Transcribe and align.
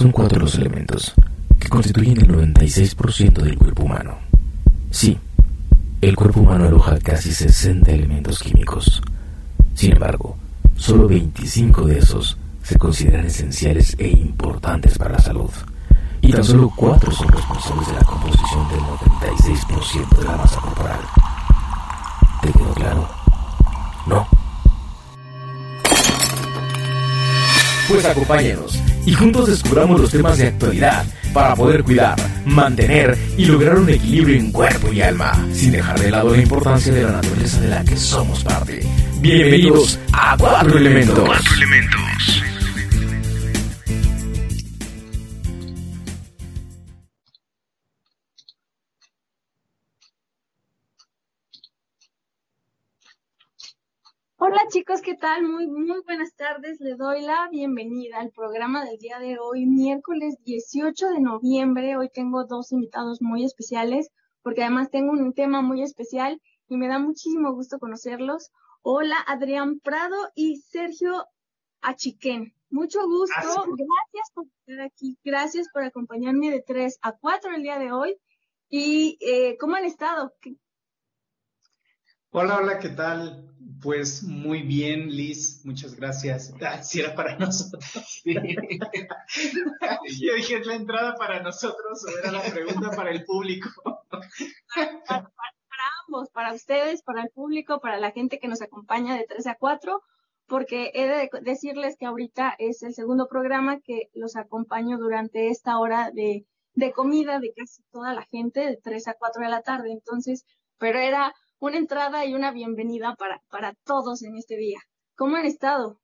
Son 0.00 0.12
cuatro 0.12 0.40
los 0.40 0.54
elementos 0.54 1.12
que 1.58 1.68
constituyen 1.68 2.22
el 2.22 2.28
96% 2.28 3.42
del 3.42 3.58
cuerpo 3.58 3.82
humano. 3.82 4.16
Sí, 4.90 5.18
el 6.00 6.16
cuerpo 6.16 6.40
humano 6.40 6.64
aloja 6.64 6.98
casi 7.00 7.30
60 7.30 7.90
elementos 7.90 8.38
químicos. 8.38 9.02
Sin 9.74 9.92
embargo, 9.92 10.38
solo 10.74 11.06
25 11.06 11.84
de 11.84 11.98
esos 11.98 12.38
se 12.62 12.78
consideran 12.78 13.26
esenciales 13.26 13.94
e 13.98 14.08
importantes 14.08 14.96
para 14.96 15.12
la 15.12 15.18
salud. 15.18 15.50
Y 16.22 16.32
tan 16.32 16.44
solo 16.44 16.72
4 16.74 17.12
son 17.12 17.28
responsables 17.28 17.88
de 17.88 17.92
la 17.92 18.04
composición 18.04 18.68
del 18.70 18.80
96% 18.80 20.16
de 20.16 20.24
la 20.24 20.36
masa 20.38 20.60
corporal. 20.62 21.00
¿Te 22.40 22.52
quedó 22.52 22.72
claro? 22.72 23.06
¿No? 24.06 24.39
Pues 27.90 28.04
acompáñenos 28.04 28.78
y 29.04 29.12
juntos 29.12 29.48
descubramos 29.48 30.00
los 30.00 30.12
temas 30.12 30.38
de 30.38 30.46
actualidad 30.46 31.04
para 31.34 31.56
poder 31.56 31.82
cuidar, 31.82 32.16
mantener 32.46 33.18
y 33.36 33.46
lograr 33.46 33.78
un 33.78 33.90
equilibrio 33.90 34.38
en 34.38 34.52
cuerpo 34.52 34.92
y 34.92 35.02
alma, 35.02 35.32
sin 35.52 35.72
dejar 35.72 35.98
de 35.98 36.12
lado 36.12 36.30
la 36.30 36.40
importancia 36.40 36.92
de 36.92 37.02
la 37.02 37.10
naturaleza 37.10 37.60
de 37.60 37.66
la 37.66 37.84
que 37.84 37.96
somos 37.96 38.44
parte. 38.44 38.86
Bienvenidos 39.20 39.98
a 40.12 40.36
Cuatro 40.38 40.78
Elementos. 40.78 41.18
Cuatro 41.18 41.54
Elementos. 41.54 42.49
Hola 54.52 54.62
chicos, 54.68 55.00
¿qué 55.00 55.14
tal? 55.14 55.44
Muy, 55.44 55.68
muy 55.68 56.02
buenas 56.04 56.34
tardes. 56.34 56.80
Le 56.80 56.96
doy 56.96 57.22
la 57.22 57.48
bienvenida 57.52 58.18
al 58.18 58.32
programa 58.32 58.84
del 58.84 58.98
día 58.98 59.20
de 59.20 59.38
hoy, 59.38 59.64
miércoles 59.64 60.42
18 60.42 61.10
de 61.10 61.20
noviembre. 61.20 61.96
Hoy 61.96 62.08
tengo 62.12 62.44
dos 62.46 62.72
invitados 62.72 63.22
muy 63.22 63.44
especiales, 63.44 64.10
porque 64.42 64.62
además 64.62 64.90
tengo 64.90 65.12
un 65.12 65.34
tema 65.34 65.62
muy 65.62 65.82
especial 65.82 66.42
y 66.66 66.76
me 66.78 66.88
da 66.88 66.98
muchísimo 66.98 67.54
gusto 67.54 67.78
conocerlos. 67.78 68.50
Hola 68.82 69.18
Adrián 69.24 69.78
Prado 69.78 70.16
y 70.34 70.56
Sergio 70.56 71.26
Achiquén. 71.80 72.52
Mucho 72.70 73.06
gusto. 73.06 73.36
Gracias 73.36 74.32
por 74.34 74.46
estar 74.66 74.84
aquí. 74.84 75.16
Gracias 75.22 75.68
por 75.72 75.84
acompañarme 75.84 76.50
de 76.50 76.64
3 76.66 76.98
a 77.02 77.12
4 77.12 77.54
el 77.54 77.62
día 77.62 77.78
de 77.78 77.92
hoy. 77.92 78.16
¿Y 78.68 79.16
eh, 79.20 79.56
cómo 79.58 79.76
han 79.76 79.84
estado? 79.84 80.32
Hola, 82.32 82.58
hola, 82.58 82.78
¿qué 82.78 82.90
tal? 82.90 83.44
Pues 83.82 84.22
muy 84.22 84.62
bien, 84.62 85.08
Liz, 85.08 85.62
muchas 85.64 85.96
gracias. 85.96 86.54
Ah, 86.64 86.80
si 86.80 87.00
era 87.00 87.12
para 87.16 87.36
nosotros. 87.36 88.22
Yo 88.24 88.40
dije, 90.36 90.58
¿es 90.58 90.66
la 90.66 90.76
entrada 90.76 91.16
para 91.16 91.42
nosotros 91.42 92.04
o 92.04 92.18
era 92.20 92.30
la 92.30 92.42
pregunta 92.42 92.92
para 92.92 93.10
el 93.10 93.24
público? 93.24 93.68
para, 95.08 95.22
para, 95.22 95.90
ambos, 96.06 96.30
para 96.30 96.54
ustedes, 96.54 97.02
para 97.02 97.22
el 97.22 97.30
público, 97.30 97.80
para 97.80 97.98
la 97.98 98.12
gente 98.12 98.38
que 98.38 98.46
nos 98.46 98.62
acompaña 98.62 99.16
de 99.16 99.26
3 99.26 99.48
a 99.48 99.56
4, 99.56 100.00
porque 100.46 100.92
he 100.94 101.08
de 101.08 101.30
decirles 101.42 101.96
que 101.98 102.06
ahorita 102.06 102.54
es 102.60 102.84
el 102.84 102.94
segundo 102.94 103.26
programa 103.26 103.80
que 103.80 104.08
los 104.14 104.36
acompaño 104.36 104.98
durante 104.98 105.48
esta 105.48 105.80
hora 105.80 106.12
de, 106.12 106.46
de 106.74 106.92
comida 106.92 107.40
de 107.40 107.52
casi 107.56 107.82
toda 107.90 108.14
la 108.14 108.24
gente, 108.30 108.60
de 108.60 108.76
3 108.76 109.08
a 109.08 109.14
4 109.14 109.42
de 109.42 109.50
la 109.50 109.62
tarde. 109.62 109.90
Entonces, 109.90 110.44
pero 110.78 111.00
era 111.00 111.34
una 111.60 111.76
entrada 111.76 112.24
y 112.24 112.34
una 112.34 112.50
bienvenida 112.52 113.14
para, 113.16 113.42
para 113.50 113.74
todos 113.84 114.22
en 114.22 114.36
este 114.36 114.56
día. 114.56 114.80
¿Cómo 115.14 115.36
han 115.36 115.44
estado? 115.44 116.00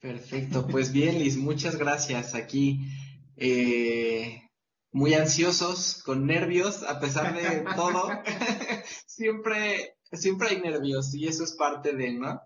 Perfecto, 0.00 0.66
pues 0.66 0.92
bien, 0.92 1.18
Liz, 1.18 1.36
muchas 1.36 1.76
gracias. 1.76 2.34
Aquí 2.34 2.80
eh, 3.36 4.42
muy 4.92 5.12
ansiosos, 5.12 6.02
con 6.02 6.26
nervios, 6.26 6.82
a 6.82 6.98
pesar 6.98 7.34
de 7.34 7.64
todo. 7.76 8.08
siempre, 9.06 9.96
siempre 10.10 10.48
hay 10.48 10.60
nervios 10.62 11.14
y 11.14 11.28
eso 11.28 11.44
es 11.44 11.52
parte 11.52 11.94
de, 11.94 12.14
¿no? 12.14 12.40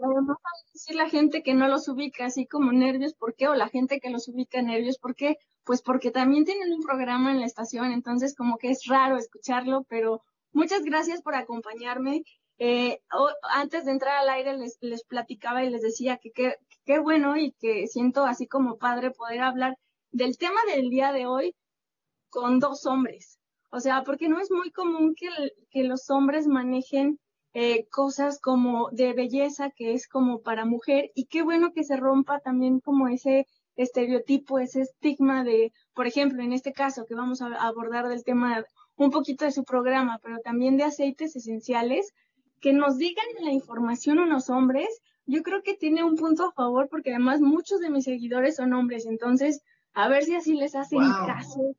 Además, 0.00 0.36
decir 0.72 0.94
la 0.94 1.10
gente 1.10 1.42
que 1.42 1.54
no 1.54 1.66
los 1.66 1.88
ubica 1.88 2.26
así 2.26 2.46
como 2.46 2.70
nervios, 2.70 3.14
¿por 3.14 3.34
qué? 3.34 3.48
O 3.48 3.54
la 3.54 3.68
gente 3.68 3.98
que 3.98 4.10
los 4.10 4.28
ubica 4.28 4.62
nervios, 4.62 4.98
¿por 4.98 5.16
qué? 5.16 5.36
Pues 5.64 5.82
porque 5.82 6.12
también 6.12 6.44
tienen 6.44 6.72
un 6.72 6.82
programa 6.84 7.32
en 7.32 7.40
la 7.40 7.46
estación, 7.46 7.90
entonces 7.90 8.36
como 8.36 8.56
que 8.56 8.70
es 8.70 8.84
raro 8.86 9.16
escucharlo, 9.16 9.84
pero 9.88 10.22
Muchas 10.56 10.84
gracias 10.84 11.20
por 11.20 11.34
acompañarme. 11.34 12.22
Eh, 12.56 12.98
antes 13.52 13.84
de 13.84 13.90
entrar 13.92 14.16
al 14.16 14.30
aire 14.30 14.56
les, 14.56 15.04
platicaba 15.04 15.62
y 15.62 15.68
les 15.68 15.82
decía 15.82 16.16
que 16.16 16.30
qué 16.86 16.98
bueno 16.98 17.36
y 17.36 17.52
que 17.52 17.86
siento 17.88 18.24
así 18.24 18.46
como 18.46 18.78
padre 18.78 19.10
poder 19.10 19.42
hablar 19.42 19.76
del 20.12 20.38
tema 20.38 20.58
del 20.74 20.88
día 20.88 21.12
de 21.12 21.26
hoy 21.26 21.54
con 22.30 22.58
dos 22.58 22.86
hombres. 22.86 23.38
O 23.70 23.80
sea, 23.80 24.02
porque 24.02 24.30
no 24.30 24.40
es 24.40 24.50
muy 24.50 24.70
común 24.70 25.14
que, 25.14 25.28
que 25.68 25.82
los 25.84 26.08
hombres 26.08 26.46
manejen 26.46 27.20
eh, 27.52 27.86
cosas 27.90 28.40
como 28.40 28.88
de 28.92 29.12
belleza 29.12 29.70
que 29.76 29.92
es 29.92 30.08
como 30.08 30.40
para 30.40 30.64
mujer 30.64 31.10
y 31.14 31.26
qué 31.26 31.42
bueno 31.42 31.74
que 31.74 31.84
se 31.84 31.98
rompa 31.98 32.40
también 32.40 32.80
como 32.80 33.08
ese 33.08 33.46
estereotipo, 33.76 34.58
ese 34.58 34.80
estigma 34.80 35.44
de, 35.44 35.74
por 35.92 36.06
ejemplo, 36.06 36.42
en 36.42 36.54
este 36.54 36.72
caso 36.72 37.04
que 37.06 37.14
vamos 37.14 37.42
a 37.42 37.48
abordar 37.56 38.08
del 38.08 38.24
tema 38.24 38.64
un 38.96 39.10
poquito 39.10 39.44
de 39.44 39.52
su 39.52 39.64
programa, 39.64 40.18
pero 40.22 40.38
también 40.38 40.76
de 40.76 40.84
aceites 40.84 41.36
esenciales, 41.36 42.12
que 42.60 42.72
nos 42.72 42.98
digan 42.98 43.26
la 43.40 43.52
información 43.52 44.18
unos 44.18 44.50
hombres, 44.50 44.88
yo 45.26 45.42
creo 45.42 45.62
que 45.62 45.74
tiene 45.74 46.04
un 46.04 46.16
punto 46.16 46.46
a 46.46 46.52
favor 46.52 46.88
porque 46.88 47.10
además 47.10 47.40
muchos 47.40 47.80
de 47.80 47.90
mis 47.90 48.04
seguidores 48.04 48.56
son 48.56 48.72
hombres, 48.72 49.06
entonces 49.06 49.62
a 49.92 50.08
ver 50.08 50.24
si 50.24 50.34
así 50.34 50.54
les 50.54 50.74
hacen 50.74 51.00
caso. 51.26 51.74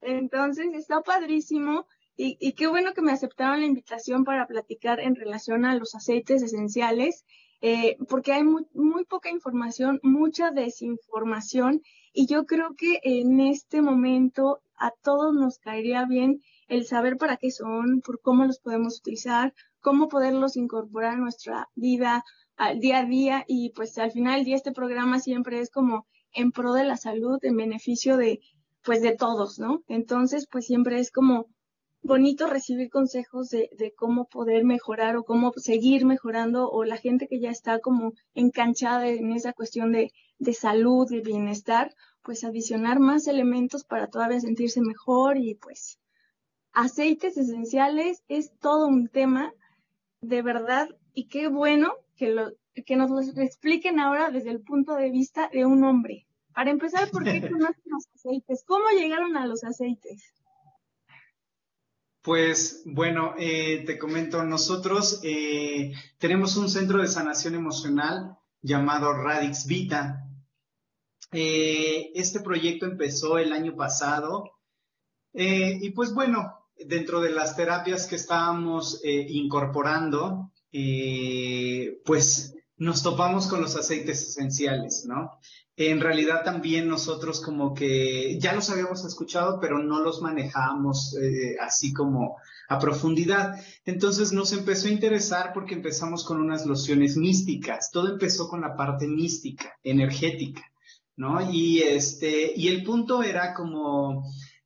Entonces 0.00 0.66
está 0.74 1.02
padrísimo 1.02 1.86
y, 2.16 2.36
y, 2.40 2.52
qué 2.52 2.66
bueno 2.66 2.94
que 2.94 3.02
me 3.02 3.12
aceptaron 3.12 3.60
la 3.60 3.66
invitación 3.66 4.24
para 4.24 4.46
platicar 4.46 5.00
en 5.00 5.16
relación 5.16 5.66
a 5.66 5.74
los 5.74 5.94
aceites 5.94 6.42
esenciales, 6.42 7.26
eh, 7.60 7.96
porque 8.08 8.32
hay 8.32 8.44
muy, 8.44 8.66
muy 8.74 9.04
poca 9.04 9.30
información, 9.30 10.00
mucha 10.02 10.50
desinformación 10.50 11.82
y 12.12 12.26
yo 12.26 12.44
creo 12.46 12.74
que 12.76 13.00
en 13.02 13.40
este 13.40 13.82
momento 13.82 14.60
a 14.78 14.90
todos 15.02 15.34
nos 15.34 15.58
caería 15.58 16.04
bien 16.04 16.42
el 16.68 16.86
saber 16.86 17.16
para 17.16 17.36
qué 17.36 17.50
son, 17.50 18.00
por 18.00 18.20
cómo 18.20 18.44
los 18.44 18.60
podemos 18.60 18.98
utilizar, 18.98 19.54
cómo 19.80 20.08
poderlos 20.08 20.56
incorporar 20.56 21.14
a 21.14 21.18
nuestra 21.18 21.68
vida 21.74 22.24
al 22.56 22.80
día 22.80 23.00
a 23.00 23.04
día 23.04 23.44
y 23.46 23.70
pues 23.74 23.96
al 23.98 24.12
final 24.12 24.36
del 24.36 24.44
día 24.44 24.56
este 24.56 24.72
programa 24.72 25.20
siempre 25.20 25.60
es 25.60 25.70
como 25.70 26.06
en 26.32 26.52
pro 26.52 26.72
de 26.72 26.84
la 26.84 26.96
salud, 26.96 27.38
en 27.42 27.56
beneficio 27.56 28.16
de 28.16 28.40
pues 28.82 29.02
de 29.02 29.16
todos, 29.16 29.58
¿no? 29.58 29.82
Entonces 29.88 30.46
pues 30.50 30.66
siempre 30.66 30.98
es 30.98 31.10
como 31.10 31.46
bonito 32.06 32.46
recibir 32.46 32.88
consejos 32.90 33.48
de, 33.48 33.68
de, 33.76 33.92
cómo 33.92 34.26
poder 34.26 34.64
mejorar 34.64 35.16
o 35.16 35.24
cómo 35.24 35.52
seguir 35.56 36.06
mejorando 36.06 36.70
o 36.70 36.84
la 36.84 36.96
gente 36.96 37.26
que 37.28 37.40
ya 37.40 37.50
está 37.50 37.80
como 37.80 38.12
enganchada 38.34 39.08
en 39.08 39.32
esa 39.32 39.52
cuestión 39.52 39.92
de, 39.92 40.12
de 40.38 40.52
salud, 40.52 41.08
de 41.08 41.20
bienestar, 41.20 41.94
pues 42.22 42.44
adicionar 42.44 42.98
más 42.98 43.26
elementos 43.26 43.84
para 43.84 44.08
todavía 44.08 44.40
sentirse 44.40 44.80
mejor 44.80 45.36
y 45.38 45.54
pues 45.54 45.98
aceites 46.72 47.36
esenciales 47.36 48.22
es 48.28 48.52
todo 48.58 48.86
un 48.86 49.08
tema 49.08 49.52
de 50.20 50.42
verdad 50.42 50.88
y 51.14 51.28
qué 51.28 51.48
bueno 51.48 51.92
que, 52.16 52.28
lo, 52.28 52.50
que 52.84 52.96
nos 52.96 53.10
lo 53.10 53.42
expliquen 53.42 54.00
ahora 54.00 54.30
desde 54.30 54.50
el 54.50 54.60
punto 54.60 54.94
de 54.94 55.10
vista 55.10 55.48
de 55.52 55.64
un 55.64 55.84
hombre. 55.84 56.26
Para 56.54 56.70
empezar, 56.70 57.10
¿por 57.10 57.24
qué 57.24 57.40
conocen 57.50 57.82
los 57.86 58.06
aceites? 58.14 58.64
¿Cómo 58.66 58.84
llegaron 58.90 59.36
a 59.36 59.46
los 59.46 59.64
aceites? 59.64 60.34
Pues 62.26 62.82
bueno, 62.84 63.34
eh, 63.38 63.84
te 63.86 64.00
comento, 64.00 64.42
nosotros 64.42 65.20
eh, 65.22 65.92
tenemos 66.18 66.56
un 66.56 66.68
centro 66.68 67.00
de 67.00 67.06
sanación 67.06 67.54
emocional 67.54 68.36
llamado 68.62 69.12
Radix 69.12 69.64
Vita. 69.66 70.28
Eh, 71.30 72.10
este 72.16 72.40
proyecto 72.40 72.84
empezó 72.86 73.38
el 73.38 73.52
año 73.52 73.76
pasado 73.76 74.50
y 75.32 75.90
pues 75.90 76.14
bueno, 76.14 76.66
dentro 76.76 77.20
de 77.20 77.30
las 77.30 77.54
terapias 77.54 78.08
que 78.08 78.16
estábamos 78.16 79.00
incorporando, 79.04 80.50
pues 82.04 82.56
nos 82.76 83.02
topamos 83.04 83.46
con 83.46 83.60
los 83.60 83.76
aceites 83.76 84.30
esenciales, 84.30 85.04
¿no? 85.06 85.38
En 85.76 86.00
realidad 86.00 86.42
también 86.44 86.88
nosotros 86.88 87.40
como 87.40 87.74
que 87.74 88.38
ya 88.40 88.54
los 88.54 88.70
habíamos 88.70 89.04
escuchado, 89.04 89.58
pero 89.60 89.78
no 89.78 90.00
los 90.00 90.22
manejábamos 90.22 91.14
así 91.60 91.92
como 91.92 92.36
a 92.68 92.78
profundidad. 92.78 93.60
Entonces 93.84 94.32
nos 94.32 94.52
empezó 94.52 94.88
a 94.88 94.92
interesar 94.92 95.52
porque 95.52 95.74
empezamos 95.74 96.24
con 96.24 96.40
unas 96.40 96.64
lociones 96.64 97.16
místicas. 97.16 97.90
Todo 97.92 98.08
empezó 98.08 98.48
con 98.48 98.62
la 98.62 98.74
parte 98.74 99.06
mística, 99.06 99.78
energética. 99.82 100.62
¿no? 101.16 101.50
Y, 101.50 101.80
este, 101.80 102.52
y 102.54 102.68
el 102.68 102.82
punto 102.84 103.22
era 103.22 103.54
como 103.54 104.24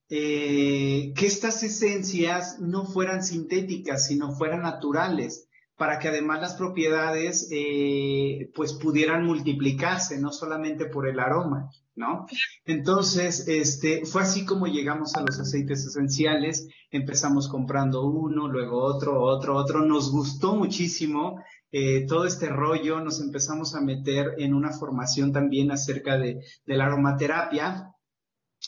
eh, 0.08 1.12
que 1.14 1.26
estas 1.26 1.62
esencias 1.62 2.58
no 2.60 2.84
fueran 2.86 3.22
sintéticas, 3.22 4.06
sino 4.06 4.32
fueran 4.32 4.62
naturales, 4.62 5.46
para 5.80 5.98
que 5.98 6.08
además 6.08 6.42
las 6.42 6.56
propiedades 6.56 7.48
eh, 7.50 8.50
pues 8.54 8.74
pudieran 8.74 9.24
multiplicarse, 9.24 10.20
no 10.20 10.30
solamente 10.30 10.84
por 10.84 11.08
el 11.08 11.18
aroma, 11.18 11.70
¿no? 11.94 12.26
Entonces, 12.66 13.48
este, 13.48 14.04
fue 14.04 14.20
así 14.20 14.44
como 14.44 14.66
llegamos 14.66 15.14
a 15.16 15.22
los 15.22 15.40
aceites 15.40 15.86
esenciales, 15.86 16.68
empezamos 16.90 17.48
comprando 17.48 18.02
uno, 18.04 18.46
luego 18.46 18.84
otro, 18.84 19.22
otro, 19.22 19.56
otro, 19.56 19.80
nos 19.80 20.12
gustó 20.12 20.54
muchísimo 20.54 21.42
eh, 21.72 22.04
todo 22.06 22.26
este 22.26 22.50
rollo, 22.50 23.00
nos 23.00 23.18
empezamos 23.22 23.74
a 23.74 23.80
meter 23.80 24.34
en 24.36 24.52
una 24.52 24.72
formación 24.72 25.32
también 25.32 25.70
acerca 25.70 26.18
de, 26.18 26.42
la 26.66 26.84
aromaterapia, 26.84 27.94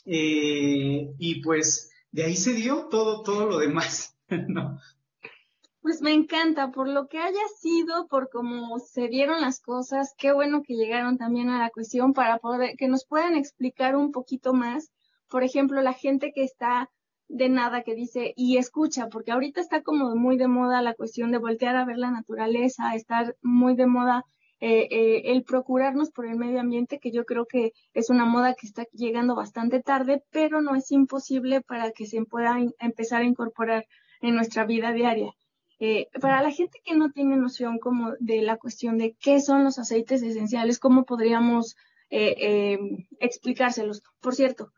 eh, 0.07 1.13
y 1.19 1.41
pues 1.43 1.91
de 2.09 2.23
ahí 2.23 2.35
se 2.35 2.55
dio 2.55 2.87
todo, 2.89 3.21
todo 3.21 3.45
lo 3.45 3.59
demás, 3.59 4.17
¿no? 4.47 4.79
Pues 5.83 6.01
me 6.01 6.13
encanta, 6.13 6.71
por 6.71 6.87
lo 6.87 7.09
que 7.09 7.17
haya 7.17 7.45
sido, 7.59 8.07
por 8.07 8.29
cómo 8.29 8.79
se 8.79 9.09
dieron 9.09 9.41
las 9.41 9.59
cosas, 9.59 10.15
qué 10.17 10.31
bueno 10.31 10.63
que 10.63 10.75
llegaron 10.75 11.17
también 11.17 11.49
a 11.49 11.59
la 11.59 11.71
cuestión 11.71 12.13
para 12.13 12.37
poder, 12.37 12.77
que 12.77 12.87
nos 12.87 13.05
puedan 13.05 13.35
explicar 13.35 13.97
un 13.97 14.13
poquito 14.13 14.53
más. 14.53 14.93
Por 15.27 15.43
ejemplo, 15.43 15.81
la 15.81 15.91
gente 15.91 16.31
que 16.33 16.45
está 16.45 16.89
de 17.27 17.49
nada, 17.49 17.83
que 17.83 17.95
dice 17.95 18.33
y 18.37 18.55
escucha, 18.55 19.09
porque 19.09 19.33
ahorita 19.33 19.59
está 19.59 19.81
como 19.83 20.15
muy 20.15 20.37
de 20.37 20.47
moda 20.47 20.81
la 20.81 20.93
cuestión 20.93 21.33
de 21.33 21.37
voltear 21.39 21.75
a 21.75 21.83
ver 21.83 21.97
la 21.97 22.11
naturaleza, 22.11 22.95
estar 22.95 23.35
muy 23.41 23.75
de 23.75 23.87
moda 23.87 24.23
eh, 24.61 24.87
eh, 24.89 25.33
el 25.33 25.43
procurarnos 25.43 26.11
por 26.11 26.27
el 26.27 26.37
medio 26.37 26.61
ambiente, 26.61 26.99
que 26.99 27.11
yo 27.11 27.25
creo 27.25 27.45
que 27.45 27.73
es 27.93 28.09
una 28.09 28.23
moda 28.23 28.53
que 28.53 28.67
está 28.67 28.85
llegando 28.93 29.35
bastante 29.35 29.81
tarde, 29.81 30.23
pero 30.31 30.61
no 30.61 30.75
es 30.75 30.89
imposible 30.93 31.59
para 31.59 31.91
que 31.91 32.05
se 32.05 32.23
pueda 32.23 32.55
empezar 32.79 33.21
a 33.21 33.25
incorporar 33.25 33.85
en 34.21 34.35
nuestra 34.35 34.65
vida 34.65 34.93
diaria. 34.93 35.33
Eh, 35.85 36.07
para 36.21 36.41
la 36.41 36.49
gente 36.49 36.79
que 36.85 36.95
no 36.95 37.11
tiene 37.11 37.35
noción 37.35 37.77
como 37.77 38.13
de 38.21 38.41
la 38.41 38.55
cuestión 38.55 38.97
de 38.97 39.17
qué 39.19 39.41
son 39.41 39.65
los 39.65 39.79
aceites 39.79 40.23
esenciales, 40.23 40.79
¿cómo 40.79 41.03
podríamos 41.03 41.75
eh, 42.09 42.35
eh, 42.39 42.79
explicárselos? 43.19 44.01
Por 44.21 44.33
cierto, 44.33 44.71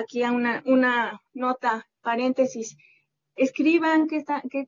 aquí 0.00 0.22
una, 0.22 0.62
una 0.64 1.20
nota, 1.34 1.86
paréntesis, 2.00 2.74
escriban 3.34 4.06
qué, 4.06 4.16
está, 4.16 4.42
qué, 4.50 4.66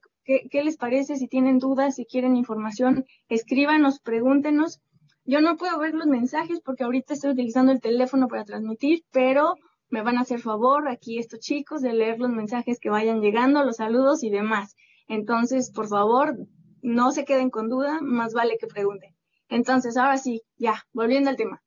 qué, 0.51 0.63
les 0.63 0.77
parece, 0.77 1.17
si 1.17 1.27
tienen 1.27 1.59
dudas, 1.59 1.95
si 1.95 2.05
quieren 2.05 2.37
información, 2.37 3.07
escríbanos, 3.31 3.99
pregúntenos. 4.01 4.81
Yo 5.25 5.41
no 5.41 5.57
puedo 5.57 5.79
ver 5.79 5.95
los 5.95 6.07
mensajes 6.07 6.61
porque 6.63 6.85
ahorita 6.85 7.15
estoy 7.15 7.31
utilizando 7.31 7.73
el 7.73 7.81
teléfono 7.81 8.29
para 8.29 8.45
transmitir, 8.45 9.05
pero 9.11 9.55
me 9.89 10.03
van 10.03 10.19
a 10.19 10.21
hacer 10.21 10.41
favor 10.41 10.87
aquí 10.87 11.19
estos 11.19 11.41
chicos 11.41 11.81
de 11.81 11.95
leer 11.95 12.19
los 12.19 12.29
mensajes 12.29 12.79
que 12.79 12.91
vayan 12.91 13.23
llegando, 13.23 13.65
los 13.65 13.77
saludos 13.77 14.23
y 14.23 14.29
demás. 14.29 14.77
Entonces, 15.09 15.71
por 15.71 15.89
favor, 15.89 16.37
no 16.83 17.13
se 17.13 17.25
queden 17.25 17.51
con 17.51 17.69
duda, 17.69 18.01
más 18.01 18.35
vale 18.35 18.59
que 18.59 18.67
pregunten. 18.67 19.15
Entonces, 19.49 19.97
ahora 19.97 20.19
sí, 20.19 20.43
ya, 20.57 20.85
volviendo 20.93 21.31
al 21.31 21.37
tema. 21.37 21.63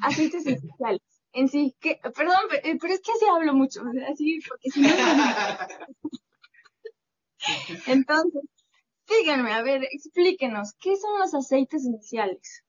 Aceites 0.00 0.46
esenciales. 0.46 1.00
En 1.32 1.48
sí, 1.48 1.74
que, 1.80 1.98
perdón, 2.14 2.36
eh, 2.62 2.76
pero 2.80 2.92
es 2.92 3.00
que 3.00 3.12
así 3.12 3.24
hablo 3.24 3.54
mucho, 3.54 3.82
así, 4.10 4.40
porque 4.46 4.70
si 4.70 4.82
no... 4.82 4.88
Entonces, 7.86 8.42
díganme, 9.08 9.52
a 9.52 9.62
ver, 9.62 9.84
explíquenos, 9.90 10.74
¿qué 10.80 10.96
son 10.96 11.18
los 11.18 11.34
aceites 11.34 11.82
esenciales? 11.82 12.62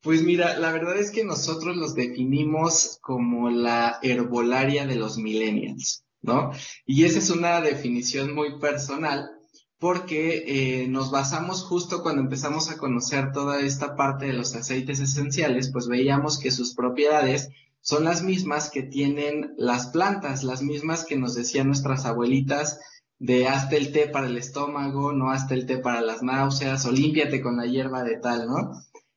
Pues 0.00 0.22
mira, 0.22 0.58
la 0.58 0.72
verdad 0.72 0.98
es 0.98 1.10
que 1.10 1.24
nosotros 1.24 1.76
los 1.76 1.94
definimos 1.94 2.98
como 3.00 3.50
la 3.50 3.98
herbolaria 4.02 4.86
de 4.86 4.96
los 4.96 5.18
millennials. 5.18 6.03
¿No? 6.24 6.50
Y 6.86 7.04
esa 7.04 7.18
es 7.18 7.30
una 7.30 7.60
definición 7.60 8.34
muy 8.34 8.58
personal 8.58 9.30
porque 9.78 10.44
eh, 10.46 10.88
nos 10.88 11.10
basamos 11.10 11.62
justo 11.62 12.02
cuando 12.02 12.22
empezamos 12.22 12.70
a 12.70 12.78
conocer 12.78 13.32
toda 13.32 13.60
esta 13.60 13.96
parte 13.96 14.26
de 14.26 14.32
los 14.32 14.54
aceites 14.54 15.00
esenciales, 15.00 15.70
pues 15.70 15.88
veíamos 15.88 16.38
que 16.38 16.50
sus 16.50 16.74
propiedades 16.74 17.50
son 17.80 18.04
las 18.04 18.22
mismas 18.22 18.70
que 18.70 18.82
tienen 18.82 19.52
las 19.58 19.88
plantas, 19.88 20.42
las 20.42 20.62
mismas 20.62 21.04
que 21.04 21.18
nos 21.18 21.34
decían 21.34 21.66
nuestras 21.66 22.06
abuelitas 22.06 22.80
de 23.18 23.46
hasta 23.46 23.76
el 23.76 23.92
té 23.92 24.08
para 24.08 24.26
el 24.26 24.38
estómago, 24.38 25.12
no 25.12 25.30
hasta 25.30 25.54
el 25.54 25.66
té 25.66 25.76
para 25.78 26.00
las 26.00 26.22
náuseas 26.22 26.86
o 26.86 26.92
límpiate 26.92 27.42
con 27.42 27.58
la 27.58 27.66
hierba 27.66 28.02
de 28.02 28.16
tal, 28.16 28.46
¿no? 28.46 28.72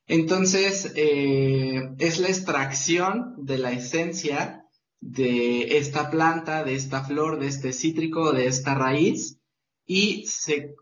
Entonces, 0.06 0.92
eh, 0.96 1.94
es 1.98 2.18
la 2.18 2.28
extracción 2.28 3.34
de 3.38 3.58
la 3.58 3.72
esencia 3.72 4.57
de 5.00 5.78
esta 5.78 6.10
planta, 6.10 6.64
de 6.64 6.74
esta 6.74 7.04
flor, 7.04 7.38
de 7.38 7.46
este 7.46 7.72
cítrico, 7.72 8.32
de 8.32 8.46
esta 8.46 8.74
raíz, 8.74 9.38
y 9.90 10.26
se, 10.26 10.76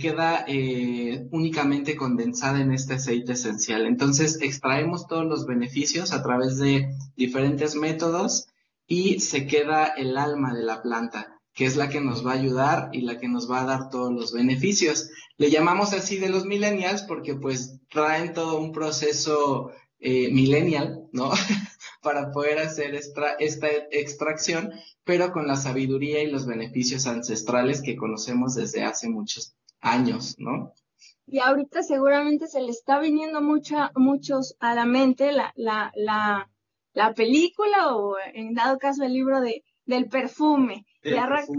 queda 0.00 0.46
eh, 0.48 1.28
únicamente 1.30 1.94
condensada 1.94 2.60
en 2.60 2.72
este 2.72 2.94
aceite 2.94 3.32
esencial. 3.32 3.84
Entonces 3.84 4.38
extraemos 4.40 5.06
todos 5.06 5.26
los 5.26 5.46
beneficios 5.46 6.12
a 6.12 6.22
través 6.22 6.56
de 6.56 6.88
diferentes 7.16 7.74
métodos 7.74 8.46
y 8.86 9.20
se 9.20 9.46
queda 9.46 9.84
el 9.84 10.16
alma 10.16 10.54
de 10.54 10.62
la 10.62 10.80
planta, 10.80 11.38
que 11.52 11.66
es 11.66 11.76
la 11.76 11.90
que 11.90 12.00
nos 12.00 12.26
va 12.26 12.32
a 12.32 12.36
ayudar 12.36 12.88
y 12.92 13.02
la 13.02 13.18
que 13.18 13.28
nos 13.28 13.50
va 13.50 13.60
a 13.60 13.66
dar 13.66 13.90
todos 13.90 14.10
los 14.10 14.32
beneficios. 14.32 15.10
Le 15.36 15.50
llamamos 15.50 15.92
así 15.92 16.16
de 16.16 16.30
los 16.30 16.46
millennials 16.46 17.02
porque 17.02 17.34
pues 17.34 17.80
traen 17.90 18.32
todo 18.32 18.58
un 18.58 18.72
proceso 18.72 19.72
eh, 19.98 20.30
millennial, 20.32 21.05
¿no? 21.16 21.30
para 22.02 22.30
poder 22.30 22.58
hacer 22.60 22.94
esta, 22.94 23.32
esta 23.32 23.66
extracción, 23.90 24.72
pero 25.02 25.32
con 25.32 25.48
la 25.48 25.56
sabiduría 25.56 26.22
y 26.22 26.30
los 26.30 26.46
beneficios 26.46 27.06
ancestrales 27.06 27.82
que 27.82 27.96
conocemos 27.96 28.54
desde 28.54 28.84
hace 28.84 29.08
muchos 29.08 29.56
años, 29.80 30.36
¿no? 30.38 30.72
Y 31.26 31.40
ahorita 31.40 31.82
seguramente 31.82 32.46
se 32.46 32.60
le 32.60 32.70
está 32.70 33.00
viniendo 33.00 33.42
mucha, 33.42 33.90
muchos 33.96 34.54
a 34.60 34.74
la 34.74 34.84
mente 34.86 35.32
la, 35.32 35.52
la, 35.56 35.90
la, 35.96 36.48
la 36.92 37.14
película 37.14 37.96
o 37.96 38.16
en 38.32 38.54
dado 38.54 38.78
caso 38.78 39.02
el 39.02 39.12
libro 39.12 39.40
de, 39.40 39.64
del 39.84 40.08
perfume. 40.08 40.86
y 41.02 41.14
arrancar 41.14 41.50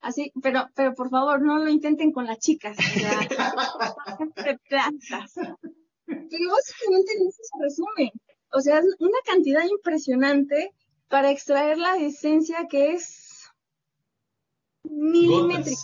así, 0.00 0.30
pero, 0.40 0.68
pero 0.74 0.94
por 0.94 1.10
favor 1.10 1.42
no 1.42 1.58
lo 1.58 1.68
intenten 1.68 2.12
con 2.12 2.26
las 2.26 2.38
chicas, 2.38 2.76
o 2.78 2.82
sea, 2.82 3.18
de 4.44 4.58
plantas. 4.68 5.34
Pero 6.06 6.50
básicamente 6.50 7.12
eso 7.26 7.42
se 7.42 7.64
resume. 7.64 8.12
O 8.56 8.60
sea, 8.60 8.78
es 8.78 8.86
una 9.00 9.18
cantidad 9.26 9.64
impresionante 9.68 10.72
para 11.08 11.32
extraer 11.32 11.76
la 11.76 11.96
esencia 11.96 12.68
que 12.70 12.92
es 12.92 13.50
milimétrica, 14.84 15.80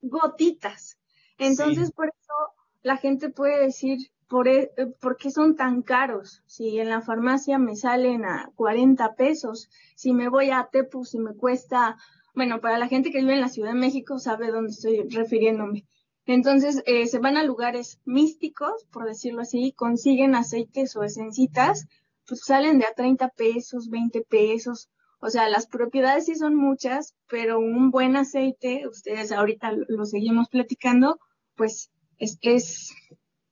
gotitas. 0.00 0.96
Entonces, 1.38 1.90
por 1.90 2.06
eso 2.06 2.34
la 2.82 2.98
gente 2.98 3.30
puede 3.30 3.60
decir, 3.60 3.98
por, 4.28 4.46
e, 4.46 4.70
¿por 5.00 5.16
qué 5.16 5.32
son 5.32 5.56
tan 5.56 5.82
caros? 5.82 6.42
Si 6.46 6.78
en 6.78 6.88
la 6.88 7.00
farmacia 7.00 7.58
me 7.58 7.74
salen 7.74 8.24
a 8.24 8.52
40 8.54 9.16
pesos, 9.16 9.68
si 9.96 10.12
me 10.12 10.28
voy 10.28 10.50
a 10.50 10.68
Tepu, 10.70 11.04
si 11.04 11.18
me 11.18 11.34
cuesta, 11.34 11.96
bueno, 12.32 12.60
para 12.60 12.78
la 12.78 12.86
gente 12.86 13.10
que 13.10 13.18
vive 13.18 13.34
en 13.34 13.40
la 13.40 13.48
Ciudad 13.48 13.72
de 13.72 13.78
México 13.78 14.20
sabe 14.20 14.52
dónde 14.52 14.70
estoy 14.70 15.08
refiriéndome. 15.08 15.84
Entonces, 16.26 16.80
eh, 16.86 17.06
se 17.08 17.18
van 17.18 17.36
a 17.36 17.42
lugares 17.42 18.00
místicos, 18.04 18.86
por 18.92 19.04
decirlo 19.04 19.42
así, 19.42 19.72
consiguen 19.72 20.36
aceites 20.36 20.94
o 20.94 21.02
esencitas 21.02 21.88
pues 22.26 22.40
salen 22.44 22.78
de 22.78 22.86
a 22.86 22.94
30 22.94 23.28
pesos, 23.30 23.88
20 23.88 24.22
pesos. 24.22 24.88
O 25.20 25.30
sea, 25.30 25.48
las 25.48 25.66
propiedades 25.66 26.26
sí 26.26 26.34
son 26.34 26.54
muchas, 26.54 27.14
pero 27.28 27.58
un 27.58 27.90
buen 27.90 28.16
aceite, 28.16 28.86
ustedes 28.88 29.32
ahorita 29.32 29.72
lo 29.88 30.04
seguimos 30.04 30.48
platicando, 30.48 31.18
pues 31.54 31.90
es, 32.18 32.38
es 32.42 32.92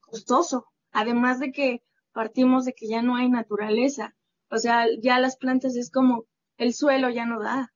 costoso. 0.00 0.66
Además 0.90 1.40
de 1.40 1.52
que 1.52 1.82
partimos 2.12 2.64
de 2.64 2.74
que 2.74 2.88
ya 2.88 3.02
no 3.02 3.16
hay 3.16 3.30
naturaleza. 3.30 4.14
O 4.50 4.58
sea, 4.58 4.86
ya 5.00 5.18
las 5.18 5.36
plantas 5.36 5.76
es 5.76 5.90
como 5.90 6.26
el 6.58 6.74
suelo 6.74 7.08
ya 7.08 7.24
no 7.26 7.40
da. 7.40 7.72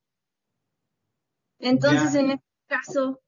Entonces, 1.58 2.14
en 2.14 2.32
este 2.32 2.44
caso, 2.66 3.20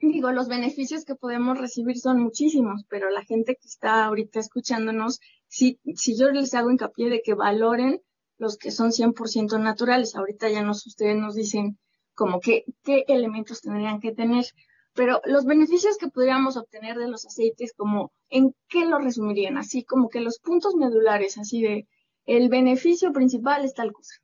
digo, 0.00 0.32
los 0.32 0.48
beneficios 0.48 1.04
que 1.04 1.14
podemos 1.14 1.58
recibir 1.58 1.98
son 1.98 2.22
muchísimos, 2.22 2.84
pero 2.88 3.10
la 3.10 3.24
gente 3.24 3.56
que 3.60 3.68
está 3.68 4.04
ahorita 4.04 4.40
escuchándonos 4.40 5.20
si, 5.48 5.80
si 5.94 6.16
yo 6.16 6.30
les 6.30 6.54
hago 6.54 6.70
hincapié 6.70 7.10
de 7.10 7.22
que 7.22 7.34
valoren 7.34 8.00
los 8.38 8.56
que 8.56 8.70
son 8.70 8.90
100% 8.90 9.60
naturales, 9.60 10.14
ahorita 10.14 10.48
ya 10.48 10.62
nos, 10.62 10.86
ustedes 10.86 11.16
nos 11.16 11.34
dicen 11.34 11.78
como 12.14 12.40
qué 12.40 12.64
elementos 12.84 13.60
tendrían 13.60 14.00
que 14.00 14.12
tener, 14.12 14.44
pero 14.94 15.20
los 15.24 15.44
beneficios 15.44 15.96
que 15.96 16.08
podríamos 16.08 16.56
obtener 16.56 16.96
de 16.96 17.08
los 17.08 17.24
aceites, 17.24 17.72
como 17.76 18.12
en 18.30 18.54
qué 18.68 18.84
lo 18.84 18.98
resumirían, 18.98 19.56
así 19.56 19.84
como 19.84 20.08
que 20.08 20.20
los 20.20 20.40
puntos 20.40 20.74
medulares, 20.74 21.38
así 21.38 21.62
de 21.62 21.86
el 22.26 22.48
beneficio 22.48 23.12
principal 23.12 23.64
es 23.64 23.74
tal 23.74 23.92
cosa. 23.92 24.14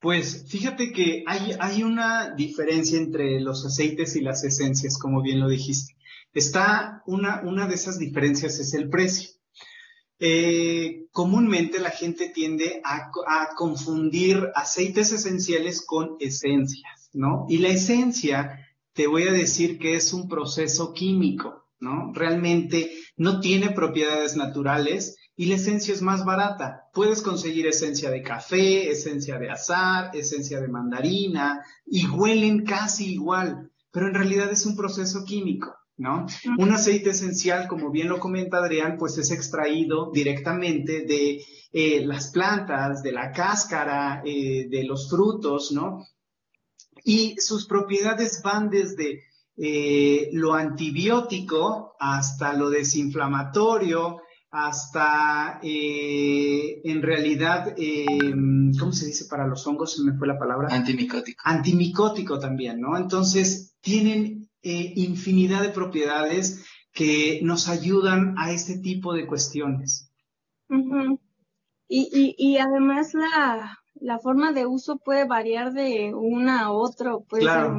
Pues 0.00 0.46
fíjate 0.48 0.92
que 0.92 1.22
hay, 1.26 1.54
hay 1.60 1.82
una 1.82 2.34
diferencia 2.34 2.98
entre 2.98 3.40
los 3.40 3.64
aceites 3.66 4.16
y 4.16 4.20
las 4.20 4.42
esencias, 4.42 4.98
como 4.98 5.22
bien 5.22 5.40
lo 5.40 5.48
dijiste. 5.48 5.94
Está 6.32 7.02
una, 7.06 7.42
una 7.42 7.66
de 7.66 7.74
esas 7.74 7.98
diferencias 7.98 8.58
es 8.58 8.72
el 8.74 8.88
precio. 8.88 9.35
Eh, 10.18 11.06
comúnmente 11.12 11.78
la 11.78 11.90
gente 11.90 12.30
tiende 12.30 12.80
a, 12.84 13.10
confundir 13.54 14.50
aceites 14.54 15.12
esenciales 15.12 15.84
con 15.84 16.16
esencias, 16.20 17.10
¿no? 17.12 17.46
Y 17.48 17.58
la 17.58 17.68
esencia 17.68 18.66
te 18.94 19.06
voy 19.06 19.28
a 19.28 19.32
decir 19.32 19.78
que 19.78 19.94
es 19.94 20.14
un 20.14 20.26
proceso 20.28 20.94
químico, 20.94 21.66
¿no? 21.80 22.12
Realmente 22.14 22.90
no 23.16 23.40
tiene 23.40 23.70
propiedades 23.70 24.36
naturales 24.36 25.16
y 25.36 25.46
la 25.46 25.56
esencia 25.56 25.92
es 25.92 26.00
más 26.00 26.24
barata. 26.24 26.88
Puedes 26.94 27.20
conseguir 27.20 27.66
esencia 27.66 28.10
de 28.10 28.22
café, 28.22 28.90
esencia 28.90 29.38
de 29.38 29.50
azar, 29.50 30.16
esencia 30.16 30.60
de 30.60 30.68
mandarina 30.68 31.62
y 31.84 32.06
huelen 32.06 32.64
casi 32.64 33.12
igual, 33.12 33.70
pero 33.90 34.08
en 34.08 34.14
realidad 34.14 34.50
es 34.50 34.64
un 34.64 34.76
proceso 34.76 35.24
químico. 35.26 35.74
¿No? 35.98 36.26
Un 36.58 36.72
aceite 36.72 37.10
esencial, 37.10 37.66
como 37.68 37.90
bien 37.90 38.08
lo 38.08 38.20
comenta 38.20 38.58
Adrián, 38.58 38.96
pues 38.98 39.16
es 39.18 39.30
extraído 39.30 40.10
directamente 40.12 41.04
de 41.06 41.42
eh, 41.72 42.04
las 42.04 42.30
plantas, 42.30 43.02
de 43.02 43.12
la 43.12 43.32
cáscara, 43.32 44.22
eh, 44.24 44.66
de 44.68 44.84
los 44.84 45.08
frutos, 45.08 45.72
¿no? 45.72 46.06
Y 47.04 47.36
sus 47.38 47.66
propiedades 47.66 48.40
van 48.42 48.68
desde 48.68 49.22
eh, 49.56 50.28
lo 50.32 50.54
antibiótico 50.54 51.94
hasta 51.98 52.52
lo 52.52 52.68
desinflamatorio, 52.68 54.20
hasta 54.50 55.60
en 55.62 57.02
realidad, 57.02 57.74
¿cómo 58.78 58.92
se 58.92 59.06
dice 59.06 59.26
para 59.28 59.46
los 59.46 59.66
hongos? 59.66 59.96
Se 59.96 60.02
me 60.02 60.16
fue 60.16 60.26
la 60.26 60.38
palabra. 60.38 60.68
Antimicótico. 60.70 61.42
Antimicótico 61.44 62.38
también, 62.38 62.80
¿no? 62.80 62.96
Entonces, 62.96 63.74
tienen 63.82 64.35
eh, 64.68 64.94
infinidad 64.96 65.62
de 65.62 65.68
propiedades 65.68 66.66
que 66.92 67.38
nos 67.44 67.68
ayudan 67.68 68.34
a 68.36 68.50
este 68.50 68.78
tipo 68.78 69.14
de 69.14 69.24
cuestiones. 69.24 70.10
y, 71.88 72.34
y, 72.36 72.58
además 72.58 73.14
la, 73.14 73.78
la, 73.94 74.18
forma 74.18 74.52
de 74.52 74.66
uso 74.66 74.98
puede 74.98 75.24
variar 75.24 75.72
de 75.72 76.12
una 76.12 76.62
a 76.62 76.72
otra, 76.72 77.16
puede, 77.16 77.44
ser, 77.44 77.70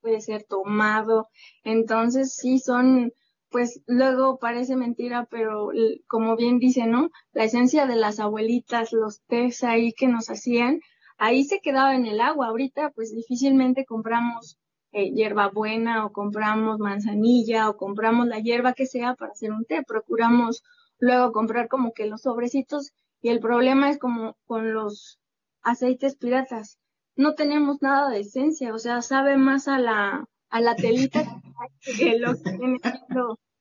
puede 0.00 0.20
ser 0.20 0.42
tomado. 0.42 1.28
Entonces 1.62 2.34
sí 2.34 2.58
son, 2.58 3.12
pues 3.48 3.80
luego 3.86 4.40
parece 4.40 4.74
mentira, 4.74 5.28
pero 5.30 5.68
como 6.08 6.34
bien 6.34 6.58
dice, 6.58 6.88
¿no? 6.88 7.10
La 7.30 7.44
esencia 7.44 7.86
de 7.86 7.94
las 7.94 8.18
abuelitas, 8.18 8.92
los 8.92 9.20
tés 9.28 9.62
ahí 9.62 9.92
que 9.92 10.08
nos 10.08 10.30
hacían, 10.30 10.80
ahí 11.16 11.44
se 11.44 11.60
quedaba 11.60 11.94
en 11.94 12.06
el 12.06 12.20
agua. 12.20 12.48
Ahorita 12.48 12.90
pues 12.90 13.14
difícilmente 13.14 13.84
compramos 13.84 14.58
eh, 14.92 15.10
hierbabuena 15.12 16.06
o 16.06 16.12
compramos 16.12 16.78
manzanilla 16.78 17.68
o 17.68 17.76
compramos 17.76 18.26
la 18.26 18.40
hierba 18.40 18.72
que 18.72 18.86
sea 18.86 19.14
para 19.14 19.32
hacer 19.32 19.52
un 19.52 19.64
té. 19.64 19.82
Procuramos 19.86 20.64
luego 20.98 21.32
comprar 21.32 21.68
como 21.68 21.92
que 21.92 22.06
los 22.06 22.22
sobrecitos 22.22 22.92
y 23.20 23.28
el 23.28 23.40
problema 23.40 23.90
es 23.90 23.98
como 23.98 24.36
con 24.46 24.72
los 24.72 25.18
aceites 25.62 26.16
piratas. 26.16 26.78
No 27.16 27.34
tenemos 27.34 27.82
nada 27.82 28.08
de 28.10 28.20
esencia, 28.20 28.72
o 28.72 28.78
sea, 28.78 29.02
sabe 29.02 29.36
más 29.36 29.68
a 29.68 29.78
la, 29.78 30.24
a 30.50 30.60
la 30.60 30.76
telita 30.76 31.42
que 31.84 32.18
lo 32.18 32.34
que 32.34 32.52
tiene 32.52 32.78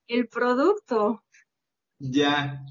el 0.08 0.28
producto. 0.28 1.24
Ya. 2.00 2.64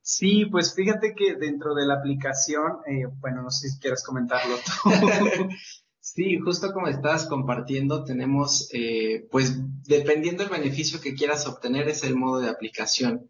Sí, 0.00 0.46
pues 0.46 0.74
fíjate 0.74 1.14
que 1.14 1.34
dentro 1.34 1.74
de 1.74 1.84
la 1.84 1.94
aplicación, 1.94 2.78
eh, 2.86 3.06
bueno, 3.20 3.42
no 3.42 3.50
sé 3.50 3.68
si 3.68 3.78
quieres 3.78 4.04
comentarlo 4.04 4.56
tú. 4.56 4.90
Sí, 6.16 6.38
justo 6.38 6.72
como 6.72 6.88
estás 6.88 7.26
compartiendo, 7.26 8.02
tenemos, 8.02 8.70
eh, 8.72 9.28
pues 9.30 9.58
dependiendo 9.86 10.42
del 10.42 10.62
beneficio 10.62 10.98
que 10.98 11.14
quieras 11.14 11.46
obtener, 11.46 11.90
es 11.90 12.04
el 12.04 12.16
modo 12.16 12.40
de 12.40 12.48
aplicación, 12.48 13.28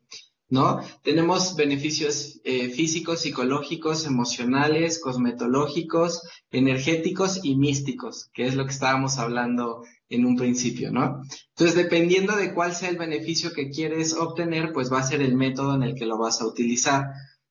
¿no? 0.49 0.81
Tenemos 1.03 1.57
beneficios 1.57 2.41
eh, 2.45 2.69
físicos, 2.69 3.23
psicológicos, 3.23 4.07
emocionales, 4.07 5.01
cosmetológicos, 5.01 6.23
energéticos 6.53 7.41
y 7.43 7.57
místicos, 7.57 8.31
que 8.33 8.47
es 8.47 8.55
lo 8.55 8.65
que 8.67 8.73
estábamos 8.73 9.19
hablando 9.19 9.83
en 10.09 10.25
un 10.25 10.37
principio, 10.37 10.93
¿no? 10.93 11.23
Entonces, 11.57 11.75
dependiendo 11.75 12.37
de 12.37 12.55
cuál 12.55 12.73
sea 12.73 12.89
el 12.89 12.99
beneficio 12.99 13.53
que 13.53 13.69
quieres 13.69 14.15
obtener, 14.15 14.73
pues 14.73 14.93
va 14.93 15.01
a 15.01 15.09
ser 15.09 15.23
el 15.23 15.35
método 15.35 15.75
en 15.75 15.83
el 15.83 15.97
que 15.97 16.07
lo 16.07 16.19
vas 16.19 16.41
a 16.41 16.47
utilizar. 16.47 17.07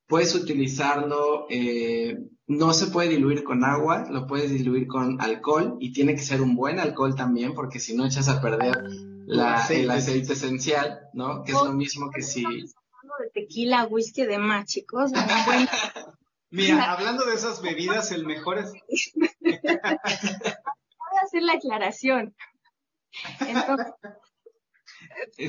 Puedes 0.07 0.33
utilizarlo 0.33 1.45
eh, 1.49 2.19
no 2.47 2.73
se 2.73 2.87
puede 2.87 3.09
diluir 3.09 3.43
con 3.43 3.63
agua, 3.63 4.05
lo 4.09 4.27
puedes 4.27 4.51
diluir 4.51 4.87
con 4.87 5.19
alcohol 5.21 5.77
y 5.79 5.93
tiene 5.93 6.13
que 6.13 6.21
ser 6.21 6.41
un 6.41 6.55
buen 6.55 6.79
alcohol 6.79 7.15
también, 7.15 7.53
porque 7.55 7.79
si 7.79 7.95
no 7.95 8.05
echas 8.05 8.29
a 8.29 8.41
perder 8.41 8.83
la, 9.25 9.65
el 9.69 9.89
aceite 9.89 10.33
esencial, 10.33 11.09
¿no? 11.13 11.43
Que 11.43 11.53
es 11.53 11.63
lo 11.63 11.73
mismo 11.73 12.11
que 12.11 12.21
si... 12.21 12.43
de 12.43 13.29
tequila, 13.33 13.85
whisky, 13.85 14.25
de 14.25 14.37
más, 14.37 14.65
chicos. 14.65 15.11
Mira, 16.51 16.91
hablando 16.93 17.25
de 17.25 17.33
esas 17.33 17.61
bebidas, 17.61 18.11
el 18.11 18.25
mejor 18.25 18.59
es... 18.59 18.73
Voy 19.41 19.59
a 21.21 21.23
hacer 21.23 21.41
la 21.41 21.53
aclaración. 21.53 22.35
Entonces, 23.39 23.93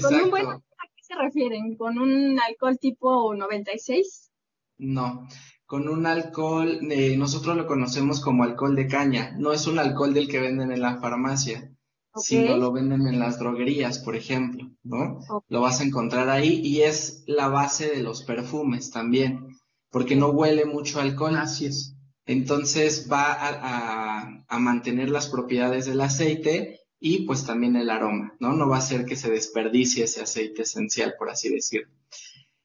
¿con 0.02 0.14
un 0.14 0.30
buen... 0.30 0.46
¿a 0.46 0.60
qué 0.94 1.02
se 1.02 1.14
refieren? 1.14 1.76
¿Con 1.76 1.98
un 1.98 2.40
alcohol 2.40 2.78
tipo 2.78 3.34
96? 3.34 4.30
No, 4.78 5.26
con 5.66 5.88
un 5.88 6.06
alcohol, 6.06 6.78
eh, 6.90 7.16
nosotros 7.16 7.56
lo 7.56 7.66
conocemos 7.66 8.20
como 8.20 8.44
alcohol 8.44 8.76
de 8.76 8.86
caña, 8.86 9.34
no 9.36 9.52
es 9.52 9.66
un 9.66 9.78
alcohol 9.78 10.14
del 10.14 10.28
que 10.28 10.40
venden 10.40 10.70
en 10.70 10.80
la 10.80 10.98
farmacia, 11.00 11.72
sino 12.14 12.56
lo 12.56 12.72
venden 12.72 13.06
en 13.06 13.18
las 13.18 13.38
droguerías, 13.38 13.98
por 13.98 14.16
ejemplo, 14.16 14.70
¿no? 14.84 15.20
Lo 15.48 15.60
vas 15.60 15.80
a 15.80 15.84
encontrar 15.84 16.30
ahí 16.30 16.60
y 16.64 16.82
es 16.82 17.24
la 17.26 17.48
base 17.48 17.88
de 17.90 18.02
los 18.02 18.22
perfumes 18.22 18.90
también, 18.90 19.58
porque 19.90 20.16
no 20.16 20.28
huele 20.28 20.64
mucho 20.64 21.00
alcohol. 21.00 21.36
Así 21.36 21.66
es. 21.66 21.94
Entonces 22.24 23.08
va 23.12 23.32
a, 23.32 24.44
a 24.48 24.58
mantener 24.58 25.10
las 25.10 25.28
propiedades 25.28 25.86
del 25.86 26.00
aceite 26.00 26.80
y 26.98 27.26
pues 27.26 27.44
también 27.44 27.76
el 27.76 27.90
aroma, 27.90 28.34
¿no? 28.40 28.54
No 28.54 28.68
va 28.68 28.76
a 28.76 28.78
hacer 28.78 29.04
que 29.04 29.16
se 29.16 29.30
desperdicie 29.30 30.04
ese 30.04 30.22
aceite 30.22 30.62
esencial, 30.62 31.14
por 31.18 31.28
así 31.28 31.50
decirlo. 31.50 31.90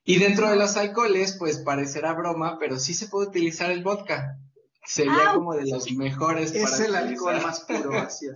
Y 0.04 0.20
dentro 0.20 0.50
de 0.50 0.56
los 0.56 0.78
alcoholes, 0.78 1.36
pues 1.38 1.60
parecerá 1.60 2.14
broma, 2.14 2.58
pero 2.60 2.80
sí 2.80 2.94
se 2.94 3.08
puede 3.08 3.28
utilizar 3.30 3.70
el 3.72 3.84
vodka. 3.84 4.38
Sería 4.84 5.30
ah, 5.30 5.34
como 5.36 5.54
de 5.54 5.70
los 5.70 5.92
mejores. 5.92 6.54
Es 6.54 6.80
el 6.80 6.96
alcohol 6.96 7.40
más 7.44 7.62
puro, 7.62 7.92
así 8.00 8.28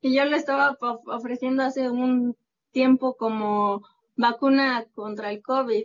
Y 0.00 0.16
yo 0.16 0.24
lo 0.24 0.36
estaba 0.36 0.76
ofreciendo 1.06 1.62
hace 1.62 1.88
un 1.88 2.36
tiempo 2.72 3.16
como 3.16 3.86
vacuna 4.16 4.86
contra 4.94 5.30
el 5.30 5.42
COVID 5.42 5.84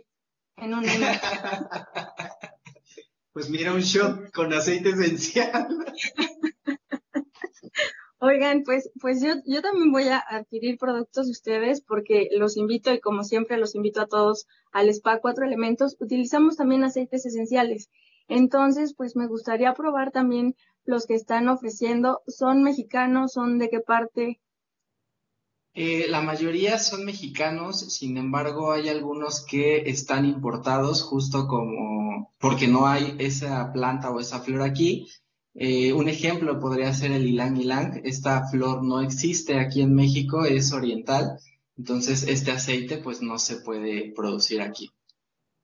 en 0.56 0.74
un 0.74 0.84
Pues 3.32 3.50
mira, 3.50 3.72
un 3.72 3.82
shot 3.82 4.32
con 4.32 4.52
aceite 4.52 4.90
esencial. 4.90 5.68
Oigan, 8.20 8.64
pues, 8.64 8.90
pues 9.00 9.22
yo, 9.22 9.34
yo 9.46 9.62
también 9.62 9.92
voy 9.92 10.08
a 10.08 10.18
adquirir 10.18 10.76
productos 10.76 11.26
de 11.26 11.32
ustedes 11.32 11.80
porque 11.80 12.28
los 12.36 12.56
invito 12.56 12.92
y 12.92 12.98
como 12.98 13.22
siempre 13.22 13.58
los 13.58 13.76
invito 13.76 14.00
a 14.00 14.08
todos 14.08 14.48
al 14.72 14.88
Spa 14.88 15.20
Cuatro 15.20 15.44
Elementos. 15.44 15.96
Utilizamos 16.00 16.56
también 16.56 16.82
aceites 16.82 17.26
esenciales. 17.26 17.90
Entonces, 18.26 18.94
pues 18.94 19.14
me 19.14 19.28
gustaría 19.28 19.72
probar 19.72 20.10
también 20.10 20.56
los 20.84 21.06
que 21.06 21.14
están 21.14 21.48
ofreciendo. 21.48 22.22
¿Son 22.26 22.64
mexicanos? 22.64 23.34
¿Son 23.34 23.56
de 23.58 23.68
qué 23.68 23.80
parte? 23.80 24.40
Eh, 25.74 26.06
la 26.08 26.20
mayoría 26.20 26.76
son 26.80 27.04
mexicanos, 27.04 27.78
sin 27.94 28.16
embargo 28.16 28.72
hay 28.72 28.88
algunos 28.88 29.46
que 29.46 29.88
están 29.88 30.24
importados 30.24 31.02
justo 31.02 31.46
como 31.46 32.34
porque 32.38 32.66
no 32.66 32.88
hay 32.88 33.14
esa 33.20 33.72
planta 33.72 34.10
o 34.10 34.18
esa 34.18 34.40
flor 34.40 34.62
aquí 34.62 35.06
eh, 35.60 35.92
un 35.92 36.08
ejemplo 36.08 36.60
podría 36.60 36.94
ser 36.94 37.10
el 37.10 37.26
ylang 37.26 37.58
ylang. 37.58 38.00
Esta 38.04 38.46
flor 38.48 38.84
no 38.84 39.00
existe 39.00 39.58
aquí 39.58 39.82
en 39.82 39.94
México, 39.94 40.44
es 40.44 40.72
oriental. 40.72 41.40
Entonces, 41.76 42.22
este 42.22 42.52
aceite 42.52 42.98
pues 42.98 43.22
no 43.22 43.38
se 43.38 43.56
puede 43.56 44.12
producir 44.14 44.62
aquí. 44.62 44.90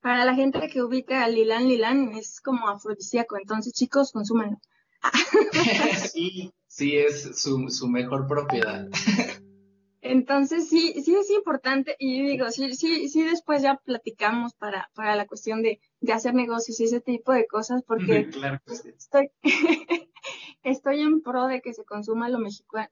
Para 0.00 0.24
la 0.24 0.34
gente 0.34 0.68
que 0.68 0.82
ubica 0.82 1.24
el 1.26 1.36
ylang 1.36 1.68
ylang 1.68 2.16
es 2.16 2.40
como 2.40 2.68
afrodisíaco. 2.68 3.36
Entonces, 3.38 3.72
chicos, 3.72 4.10
consúmenlo. 4.12 4.58
sí, 6.12 6.52
sí, 6.66 6.96
es 6.96 7.40
su, 7.40 7.68
su 7.70 7.88
mejor 7.88 8.26
propiedad. 8.26 8.88
Entonces 10.06 10.68
sí, 10.68 10.92
sí 11.02 11.14
es 11.14 11.30
importante 11.30 11.96
y 11.98 12.22
digo, 12.26 12.50
sí, 12.50 12.74
sí, 12.74 13.08
sí 13.08 13.22
después 13.22 13.62
ya 13.62 13.76
platicamos 13.76 14.52
para, 14.52 14.90
para 14.94 15.16
la 15.16 15.26
cuestión 15.26 15.62
de, 15.62 15.80
de 16.00 16.12
hacer 16.12 16.34
negocios 16.34 16.78
y 16.78 16.84
ese 16.84 17.00
tipo 17.00 17.32
de 17.32 17.46
cosas 17.46 17.82
porque 17.86 18.28
estoy, 18.98 19.30
estoy 20.62 21.00
en 21.00 21.22
pro 21.22 21.46
de 21.46 21.62
que 21.62 21.72
se 21.72 21.84
consuma 21.84 22.28
lo, 22.28 22.38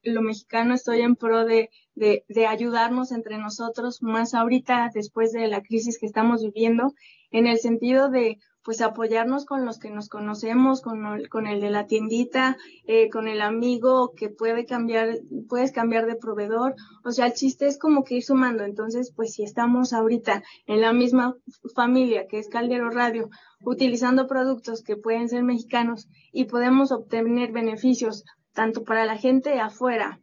lo 0.04 0.22
mexicano, 0.22 0.72
estoy 0.72 1.02
en 1.02 1.14
pro 1.16 1.44
de, 1.44 1.68
de, 1.94 2.24
de 2.28 2.46
ayudarnos 2.46 3.12
entre 3.12 3.36
nosotros, 3.36 4.02
más 4.02 4.32
ahorita 4.32 4.90
después 4.94 5.32
de 5.32 5.48
la 5.48 5.60
crisis 5.60 5.98
que 5.98 6.06
estamos 6.06 6.42
viviendo, 6.42 6.94
en 7.30 7.46
el 7.46 7.58
sentido 7.58 8.08
de 8.08 8.38
pues 8.64 8.80
apoyarnos 8.80 9.44
con 9.44 9.64
los 9.64 9.78
que 9.78 9.90
nos 9.90 10.08
conocemos, 10.08 10.80
con 10.82 11.04
el, 11.06 11.28
con 11.28 11.46
el 11.46 11.60
de 11.60 11.70
la 11.70 11.86
tiendita, 11.86 12.56
eh, 12.86 13.10
con 13.10 13.28
el 13.28 13.40
amigo 13.40 14.12
que 14.14 14.28
puede 14.28 14.66
cambiar, 14.66 15.18
puedes 15.48 15.72
cambiar 15.72 16.06
de 16.06 16.16
proveedor. 16.16 16.74
O 17.04 17.10
sea, 17.10 17.26
el 17.26 17.32
chiste 17.32 17.66
es 17.66 17.78
como 17.78 18.04
que 18.04 18.16
ir 18.16 18.22
sumando. 18.22 18.64
Entonces, 18.64 19.12
pues 19.14 19.34
si 19.34 19.42
estamos 19.42 19.92
ahorita 19.92 20.42
en 20.66 20.80
la 20.80 20.92
misma 20.92 21.36
familia 21.74 22.26
que 22.28 22.38
es 22.38 22.48
Caldero 22.48 22.90
Radio, 22.90 23.30
utilizando 23.64 24.26
productos 24.26 24.82
que 24.82 24.96
pueden 24.96 25.28
ser 25.28 25.42
mexicanos 25.42 26.08
y 26.32 26.44
podemos 26.44 26.92
obtener 26.92 27.52
beneficios 27.52 28.24
tanto 28.52 28.84
para 28.84 29.06
la 29.06 29.16
gente 29.16 29.60
afuera 29.60 30.20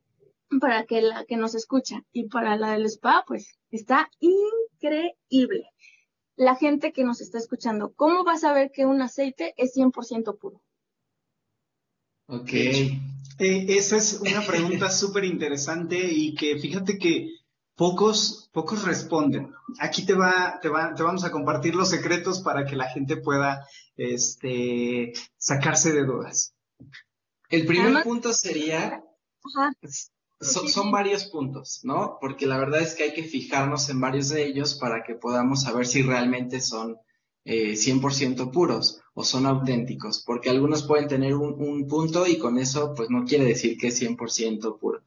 para 0.60 0.86
que 0.86 1.02
la 1.02 1.26
que 1.26 1.38
nos 1.38 1.54
escucha 1.54 2.04
y 2.12 2.28
para 2.28 2.58
la 2.58 2.72
del 2.72 2.86
spa, 2.86 3.24
pues 3.28 3.60
está 3.70 4.10
increíble. 4.20 5.70
La 6.40 6.56
gente 6.56 6.94
que 6.94 7.04
nos 7.04 7.20
está 7.20 7.38
escuchando, 7.38 7.92
¿cómo 7.98 8.24
va 8.24 8.36
a 8.36 8.38
saber 8.38 8.72
que 8.72 8.86
un 8.86 9.02
aceite 9.02 9.54
es 9.58 9.76
100% 9.76 10.40
puro? 10.40 10.62
Ok. 12.28 12.54
Eh, 12.54 12.96
esa 13.38 13.98
es 13.98 14.22
una 14.22 14.48
pregunta 14.48 14.90
súper 14.90 15.26
interesante 15.26 15.98
y 16.00 16.34
que 16.36 16.58
fíjate 16.58 16.98
que 16.98 17.36
pocos, 17.76 18.50
pocos 18.54 18.86
responden. 18.86 19.54
Aquí 19.82 20.06
te 20.06 20.14
va, 20.14 20.60
te 20.62 20.70
va, 20.70 20.96
te 20.96 21.04
vamos 21.04 21.26
a 21.26 21.32
compartir 21.32 21.76
los 21.76 21.90
secretos 21.90 22.40
para 22.40 22.66
que 22.66 22.78
la 22.78 22.88
gente 22.88 23.18
pueda, 23.18 23.68
este, 23.98 25.12
sacarse 25.38 25.92
de 25.92 26.06
dudas. 26.06 26.56
El 27.50 27.66
primer 27.66 28.02
punto 28.02 28.32
sería, 28.32 29.04
son, 30.40 30.92
varios 30.92 31.26
puntos, 31.26 31.82
¿no? 31.84 32.18
Porque 32.22 32.46
la 32.46 32.58
verdad 32.58 32.82
es 32.82 32.96
que 32.96 33.04
hay 33.04 33.14
que 33.14 33.24
fijarnos 33.24 33.90
en 33.90 34.00
varios 34.00 34.30
de 34.30 34.46
ellos 34.46 34.76
para 34.76 35.04
que 35.04 35.16
podamos 35.16 35.64
saber 35.64 35.86
si 35.86 36.02
realmente 36.02 36.62
son 36.62 36.98
eh, 37.46 37.74
100% 37.74 38.52
puros 38.52 39.02
o 39.14 39.24
son 39.24 39.46
auténticos, 39.46 40.24
porque 40.26 40.50
algunos 40.50 40.84
pueden 40.84 41.08
tener 41.08 41.36
un, 41.36 41.62
un, 41.62 41.88
punto 41.88 42.26
y 42.26 42.38
con 42.38 42.58
eso 42.58 42.94
pues 42.96 43.10
no 43.10 43.26
quiere 43.26 43.46
decir 43.46 43.78
que 43.78 43.88
es 43.88 44.02
100% 44.02 44.80
puro. 44.80 45.02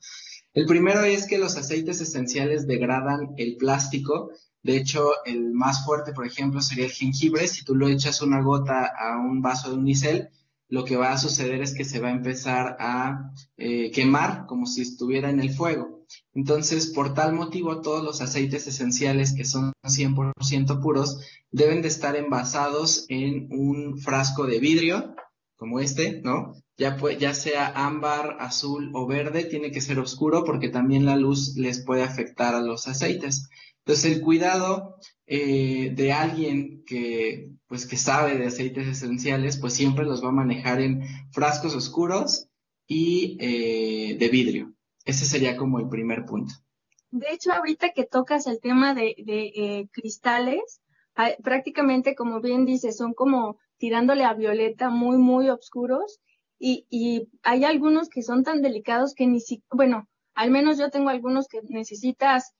El 0.55 0.67
primero 0.67 1.03
es 1.03 1.27
que 1.27 1.39
los 1.39 1.57
aceites 1.57 2.01
esenciales 2.03 2.67
degradan 2.67 3.35
el 3.39 3.57
plástico. 3.57 4.33
De 4.63 4.77
hecho, 4.77 5.11
el 5.25 5.53
más 5.53 5.85
fuerte, 5.85 6.13
por 6.13 6.27
ejemplo, 6.27 6.61
sería 6.61 6.85
el 6.85 6.93
jengibre. 6.93 7.49
Si 7.49 7.65
tú 7.65 7.75
lo 7.75 7.89
echas 7.89 8.21
una 8.21 8.43
gota 8.43 8.85
a 8.85 9.17
un 9.17 9.41
vaso 9.41 9.71
de 9.71 9.77
unicel, 9.77 10.29
lo 10.73 10.87
que 10.87 10.97
va 10.97 11.13
a 11.13 11.19
suceder 11.19 11.61
es 11.61 11.75
que 11.75 11.85
se 11.85 12.01
va 12.01 12.09
a 12.09 12.13
empezar 12.13 12.79
a 12.81 13.31
eh, 13.59 13.91
quemar 13.91 14.47
como 14.47 14.65
si 14.65 14.81
estuviera 14.81 15.29
en 15.29 15.39
el 15.39 15.51
fuego. 15.51 16.07
Entonces, 16.33 16.87
por 16.95 17.13
tal 17.13 17.35
motivo, 17.35 17.83
todos 17.83 18.03
los 18.03 18.23
aceites 18.23 18.67
esenciales 18.67 19.35
que 19.35 19.45
son 19.45 19.75
100% 19.85 20.81
puros 20.81 21.19
deben 21.51 21.83
de 21.83 21.89
estar 21.89 22.17
envasados 22.17 23.05
en 23.11 23.49
un 23.51 23.99
frasco 23.99 24.47
de 24.47 24.61
vidrio, 24.61 25.15
como 25.57 25.79
este, 25.79 26.23
¿no? 26.23 26.55
Ya, 26.79 26.97
ya 27.19 27.35
sea 27.35 27.67
ámbar, 27.75 28.39
azul 28.41 28.93
o 28.95 29.07
verde, 29.07 29.45
tiene 29.45 29.73
que 29.73 29.83
ser 29.83 29.99
oscuro 29.99 30.43
porque 30.43 30.71
también 30.71 31.05
la 31.05 31.17
luz 31.17 31.55
les 31.55 31.85
puede 31.85 32.03
afectar 32.03 32.55
a 32.55 32.63
los 32.63 32.89
aceites. 32.89 33.51
Entonces, 33.85 34.11
el 34.11 34.23
cuidado 34.23 34.97
eh, 35.27 35.93
de 35.95 36.13
alguien 36.13 36.83
que, 36.87 37.51
pues, 37.73 37.87
que 37.87 37.97
sabe 37.97 38.37
de 38.37 38.49
aceites 38.49 38.87
esenciales, 38.87 39.57
pues 39.57 39.73
siempre 39.73 40.05
los 40.05 40.23
va 40.23 40.29
a 40.29 40.33
manejar 40.33 40.83
en 40.83 41.05
frascos 41.31 41.75
oscuros 41.75 42.51
y 42.87 43.39
eh, 43.41 44.19
de 44.19 44.29
vidrio. 44.29 44.75
Ese 45.07 45.25
sería 45.25 45.57
como 45.57 45.79
el 45.79 45.89
primer 45.89 46.27
punto. 46.27 46.53
De 47.11 47.33
hecho, 47.33 47.51
ahorita 47.51 47.95
que 47.95 48.05
tocas 48.05 48.47
el 48.47 48.61
tema 48.61 48.93
de, 48.93 49.15
eh, 49.17 49.89
cristales, 49.91 50.83
prácticamente, 51.43 52.15
como 52.15 52.43
bien 52.43 52.67
dices, 52.67 52.99
son 52.99 53.15
como 53.15 53.57
tirándole 53.79 54.25
a 54.25 54.35
violeta 54.35 54.91
muy, 54.91 55.17
muy 55.17 55.49
oscuros. 55.49 56.21
Y, 56.59 56.87
y 56.91 57.31
hay 57.43 57.65
algunos 57.65 58.11
que 58.11 58.21
son 58.23 58.45
tan 58.45 58.61
delicados 58.61 59.15
que 59.15 59.27
ni 59.27 59.41
siquiera, 59.41 59.67
bueno, 59.73 60.09
al 60.35 60.51
menos 60.51 60.77
yo 60.77 60.91
tengo 60.91 61.09
algunos 61.09 61.49
que 61.49 61.63
necesitas 61.71 62.53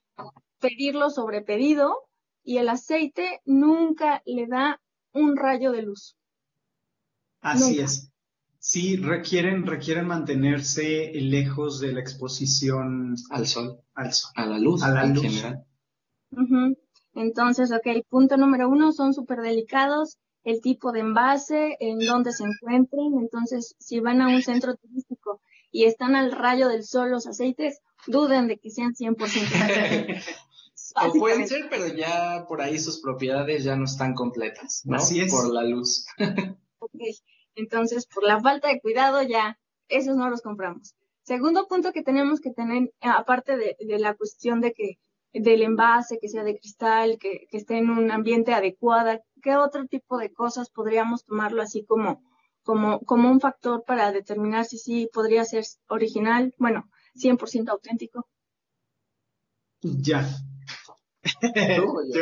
pedirlo 0.59 1.11
sobre 1.11 1.43
pedido 1.43 1.99
y 2.43 2.57
el 2.57 2.71
aceite 2.71 3.43
nunca 3.45 4.23
le 4.25 4.47
da 4.47 4.81
un 5.13 5.37
rayo 5.37 5.73
de 5.73 5.83
luz. 5.83 6.17
Así 7.41 7.81
es. 7.81 8.13
Sí, 8.59 8.97
requieren, 8.97 9.67
requieren 9.67 10.07
mantenerse 10.07 11.11
lejos 11.15 11.81
de 11.81 11.93
la 11.93 12.01
exposición 12.01 13.17
al 13.31 13.47
sol, 13.47 13.81
al 13.95 14.13
sol. 14.13 14.31
a 14.37 14.47
la 14.47 14.59
luz, 14.59 14.83
a 14.85 14.91
la 14.91 15.07
luz. 15.07 15.23
general. 15.23 15.67
Entonces, 17.15 17.73
ok, 17.73 18.07
punto 18.09 18.37
número 18.37 18.69
uno, 18.69 18.93
son 18.93 19.13
súper 19.13 19.41
delicados, 19.41 20.19
el 20.45 20.61
tipo 20.61 20.93
de 20.93 21.01
envase, 21.01 21.77
en 21.81 21.99
dónde 21.99 22.33
se 22.33 22.45
encuentren. 22.45 23.19
Entonces, 23.19 23.75
si 23.79 24.01
van 24.01 24.23
a 24.23 24.29
un 24.29 24.43
centro 24.43 24.77
turístico 24.77 25.41
y 25.71 25.85
están 25.85 26.15
al 26.15 26.33
rayo 26.33 26.69
del 26.69 26.85
sol 26.85 27.11
los 27.11 27.27
aceites, 27.27 27.81
duden 28.07 28.47
de 28.47 28.59
que 28.59 28.71
sean 28.71 28.93
100% 28.95 29.17
O 31.09 31.13
pueden 31.13 31.49
ser, 31.49 31.69
pero 31.71 31.87
ya 31.89 32.45
por 32.49 32.61
ahí 32.61 32.79
sus 32.79 33.01
propiedades 33.01 33.65
ya 33.65 33.77
no 33.77 33.85
están 33.85 34.15
completas, 34.15 34.83
¿no? 34.85 34.97
Así 34.97 35.21
es. 35.21 35.31
Por 35.31 35.53
la 35.53 35.65
luz. 35.65 36.07
ok, 36.79 37.01
entonces 37.55 38.07
por 38.07 38.25
la 38.25 38.41
falta 38.41 38.69
de 38.69 38.81
cuidado 38.81 39.23
ya 39.23 39.59
esos 39.89 40.17
no 40.17 40.29
los 40.31 40.43
compramos. 40.43 40.95
Segundo 41.23 41.69
punto 41.69 41.93
que 41.93 42.03
tenemos 42.03 42.41
que 42.41 42.51
tener, 42.51 42.93
aparte 43.01 43.57
de, 43.57 43.77
la 43.99 44.15
cuestión 44.15 44.61
de 44.61 44.73
que 44.73 44.99
del 45.33 45.63
envase, 45.63 46.19
que 46.21 46.29
sea 46.29 46.43
de 46.43 46.59
cristal, 46.59 47.19
que, 47.19 47.47
que, 47.49 47.59
esté 47.59 47.79
en 47.79 47.91
un 47.91 48.11
ambiente 48.11 48.53
adecuado, 48.53 49.23
¿qué 49.43 49.57
otro 49.57 49.87
tipo 49.87 50.19
de 50.19 50.33
cosas 50.33 50.69
podríamos 50.71 51.25
tomarlo 51.25 51.63
así 51.63 51.85
como, 51.85 52.23
como, 52.63 53.01
como 53.01 53.31
un 53.31 53.41
factor 53.41 53.85
para 53.85 54.13
determinar 54.13 54.65
si 54.65 54.79
sí 54.79 55.09
podría 55.13 55.45
ser 55.45 55.65
original, 55.89 56.55
bueno, 56.59 56.91
100% 57.15 57.69
auténtico? 57.71 58.27
Ya, 59.83 60.29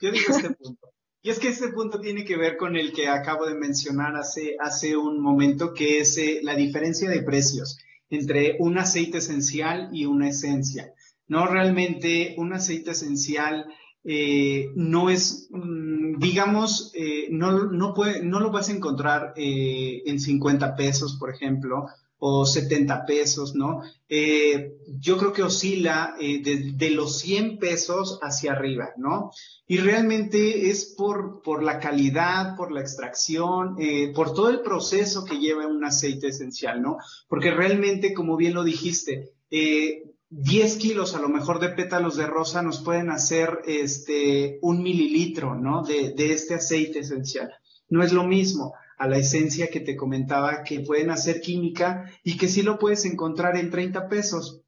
yo, 0.00 0.12
digo 0.12 0.36
este 0.36 0.50
punto. 0.50 0.88
Y 1.22 1.30
es 1.30 1.40
que 1.40 1.48
este 1.48 1.68
punto 1.68 2.00
tiene 2.00 2.24
que 2.24 2.36
ver 2.36 2.56
con 2.56 2.76
el 2.76 2.92
que 2.92 3.08
acabo 3.08 3.46
de 3.46 3.54
mencionar 3.54 4.16
hace, 4.16 4.56
hace 4.60 4.96
un 4.96 5.20
momento, 5.20 5.74
que 5.74 5.98
es 5.98 6.16
eh, 6.18 6.40
la 6.42 6.54
diferencia 6.54 7.10
de 7.10 7.22
precios 7.22 7.78
entre 8.08 8.56
un 8.60 8.78
aceite 8.78 9.18
esencial 9.18 9.90
y 9.92 10.06
una 10.06 10.28
esencia. 10.28 10.94
No 11.26 11.46
realmente 11.46 12.34
un 12.38 12.52
aceite 12.52 12.92
esencial 12.92 13.66
eh, 14.04 14.70
no 14.76 15.10
es, 15.10 15.48
mm, 15.50 16.18
digamos, 16.18 16.92
eh, 16.94 17.26
no, 17.30 17.64
no, 17.64 17.92
puede, 17.92 18.22
no 18.22 18.38
lo 18.40 18.50
vas 18.50 18.68
a 18.68 18.72
encontrar 18.72 19.34
en 19.36 20.18
50 20.20 20.76
pesos, 20.76 21.16
por 21.18 21.30
ejemplo, 21.34 21.86
o 22.18 22.44
70 22.44 23.06
pesos, 23.06 23.54
¿no? 23.54 23.82
Eh, 24.08 24.78
yo 24.98 25.16
creo 25.18 25.32
que 25.32 25.42
oscila 25.42 26.16
eh, 26.20 26.42
de, 26.42 26.90
los 26.90 27.18
100 27.18 27.58
pesos 27.58 28.18
hacia 28.22 28.52
arriba, 28.52 28.90
¿no? 28.96 29.30
Y 29.66 29.78
realmente 29.78 30.70
es 30.70 30.94
por, 30.96 31.42
por 31.42 31.62
la 31.62 31.78
calidad, 31.78 32.56
por 32.56 32.72
la 32.72 32.80
extracción, 32.80 33.76
eh, 33.78 34.12
por 34.14 34.34
todo 34.34 34.50
el 34.50 34.60
proceso 34.60 35.24
que 35.24 35.38
lleva 35.38 35.66
un 35.66 35.84
aceite 35.84 36.28
esencial, 36.28 36.82
¿no? 36.82 36.98
Porque 37.28 37.52
realmente, 37.52 38.12
como 38.14 38.36
bien 38.36 38.54
lo 38.54 38.64
dijiste, 38.64 39.34
10 39.50 40.76
kilos 40.76 41.14
a 41.14 41.20
lo 41.20 41.28
mejor 41.28 41.60
de 41.60 41.70
pétalos 41.70 42.16
de 42.16 42.26
rosa 42.26 42.62
nos 42.62 42.82
pueden 42.82 43.10
hacer 43.10 43.60
este, 43.66 44.58
un 44.62 44.82
mililitro, 44.82 45.54
¿no? 45.54 45.84
De, 45.84 46.10
de 46.10 46.32
este 46.32 46.54
aceite 46.54 47.00
esencial. 47.00 47.52
No 47.90 48.02
es 48.02 48.12
lo 48.12 48.24
mismo 48.24 48.74
a 48.98 49.08
la 49.08 49.18
esencia 49.18 49.68
que 49.68 49.80
te 49.80 49.96
comentaba 49.96 50.62
que 50.64 50.80
pueden 50.80 51.10
hacer 51.10 51.40
química 51.40 52.10
y 52.24 52.36
que 52.36 52.48
sí 52.48 52.62
lo 52.62 52.78
puedes 52.78 53.04
encontrar 53.04 53.56
en 53.56 53.70
30 53.70 54.08
pesos 54.08 54.62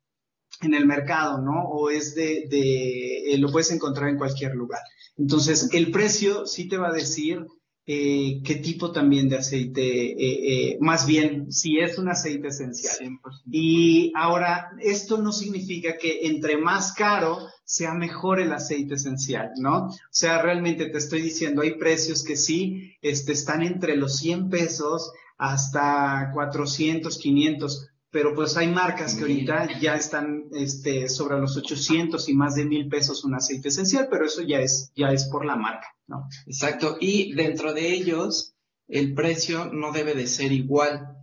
en 0.60 0.74
el 0.74 0.86
mercado, 0.86 1.40
¿no? 1.40 1.64
O 1.68 1.90
es 1.90 2.14
de, 2.14 2.46
de 2.48 3.32
eh, 3.32 3.38
lo 3.38 3.50
puedes 3.50 3.70
encontrar 3.70 4.08
en 4.08 4.18
cualquier 4.18 4.54
lugar. 4.54 4.80
Entonces, 5.16 5.68
el 5.72 5.90
precio 5.90 6.46
sí 6.46 6.68
te 6.68 6.76
va 6.76 6.88
a 6.88 6.92
decir 6.92 7.44
eh, 7.92 8.40
qué 8.44 8.54
tipo 8.54 8.92
también 8.92 9.28
de 9.28 9.38
aceite, 9.38 9.82
eh, 9.82 10.78
más 10.80 11.06
bien 11.06 11.50
si 11.50 11.80
es 11.80 11.98
un 11.98 12.08
aceite 12.08 12.46
esencial. 12.46 13.18
Y 13.50 14.12
ahora, 14.14 14.70
esto 14.78 15.18
no 15.18 15.32
significa 15.32 15.96
que 15.96 16.20
entre 16.22 16.56
más 16.56 16.92
caro 16.92 17.38
sea 17.64 17.92
mejor 17.92 18.38
el 18.38 18.52
aceite 18.52 18.94
esencial, 18.94 19.50
¿no? 19.56 19.86
O 19.86 19.94
sea, 20.08 20.40
realmente 20.40 20.86
te 20.86 20.98
estoy 20.98 21.20
diciendo, 21.20 21.62
hay 21.62 21.78
precios 21.78 22.22
que 22.22 22.36
sí 22.36 22.92
este, 23.02 23.32
están 23.32 23.64
entre 23.64 23.96
los 23.96 24.18
100 24.18 24.50
pesos 24.50 25.10
hasta 25.36 26.30
400, 26.32 27.18
500, 27.18 27.89
pero 28.10 28.34
pues 28.34 28.56
hay 28.56 28.68
marcas 28.68 29.14
que 29.14 29.22
ahorita 29.22 29.78
ya 29.80 29.94
están 29.94 30.44
este, 30.52 31.08
sobre 31.08 31.38
los 31.38 31.56
800 31.56 32.28
y 32.28 32.34
más 32.34 32.56
de 32.56 32.64
mil 32.64 32.88
pesos 32.88 33.24
un 33.24 33.34
aceite 33.34 33.68
esencial, 33.68 34.08
pero 34.10 34.26
eso 34.26 34.42
ya 34.42 34.58
es, 34.60 34.90
ya 34.96 35.10
es 35.10 35.26
por 35.26 35.44
la 35.44 35.56
marca, 35.56 35.86
¿no? 36.08 36.28
Exacto, 36.46 36.96
y 37.00 37.32
dentro 37.34 37.72
de 37.72 37.92
ellos 37.92 38.54
el 38.88 39.14
precio 39.14 39.66
no 39.66 39.92
debe 39.92 40.14
de 40.14 40.26
ser 40.26 40.52
igual. 40.52 41.16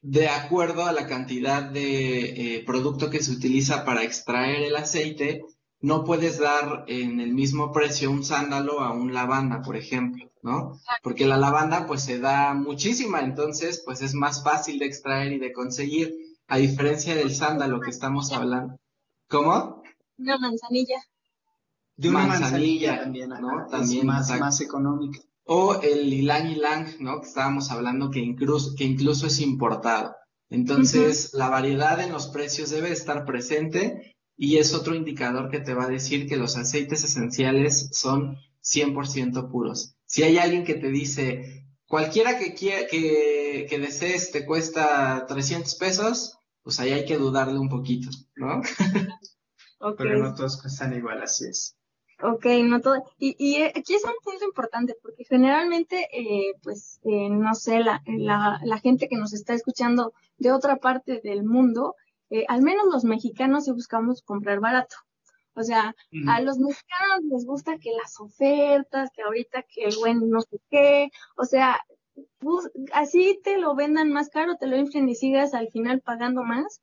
De 0.00 0.28
acuerdo 0.28 0.84
a 0.84 0.92
la 0.92 1.06
cantidad 1.06 1.62
de 1.62 2.56
eh, 2.56 2.64
producto 2.64 3.08
que 3.10 3.22
se 3.22 3.32
utiliza 3.32 3.84
para 3.84 4.02
extraer 4.02 4.62
el 4.62 4.76
aceite 4.76 5.42
no 5.82 6.04
puedes 6.04 6.38
dar 6.38 6.84
en 6.86 7.20
el 7.20 7.34
mismo 7.34 7.72
precio 7.72 8.10
un 8.10 8.24
sándalo 8.24 8.80
a 8.80 8.92
un 8.92 9.12
lavanda, 9.12 9.62
por 9.62 9.76
ejemplo, 9.76 10.30
¿no? 10.40 10.78
Porque 11.02 11.26
la 11.26 11.36
lavanda 11.36 11.86
pues 11.86 12.04
se 12.04 12.20
da 12.20 12.54
muchísima, 12.54 13.20
entonces 13.20 13.82
pues 13.84 14.00
es 14.00 14.14
más 14.14 14.44
fácil 14.44 14.78
de 14.78 14.86
extraer 14.86 15.32
y 15.32 15.38
de 15.38 15.52
conseguir, 15.52 16.14
a 16.46 16.58
diferencia 16.58 17.16
del 17.16 17.34
sándalo 17.34 17.80
que 17.80 17.90
estamos 17.90 18.32
hablando. 18.32 18.76
¿Cómo? 19.28 19.82
Una 20.18 20.38
manzanilla. 20.38 21.02
De 21.96 22.10
una 22.10 22.26
manzanilla, 22.26 23.00
también, 23.00 23.30
¿no? 23.30 23.66
También 23.70 24.06
más, 24.06 24.28
más 24.38 24.60
económica. 24.60 25.18
O 25.44 25.80
el 25.80 26.10
ylang 26.10 26.48
ylang, 26.48 26.86
¿no? 27.00 27.20
Que 27.20 27.26
estábamos 27.26 27.70
hablando 27.70 28.10
que 28.10 28.20
incluso, 28.20 28.74
que 28.76 28.84
incluso 28.84 29.26
es 29.26 29.40
importado. 29.40 30.14
Entonces, 30.48 31.32
la 31.32 31.48
variedad 31.48 31.98
en 32.00 32.12
los 32.12 32.28
precios 32.28 32.70
debe 32.70 32.92
estar 32.92 33.24
presente 33.24 34.14
y 34.36 34.58
es 34.58 34.74
otro 34.74 34.94
indicador 34.94 35.50
que 35.50 35.60
te 35.60 35.74
va 35.74 35.84
a 35.84 35.88
decir 35.88 36.28
que 36.28 36.36
los 36.36 36.56
aceites 36.56 37.04
esenciales 37.04 37.88
son 37.92 38.38
100% 38.62 39.50
puros. 39.50 39.94
Si 40.06 40.22
hay 40.22 40.38
alguien 40.38 40.64
que 40.64 40.74
te 40.74 40.88
dice, 40.88 41.66
cualquiera 41.86 42.38
que, 42.38 42.54
quiera, 42.54 42.86
que, 42.86 43.66
que 43.68 43.78
desees 43.78 44.30
te 44.30 44.46
cuesta 44.46 45.26
300 45.26 45.74
pesos, 45.76 46.38
pues 46.62 46.80
ahí 46.80 46.92
hay 46.92 47.04
que 47.04 47.18
dudarle 47.18 47.58
un 47.58 47.68
poquito, 47.68 48.08
¿no? 48.36 48.62
Pero 49.98 50.18
no 50.18 50.34
todos 50.34 50.60
cuestan 50.60 50.96
igual, 50.96 51.22
así 51.22 51.46
es. 51.48 51.76
Ok, 52.22 52.46
no 52.62 52.80
todo. 52.80 53.02
Y, 53.18 53.34
y 53.36 53.62
aquí 53.62 53.94
es 53.94 54.04
un 54.04 54.12
punto 54.22 54.44
importante 54.44 54.94
porque 55.02 55.24
generalmente, 55.24 56.06
eh, 56.12 56.54
pues, 56.62 57.00
eh, 57.02 57.28
no 57.28 57.52
sé, 57.54 57.80
la, 57.80 58.00
la, 58.06 58.60
la, 58.64 58.78
gente 58.78 59.08
que 59.08 59.16
nos 59.16 59.32
está 59.32 59.54
escuchando 59.54 60.12
de 60.38 60.52
otra 60.52 60.76
parte 60.76 61.20
del 61.24 61.42
mundo, 61.42 61.96
eh, 62.32 62.44
al 62.48 62.62
menos 62.62 62.86
los 62.92 63.04
mexicanos 63.04 63.64
sí 63.64 63.72
buscamos 63.72 64.22
comprar 64.22 64.60
barato. 64.60 64.96
O 65.54 65.62
sea, 65.62 65.94
a 66.28 66.40
los 66.40 66.58
mexicanos 66.58 67.24
les 67.30 67.44
gusta 67.44 67.76
que 67.78 67.90
las 67.92 68.18
ofertas, 68.18 69.10
que 69.14 69.22
ahorita 69.22 69.64
que 69.64 69.84
el 69.84 69.96
buen 69.98 70.30
no 70.30 70.40
sé 70.40 70.58
qué, 70.70 71.10
o 71.36 71.44
sea, 71.44 71.78
así 72.94 73.38
te 73.44 73.58
lo 73.58 73.74
vendan 73.74 74.10
más 74.12 74.30
caro, 74.30 74.56
te 74.56 74.66
lo 74.66 74.78
inflen 74.78 75.10
y 75.10 75.14
sigas 75.14 75.52
al 75.52 75.68
final 75.68 76.00
pagando 76.00 76.42
más. 76.42 76.80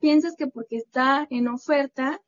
Piensas 0.00 0.36
que 0.36 0.48
porque 0.48 0.76
está 0.76 1.26
en 1.30 1.48
oferta, 1.48 2.20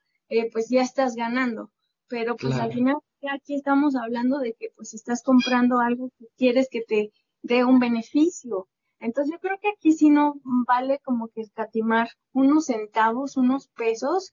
pues 0.52 0.70
ya 0.70 0.80
estás 0.80 1.14
ganando 1.14 1.70
pero 2.10 2.36
pues 2.36 2.56
al 2.56 2.72
final 2.72 2.96
aquí 3.32 3.54
estamos 3.54 3.94
hablando 3.94 4.38
de 4.38 4.54
que 4.54 4.70
pues 4.74 4.94
estás 4.94 5.22
comprando 5.22 5.78
algo 5.78 6.10
que 6.18 6.26
quieres 6.36 6.68
que 6.68 6.82
te 6.82 7.12
dé 7.42 7.64
un 7.64 7.78
beneficio. 7.78 8.66
Entonces 9.00 9.32
yo 9.32 9.40
creo 9.40 9.58
que 9.60 9.70
aquí 9.70 9.92
sí 9.92 10.10
no 10.10 10.34
vale 10.66 11.00
como 11.00 11.28
que 11.28 11.40
escatimar 11.40 12.08
unos 12.32 12.66
centavos, 12.66 13.36
unos 13.36 13.68
pesos 13.68 14.32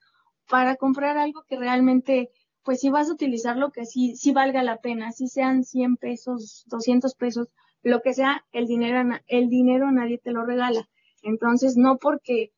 para 0.49 0.75
comprar 0.75 1.17
algo 1.17 1.43
que 1.47 1.57
realmente, 1.57 2.29
pues 2.63 2.81
si 2.81 2.89
vas 2.89 3.09
a 3.09 3.13
utilizarlo 3.13 3.71
que 3.71 3.85
sí, 3.85 4.15
sí 4.15 4.33
valga 4.33 4.63
la 4.63 4.77
pena, 4.77 5.11
si 5.13 5.27
sean 5.27 5.63
100 5.63 5.95
pesos, 5.95 6.65
200 6.67 7.15
pesos, 7.15 7.47
lo 7.81 8.01
que 8.01 8.13
sea, 8.13 8.45
el 8.51 8.65
dinero, 8.65 9.17
el 9.27 9.47
dinero 9.49 9.91
nadie 9.91 10.17
te 10.17 10.31
lo 10.31 10.45
regala. 10.45 10.87
Entonces 11.23 11.77
no 11.77 11.97
porque 11.97 12.51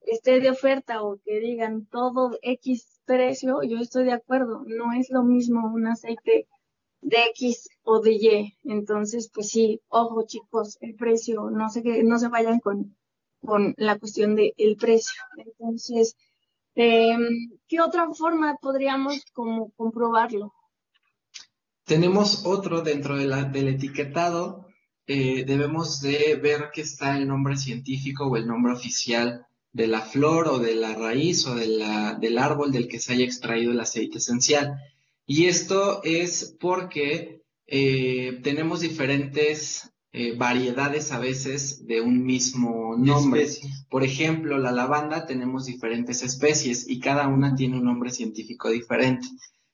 esté 0.00 0.40
de 0.40 0.50
oferta 0.50 1.02
o 1.02 1.18
que 1.24 1.40
digan 1.40 1.86
todo 1.86 2.38
X 2.42 3.00
precio, 3.04 3.62
yo 3.62 3.78
estoy 3.78 4.04
de 4.04 4.12
acuerdo, 4.12 4.62
no 4.66 4.92
es 4.92 5.10
lo 5.10 5.22
mismo 5.22 5.70
un 5.72 5.86
aceite 5.86 6.48
de 7.00 7.16
X 7.30 7.68
o 7.82 8.00
de 8.00 8.12
Y. 8.12 8.56
Entonces, 8.64 9.30
pues 9.32 9.48
sí, 9.48 9.80
ojo 9.88 10.24
chicos, 10.26 10.78
el 10.80 10.94
precio, 10.94 11.50
no 11.50 11.68
sé 11.70 11.82
que 11.82 12.02
no 12.02 12.18
se 12.18 12.28
vayan 12.28 12.60
con, 12.60 12.96
con 13.44 13.74
la 13.76 13.98
cuestión 13.98 14.34
del 14.34 14.52
el 14.56 14.76
precio. 14.76 15.20
Entonces, 15.36 16.16
eh, 16.74 17.16
¿qué 17.68 17.80
otra 17.80 18.08
forma 18.12 18.56
podríamos 18.60 19.24
como 19.32 19.70
comprobarlo? 19.72 20.52
Tenemos 21.84 22.46
otro 22.46 22.82
dentro 22.82 23.16
de 23.16 23.26
del 23.50 23.68
etiquetado. 23.68 24.66
Eh, 25.06 25.44
debemos 25.44 26.00
de 26.00 26.38
ver 26.40 26.70
que 26.72 26.82
está 26.82 27.16
el 27.16 27.26
nombre 27.26 27.56
científico 27.56 28.26
o 28.26 28.36
el 28.36 28.46
nombre 28.46 28.72
oficial 28.72 29.44
de 29.72 29.88
la 29.88 30.00
flor 30.00 30.46
o 30.48 30.58
de 30.58 30.74
la 30.76 30.94
raíz 30.94 31.46
o 31.46 31.54
de 31.56 31.66
del 32.20 32.38
árbol 32.38 32.70
del 32.70 32.86
que 32.86 33.00
se 33.00 33.14
haya 33.14 33.24
extraído 33.24 33.72
el 33.72 33.80
aceite 33.80 34.18
esencial. 34.18 34.78
Y 35.32 35.46
esto 35.46 36.02
es 36.02 36.56
porque 36.58 37.44
eh, 37.68 38.40
tenemos 38.42 38.80
diferentes 38.80 39.88
eh, 40.10 40.36
variedades 40.36 41.12
a 41.12 41.20
veces 41.20 41.86
de 41.86 42.00
un 42.00 42.24
mismo 42.24 42.96
nombre. 42.98 43.46
Por 43.88 44.02
ejemplo, 44.02 44.58
la 44.58 44.72
lavanda 44.72 45.26
tenemos 45.26 45.66
diferentes 45.66 46.24
especies 46.24 46.90
y 46.90 46.98
cada 46.98 47.28
una 47.28 47.54
tiene 47.54 47.78
un 47.78 47.84
nombre 47.84 48.10
científico 48.10 48.70
diferente. 48.70 49.28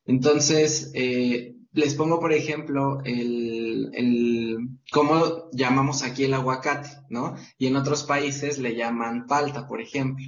Entonces, 0.04 0.90
eh, 0.92 1.54
les 1.72 1.94
pongo, 1.94 2.20
por 2.20 2.34
ejemplo, 2.34 3.00
el, 3.04 3.92
el, 3.94 4.58
cómo 4.92 5.48
llamamos 5.52 6.02
aquí 6.02 6.24
el 6.24 6.34
aguacate, 6.34 6.90
¿no? 7.08 7.34
Y 7.56 7.68
en 7.68 7.76
otros 7.76 8.02
países 8.02 8.58
le 8.58 8.76
llaman 8.76 9.26
palta, 9.26 9.66
por 9.66 9.80
ejemplo. 9.80 10.26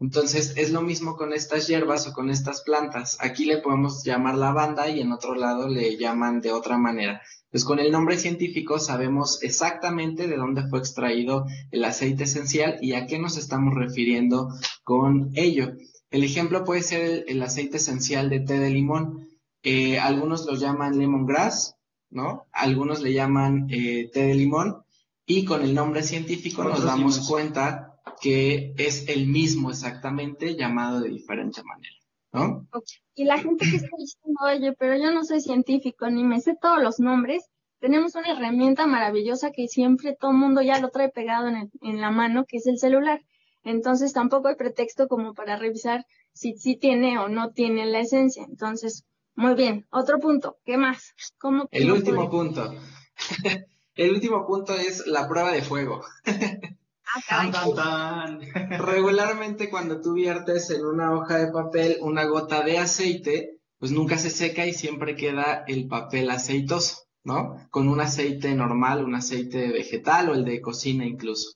Entonces, 0.00 0.54
es 0.56 0.70
lo 0.70 0.82
mismo 0.82 1.16
con 1.16 1.32
estas 1.32 1.66
hierbas 1.66 2.06
o 2.06 2.12
con 2.12 2.30
estas 2.30 2.62
plantas. 2.62 3.16
Aquí 3.20 3.44
le 3.44 3.58
podemos 3.58 4.04
llamar 4.04 4.36
lavanda 4.36 4.88
y 4.88 5.00
en 5.00 5.12
otro 5.12 5.34
lado 5.34 5.68
le 5.68 5.96
llaman 5.96 6.40
de 6.40 6.52
otra 6.52 6.78
manera. 6.78 7.20
Pues 7.50 7.64
con 7.64 7.80
el 7.80 7.90
nombre 7.90 8.16
científico 8.16 8.78
sabemos 8.78 9.42
exactamente 9.42 10.28
de 10.28 10.36
dónde 10.36 10.68
fue 10.68 10.78
extraído 10.78 11.46
el 11.72 11.84
aceite 11.84 12.24
esencial 12.24 12.78
y 12.80 12.92
a 12.92 13.06
qué 13.06 13.18
nos 13.18 13.36
estamos 13.36 13.74
refiriendo 13.74 14.48
con 14.84 15.30
ello. 15.34 15.72
El 16.10 16.22
ejemplo 16.22 16.64
puede 16.64 16.82
ser 16.82 17.00
el, 17.00 17.24
el 17.26 17.42
aceite 17.42 17.78
esencial 17.78 18.30
de 18.30 18.40
té 18.40 18.58
de 18.58 18.70
limón. 18.70 19.28
Eh, 19.62 19.98
algunos 19.98 20.46
lo 20.46 20.54
llaman 20.54 20.98
lemongrass, 20.98 21.74
¿no? 22.10 22.46
Algunos 22.52 23.02
le 23.02 23.12
llaman 23.12 23.66
eh, 23.70 24.10
té 24.12 24.22
de 24.22 24.34
limón 24.34 24.84
y 25.26 25.44
con 25.44 25.62
el 25.62 25.74
nombre 25.74 26.02
científico 26.02 26.64
nos 26.64 26.84
damos 26.84 27.26
cuenta 27.28 27.87
que 28.20 28.74
es 28.76 29.08
el 29.08 29.26
mismo 29.26 29.70
exactamente 29.70 30.56
llamado 30.56 31.00
de 31.00 31.10
diferente 31.10 31.62
manera, 31.62 31.96
¿no? 32.32 32.68
Y 33.14 33.24
la 33.24 33.38
gente 33.38 33.64
que 33.70 33.76
está 33.76 33.96
diciendo, 33.98 34.40
oye, 34.44 34.72
pero 34.78 34.96
yo 34.96 35.12
no 35.12 35.24
soy 35.24 35.40
científico 35.40 36.08
ni 36.10 36.24
me 36.24 36.40
sé 36.40 36.54
todos 36.60 36.82
los 36.82 37.00
nombres, 37.00 37.44
tenemos 37.80 38.14
una 38.16 38.32
herramienta 38.32 38.86
maravillosa 38.86 39.52
que 39.52 39.68
siempre 39.68 40.16
todo 40.18 40.32
el 40.32 40.36
mundo 40.36 40.62
ya 40.62 40.80
lo 40.80 40.90
trae 40.90 41.10
pegado 41.10 41.48
en, 41.48 41.70
en 41.80 42.00
la 42.00 42.10
mano, 42.10 42.44
que 42.44 42.56
es 42.56 42.66
el 42.66 42.78
celular. 42.78 43.22
Entonces 43.62 44.12
tampoco 44.12 44.48
hay 44.48 44.56
pretexto 44.56 45.08
como 45.08 45.34
para 45.34 45.56
revisar 45.56 46.04
si 46.32 46.54
sí 46.56 46.76
tiene 46.76 47.18
o 47.18 47.28
no 47.28 47.50
tiene 47.50 47.86
la 47.86 48.00
esencia. 48.00 48.44
Entonces, 48.48 49.04
muy 49.34 49.54
bien, 49.54 49.86
otro 49.90 50.18
punto, 50.18 50.58
¿qué 50.64 50.76
más? 50.76 51.14
¿Cómo, 51.38 51.68
el 51.70 51.92
último 51.92 52.28
punto. 52.28 52.74
el 53.94 54.10
último 54.12 54.46
punto 54.46 54.74
es 54.74 55.06
la 55.06 55.28
prueba 55.28 55.52
de 55.52 55.62
fuego. 55.62 56.02
Ah, 57.14 58.26
Regularmente 58.78 59.70
cuando 59.70 60.00
tú 60.00 60.14
viertes 60.14 60.70
en 60.70 60.84
una 60.84 61.12
hoja 61.12 61.38
de 61.38 61.52
papel 61.52 61.98
una 62.00 62.24
gota 62.24 62.62
de 62.62 62.78
aceite, 62.78 63.58
pues 63.78 63.92
nunca 63.92 64.18
se 64.18 64.30
seca 64.30 64.66
y 64.66 64.74
siempre 64.74 65.16
queda 65.16 65.64
el 65.66 65.88
papel 65.88 66.30
aceitoso, 66.30 67.04
¿no? 67.24 67.66
Con 67.70 67.88
un 67.88 68.00
aceite 68.00 68.54
normal, 68.54 69.04
un 69.04 69.14
aceite 69.14 69.68
vegetal 69.68 70.30
o 70.30 70.34
el 70.34 70.44
de 70.44 70.60
cocina 70.60 71.06
incluso. 71.06 71.52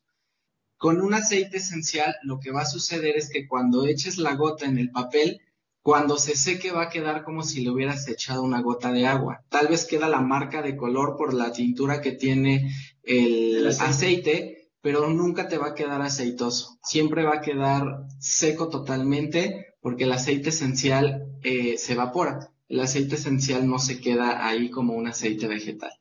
Con 0.76 1.00
un 1.00 1.14
aceite 1.14 1.58
esencial 1.58 2.14
lo 2.22 2.40
que 2.40 2.50
va 2.50 2.62
a 2.62 2.66
suceder 2.66 3.16
es 3.16 3.30
que 3.30 3.46
cuando 3.46 3.86
eches 3.86 4.18
la 4.18 4.34
gota 4.34 4.66
en 4.66 4.78
el 4.78 4.90
papel, 4.90 5.40
cuando 5.82 6.16
se 6.16 6.36
seque 6.36 6.70
va 6.70 6.84
a 6.84 6.88
quedar 6.88 7.24
como 7.24 7.42
si 7.42 7.62
le 7.62 7.70
hubieras 7.70 8.08
echado 8.08 8.42
una 8.42 8.62
gota 8.62 8.92
de 8.92 9.06
agua. 9.06 9.44
Tal 9.48 9.68
vez 9.68 9.84
queda 9.84 10.08
la 10.08 10.20
marca 10.20 10.62
de 10.62 10.76
color 10.76 11.16
por 11.16 11.34
la 11.34 11.52
tintura 11.52 12.00
que 12.00 12.12
tiene 12.12 12.72
el, 13.02 13.66
aceite. 13.66 14.51
Pero 14.82 15.08
nunca 15.08 15.48
te 15.48 15.56
va 15.56 15.68
a 15.68 15.74
quedar 15.74 16.02
aceitoso. 16.02 16.78
Siempre 16.82 17.24
va 17.24 17.36
a 17.36 17.40
quedar 17.40 18.06
seco 18.18 18.68
totalmente 18.68 19.74
porque 19.80 20.04
el 20.04 20.12
aceite 20.12 20.50
esencial 20.50 21.28
eh, 21.42 21.78
se 21.78 21.92
evapora. 21.92 22.50
El 22.68 22.80
aceite 22.80 23.14
esencial 23.14 23.68
no 23.68 23.78
se 23.78 24.00
queda 24.00 24.46
ahí 24.46 24.70
como 24.70 24.94
un 24.94 25.06
aceite 25.06 25.46
vegetal. 25.46 25.92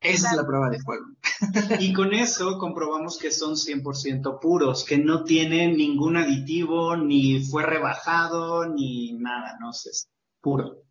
Esa 0.00 0.30
es 0.30 0.36
la 0.36 0.46
prueba 0.46 0.70
de 0.70 0.80
fuego. 0.80 1.04
Y 1.78 1.92
con 1.92 2.14
eso 2.14 2.58
comprobamos 2.58 3.18
que 3.18 3.30
son 3.30 3.54
100% 3.54 4.40
puros, 4.40 4.84
que 4.84 4.98
no 4.98 5.24
tienen 5.24 5.76
ningún 5.76 6.16
aditivo, 6.16 6.96
ni 6.96 7.42
fue 7.44 7.64
rebajado, 7.64 8.66
ni 8.66 9.12
nada, 9.12 9.58
no 9.60 9.72
sé, 9.72 9.90
es 9.90 10.08
puro. 10.40 10.82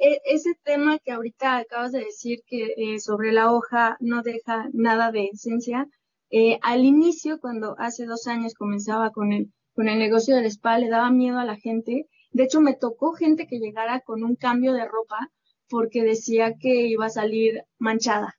E, 0.00 0.20
ese 0.24 0.54
tema 0.62 0.98
que 0.98 1.12
ahorita 1.12 1.58
acabas 1.58 1.92
de 1.92 2.00
decir 2.00 2.42
que 2.46 2.74
eh, 2.76 3.00
sobre 3.00 3.32
la 3.32 3.52
hoja 3.52 3.96
no 4.00 4.22
deja 4.22 4.68
nada 4.72 5.10
de 5.10 5.26
esencia, 5.32 5.88
eh, 6.30 6.58
al 6.62 6.84
inicio, 6.84 7.40
cuando 7.40 7.76
hace 7.78 8.04
dos 8.04 8.26
años 8.26 8.54
comenzaba 8.54 9.10
con 9.10 9.32
el, 9.32 9.52
con 9.74 9.88
el 9.88 9.98
negocio 9.98 10.34
del 10.36 10.46
spa, 10.46 10.78
le 10.78 10.88
daba 10.88 11.10
miedo 11.10 11.38
a 11.38 11.44
la 11.44 11.56
gente. 11.56 12.08
De 12.32 12.44
hecho, 12.44 12.60
me 12.60 12.74
tocó 12.74 13.12
gente 13.12 13.46
que 13.46 13.58
llegara 13.58 14.00
con 14.00 14.24
un 14.24 14.36
cambio 14.36 14.72
de 14.72 14.86
ropa 14.86 15.30
porque 15.68 16.02
decía 16.02 16.54
que 16.58 16.86
iba 16.88 17.06
a 17.06 17.10
salir 17.10 17.64
manchada. 17.78 18.34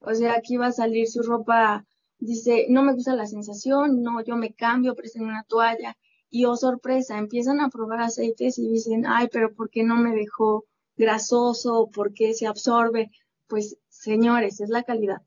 O 0.00 0.14
sea, 0.14 0.40
que 0.40 0.54
iba 0.54 0.66
a 0.66 0.72
salir 0.72 1.08
su 1.08 1.22
ropa, 1.22 1.84
dice, 2.18 2.66
no 2.70 2.82
me 2.82 2.94
gusta 2.94 3.14
la 3.14 3.26
sensación, 3.26 4.02
no, 4.02 4.22
yo 4.24 4.36
me 4.36 4.54
cambio, 4.54 4.94
presten 4.94 5.24
una 5.24 5.44
toalla. 5.44 5.96
Y 6.30 6.44
oh 6.44 6.56
sorpresa, 6.56 7.18
empiezan 7.18 7.60
a 7.60 7.70
probar 7.70 8.00
aceites 8.00 8.58
y 8.58 8.68
dicen, 8.68 9.04
ay, 9.06 9.28
pero 9.32 9.52
¿por 9.54 9.68
qué 9.68 9.82
no 9.82 9.96
me 9.96 10.14
dejó 10.14 10.64
grasoso? 10.96 11.90
¿Por 11.92 12.14
qué 12.14 12.34
se 12.34 12.46
absorbe? 12.46 13.10
Pues, 13.48 13.76
señores, 13.88 14.60
es 14.60 14.70
la 14.70 14.84
calidad. 14.84 15.22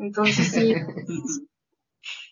Entonces 0.00 0.48
sí, 0.48 0.74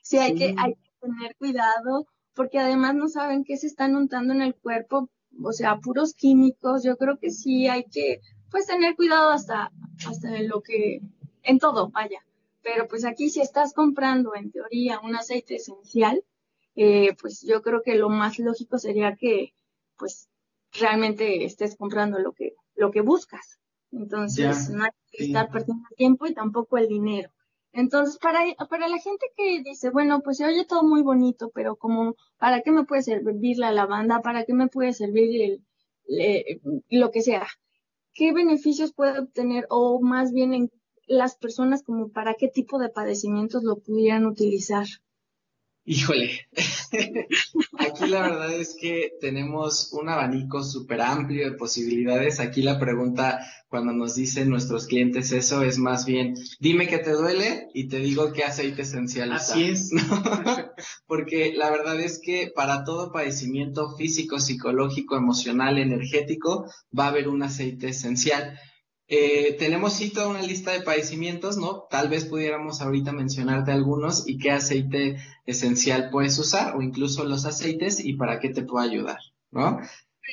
sí, 0.02 0.16
hay, 0.16 0.34
Que, 0.34 0.54
hay 0.56 0.74
que 0.74 0.90
tener 1.00 1.36
cuidado 1.36 2.06
porque 2.34 2.58
además 2.58 2.94
no 2.94 3.08
saben 3.08 3.44
qué 3.44 3.58
se 3.58 3.66
están 3.66 3.94
untando 3.94 4.32
en 4.32 4.40
el 4.40 4.54
cuerpo, 4.54 5.10
o 5.42 5.52
sea, 5.52 5.76
puros 5.76 6.14
químicos. 6.14 6.82
Yo 6.82 6.96
creo 6.96 7.18
que 7.18 7.30
sí 7.30 7.68
hay 7.68 7.84
que 7.84 8.20
pues 8.50 8.66
tener 8.66 8.96
cuidado 8.96 9.28
hasta, 9.28 9.70
hasta 10.06 10.42
lo 10.42 10.62
que, 10.62 11.02
en 11.42 11.58
todo, 11.58 11.90
vaya, 11.90 12.24
Pero 12.62 12.88
pues 12.88 13.04
aquí 13.04 13.28
si 13.28 13.42
estás 13.42 13.74
comprando 13.74 14.34
en 14.34 14.50
teoría 14.50 15.00
un 15.00 15.14
aceite 15.14 15.56
esencial, 15.56 16.24
eh, 16.74 17.14
pues 17.20 17.42
yo 17.42 17.60
creo 17.60 17.82
que 17.82 17.96
lo 17.96 18.08
más 18.08 18.38
lógico 18.38 18.78
sería 18.78 19.14
que 19.14 19.52
pues 19.98 20.30
realmente 20.72 21.44
estés 21.44 21.76
comprando 21.76 22.18
lo 22.18 22.32
que, 22.32 22.54
lo 22.76 22.90
que 22.90 23.02
buscas. 23.02 23.58
Entonces, 23.92 24.70
no 24.70 24.84
hay 24.84 24.90
que 25.10 25.24
estar 25.24 25.50
perdiendo 25.50 25.84
el 25.90 25.96
tiempo 25.96 26.26
y 26.26 26.34
tampoco 26.34 26.78
el 26.78 26.88
dinero. 26.88 27.30
Entonces, 27.78 28.18
para, 28.18 28.40
para 28.68 28.88
la 28.88 28.98
gente 28.98 29.26
que 29.36 29.62
dice, 29.62 29.90
bueno, 29.90 30.20
pues 30.20 30.38
se 30.38 30.44
oye 30.44 30.64
todo 30.64 30.82
muy 30.82 31.00
bonito, 31.02 31.52
pero 31.54 31.76
como, 31.76 32.16
¿para 32.36 32.60
qué 32.62 32.72
me 32.72 32.84
puede 32.84 33.02
servir 33.02 33.56
la 33.56 33.70
lavanda? 33.70 34.20
¿Para 34.20 34.44
qué 34.44 34.52
me 34.52 34.66
puede 34.66 34.92
servir 34.92 35.62
el, 36.08 36.58
lo 36.90 37.12
que 37.12 37.22
sea? 37.22 37.46
¿Qué 38.14 38.32
beneficios 38.32 38.92
puede 38.92 39.20
obtener? 39.20 39.64
O 39.70 40.00
más 40.00 40.32
bien 40.32 40.54
en 40.54 40.72
las 41.06 41.36
personas 41.36 41.84
como 41.84 42.08
para 42.08 42.34
qué 42.34 42.48
tipo 42.48 42.80
de 42.80 42.88
padecimientos 42.88 43.62
lo 43.62 43.76
pudieran 43.76 44.26
utilizar. 44.26 44.86
Híjole, 45.90 46.46
aquí 47.78 48.06
la 48.08 48.20
verdad 48.20 48.52
es 48.52 48.76
que 48.78 49.14
tenemos 49.22 49.90
un 49.94 50.10
abanico 50.10 50.62
súper 50.62 51.00
amplio 51.00 51.48
de 51.48 51.56
posibilidades. 51.56 52.40
Aquí 52.40 52.60
la 52.60 52.78
pregunta 52.78 53.40
cuando 53.70 53.94
nos 53.94 54.14
dicen 54.14 54.50
nuestros 54.50 54.86
clientes 54.86 55.32
eso 55.32 55.62
es 55.62 55.78
más 55.78 56.04
bien, 56.04 56.34
dime 56.60 56.88
que 56.88 56.98
te 56.98 57.12
duele 57.12 57.70
y 57.72 57.88
te 57.88 58.00
digo 58.00 58.34
qué 58.34 58.44
aceite 58.44 58.82
esencial 58.82 59.32
Así 59.32 59.64
es. 59.64 59.90
Porque 61.06 61.54
la 61.54 61.70
verdad 61.70 61.98
es 61.98 62.20
que 62.22 62.52
para 62.54 62.84
todo 62.84 63.10
padecimiento 63.10 63.96
físico, 63.96 64.40
psicológico, 64.40 65.16
emocional, 65.16 65.78
energético, 65.78 66.66
va 66.96 67.06
a 67.06 67.08
haber 67.08 67.28
un 67.28 67.42
aceite 67.42 67.88
esencial. 67.88 68.58
Eh, 69.10 69.56
tenemos 69.58 69.94
sí 69.94 70.10
toda 70.10 70.28
una 70.28 70.42
lista 70.42 70.72
de 70.72 70.82
padecimientos, 70.82 71.56
¿no? 71.56 71.86
Tal 71.90 72.10
vez 72.10 72.26
pudiéramos 72.26 72.82
ahorita 72.82 73.12
mencionarte 73.12 73.72
algunos 73.72 74.28
y 74.28 74.38
qué 74.38 74.50
aceite 74.50 75.16
esencial 75.46 76.10
puedes 76.10 76.38
usar 76.38 76.76
o 76.76 76.82
incluso 76.82 77.24
los 77.24 77.46
aceites 77.46 78.04
y 78.04 78.14
para 78.14 78.38
qué 78.38 78.50
te 78.50 78.62
puede 78.62 78.90
ayudar, 78.90 79.18
¿no? 79.50 79.80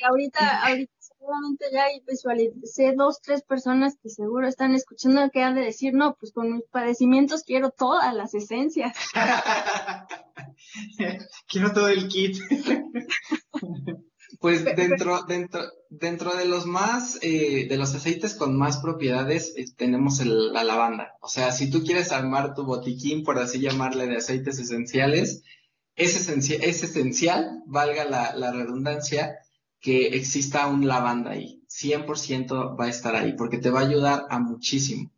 Ahorita, 0.06 0.66
ahorita 0.66 0.92
seguramente 0.98 1.64
ya 1.72 1.84
hay 1.84 2.02
visualicé 2.06 2.92
dos, 2.94 3.22
tres 3.22 3.42
personas 3.42 3.96
que 4.02 4.10
seguro 4.10 4.46
están 4.46 4.74
escuchando 4.74 5.30
que 5.30 5.42
han 5.42 5.54
de 5.54 5.62
decir, 5.62 5.94
no, 5.94 6.14
pues 6.20 6.32
con 6.32 6.52
mis 6.52 6.66
padecimientos 6.70 7.44
quiero 7.44 7.70
todas 7.70 8.14
las 8.14 8.34
esencias. 8.34 8.94
quiero 11.48 11.72
todo 11.72 11.88
el 11.88 12.08
kit. 12.08 12.36
Pues 14.40 14.64
dentro, 14.64 15.22
dentro, 15.22 15.62
dentro 15.88 16.34
de 16.34 16.46
los 16.46 16.66
más, 16.66 17.18
eh, 17.22 17.66
de 17.68 17.76
los 17.76 17.94
aceites 17.94 18.34
con 18.34 18.56
más 18.56 18.78
propiedades, 18.78 19.54
eh, 19.56 19.64
tenemos 19.76 20.24
la 20.24 20.64
lavanda. 20.64 21.14
O 21.20 21.28
sea, 21.28 21.52
si 21.52 21.70
tú 21.70 21.84
quieres 21.84 22.12
armar 22.12 22.54
tu 22.54 22.64
botiquín, 22.64 23.22
por 23.22 23.38
así 23.38 23.60
llamarle, 23.60 24.06
de 24.06 24.16
aceites 24.16 24.58
esenciales, 24.58 25.42
es, 25.94 26.16
esencial, 26.16 26.62
es 26.62 26.82
esencial, 26.82 27.62
valga 27.66 28.04
la, 28.04 28.34
la 28.34 28.52
redundancia, 28.52 29.38
que 29.80 30.08
exista 30.08 30.66
un 30.66 30.86
lavanda 30.86 31.30
ahí. 31.32 31.62
100% 31.68 32.78
va 32.78 32.86
a 32.86 32.90
estar 32.90 33.14
ahí, 33.14 33.34
porque 33.34 33.58
te 33.58 33.70
va 33.70 33.80
a 33.80 33.86
ayudar 33.86 34.26
a 34.28 34.38
muchísimo. 34.38 35.10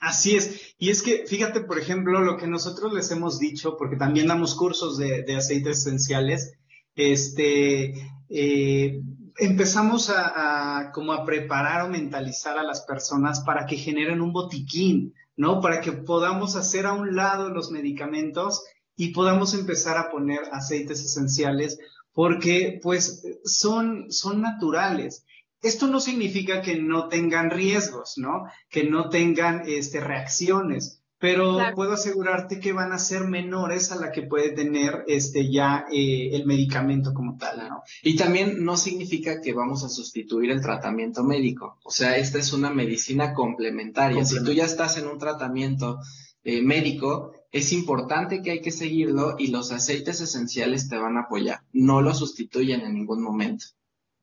Así 0.00 0.36
es. 0.36 0.74
Y 0.78 0.90
es 0.90 1.02
que, 1.02 1.26
fíjate, 1.26 1.60
por 1.60 1.78
ejemplo, 1.78 2.20
lo 2.20 2.36
que 2.36 2.46
nosotros 2.46 2.92
les 2.92 3.10
hemos 3.10 3.38
dicho, 3.38 3.76
porque 3.76 3.96
también 3.96 4.28
damos 4.28 4.54
cursos 4.54 4.96
de, 4.96 5.22
de 5.22 5.36
aceites 5.36 5.78
esenciales, 5.78 6.52
este, 6.98 7.94
eh, 8.28 9.00
empezamos 9.38 10.10
a, 10.10 10.90
como 10.92 11.12
a 11.12 11.24
preparar 11.24 11.82
o 11.82 11.88
mentalizar 11.88 12.58
a 12.58 12.64
las 12.64 12.82
personas 12.82 13.40
para 13.40 13.66
que 13.66 13.76
generen 13.76 14.20
un 14.20 14.32
botiquín, 14.32 15.14
¿no? 15.36 15.60
Para 15.60 15.80
que 15.80 15.92
podamos 15.92 16.56
hacer 16.56 16.86
a 16.86 16.92
un 16.92 17.14
lado 17.14 17.50
los 17.50 17.70
medicamentos 17.70 18.64
y 18.96 19.12
podamos 19.12 19.54
empezar 19.54 19.96
a 19.96 20.10
poner 20.10 20.40
aceites 20.50 21.00
esenciales 21.00 21.78
porque 22.12 22.80
pues 22.82 23.22
son, 23.44 24.10
son 24.10 24.42
naturales. 24.42 25.24
Esto 25.62 25.86
no 25.86 26.00
significa 26.00 26.62
que 26.62 26.80
no 26.80 27.06
tengan 27.06 27.50
riesgos, 27.50 28.14
¿no? 28.16 28.44
Que 28.68 28.90
no 28.90 29.08
tengan 29.08 29.62
este, 29.66 30.00
reacciones 30.00 30.97
pero 31.18 31.58
puedo 31.74 31.92
asegurarte 31.92 32.60
que 32.60 32.72
van 32.72 32.92
a 32.92 32.98
ser 32.98 33.24
menores 33.24 33.90
a 33.90 33.96
la 33.96 34.12
que 34.12 34.22
puede 34.22 34.50
tener 34.50 35.04
este 35.08 35.50
ya 35.50 35.86
eh, 35.92 36.30
el 36.32 36.46
medicamento 36.46 37.12
como 37.12 37.36
tal, 37.36 37.68
¿no? 37.68 37.82
Y 38.02 38.16
también 38.16 38.64
no 38.64 38.76
significa 38.76 39.40
que 39.40 39.52
vamos 39.52 39.84
a 39.84 39.88
sustituir 39.88 40.50
el 40.50 40.62
tratamiento 40.62 41.24
médico, 41.24 41.78
o 41.84 41.90
sea, 41.90 42.16
esta 42.16 42.38
es 42.38 42.52
una 42.52 42.70
medicina 42.70 43.34
complementaria. 43.34 44.24
Si 44.24 44.42
tú 44.44 44.52
ya 44.52 44.64
estás 44.64 44.96
en 44.96 45.08
un 45.08 45.18
tratamiento 45.18 45.98
eh, 46.44 46.62
médico, 46.62 47.32
es 47.50 47.72
importante 47.72 48.40
que 48.40 48.52
hay 48.52 48.60
que 48.60 48.70
seguirlo 48.70 49.34
y 49.38 49.48
los 49.48 49.72
aceites 49.72 50.20
esenciales 50.20 50.88
te 50.88 50.98
van 50.98 51.16
a 51.16 51.22
apoyar, 51.22 51.62
no 51.72 52.00
lo 52.00 52.14
sustituyen 52.14 52.82
en 52.82 52.94
ningún 52.94 53.22
momento 53.22 53.66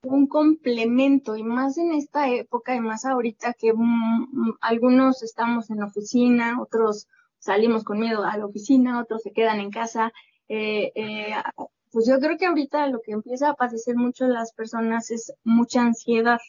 un 0.06 0.28
complemento 0.28 1.36
y 1.36 1.44
más 1.44 1.78
en 1.78 1.92
esta 1.94 2.30
época 2.30 2.76
y 2.76 2.80
más 2.80 3.06
ahorita 3.06 3.54
que 3.54 3.74
mm, 3.74 3.78
mm, 4.32 4.58
algunos 4.62 5.24
estamos 5.24 5.70
en 5.70 5.84
oficina, 5.84 6.62
otros 6.62 7.08
salimos 7.40 7.84
con 7.84 8.00
miedo 8.00 8.24
a 8.24 8.38
la 8.38 8.46
oficina, 8.46 9.02
otros 9.02 9.22
se 9.24 9.32
quedan 9.32 9.60
en 9.60 9.72
casa. 9.72 10.12
Eh, 10.48 10.92
eh, 10.96 11.34
pues 11.92 12.08
yo 12.08 12.20
creo 12.20 12.38
que 12.38 12.46
ahorita 12.48 12.88
lo 12.88 13.02
que 13.02 13.12
empieza 13.14 13.50
a 13.50 13.56
padecer 13.56 13.96
mucho 13.96 14.28
las 14.28 14.54
personas 14.54 15.12
es 15.12 15.34
mucha 15.44 15.82
ansiedad. 15.82 16.40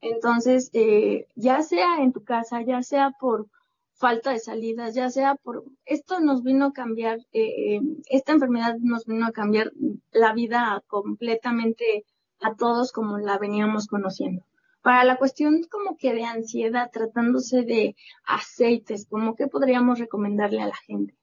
Entonces, 0.00 0.70
eh, 0.72 1.28
ya 1.36 1.62
sea 1.62 2.02
en 2.02 2.12
tu 2.12 2.24
casa, 2.24 2.62
ya 2.62 2.82
sea 2.82 3.12
por 3.20 3.46
falta 3.94 4.32
de 4.32 4.40
salidas, 4.40 4.94
ya 4.94 5.10
sea 5.10 5.36
por 5.36 5.64
esto 5.84 6.18
nos 6.20 6.42
vino 6.42 6.66
a 6.66 6.72
cambiar, 6.72 7.18
esta 7.30 8.32
enfermedad 8.32 8.76
nos 8.80 9.06
vino 9.06 9.26
a 9.26 9.32
cambiar 9.32 9.70
la 10.10 10.32
vida 10.32 10.82
completamente 10.88 12.04
a 12.42 12.54
todos 12.54 12.92
como 12.92 13.18
la 13.18 13.38
veníamos 13.38 13.86
conociendo. 13.86 14.44
Para 14.82 15.04
la 15.04 15.16
cuestión 15.16 15.62
como 15.70 15.96
que 15.96 16.12
de 16.12 16.24
ansiedad, 16.24 16.90
tratándose 16.92 17.62
de 17.62 17.94
aceites, 18.26 19.06
¿cómo 19.08 19.36
que 19.36 19.46
podríamos 19.46 20.00
recomendarle 20.00 20.60
a 20.60 20.66
la 20.66 20.76
gente? 20.76 21.14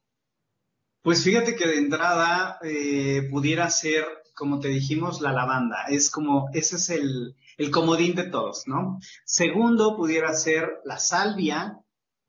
Pues 1.02 1.22
fíjate 1.24 1.56
que 1.56 1.66
de 1.66 1.78
entrada 1.78 2.58
eh, 2.62 3.28
pudiera 3.30 3.68
ser, 3.70 4.04
como 4.34 4.60
te 4.60 4.68
dijimos, 4.68 5.20
la 5.20 5.32
lavanda. 5.32 5.84
Es 5.88 6.10
como, 6.10 6.48
ese 6.52 6.76
es 6.76 6.90
el, 6.90 7.36
el 7.58 7.70
comodín 7.70 8.14
de 8.14 8.24
todos, 8.24 8.66
¿no? 8.66 8.98
Segundo, 9.24 9.96
pudiera 9.96 10.32
ser 10.34 10.80
la 10.84 10.98
salvia. 10.98 11.78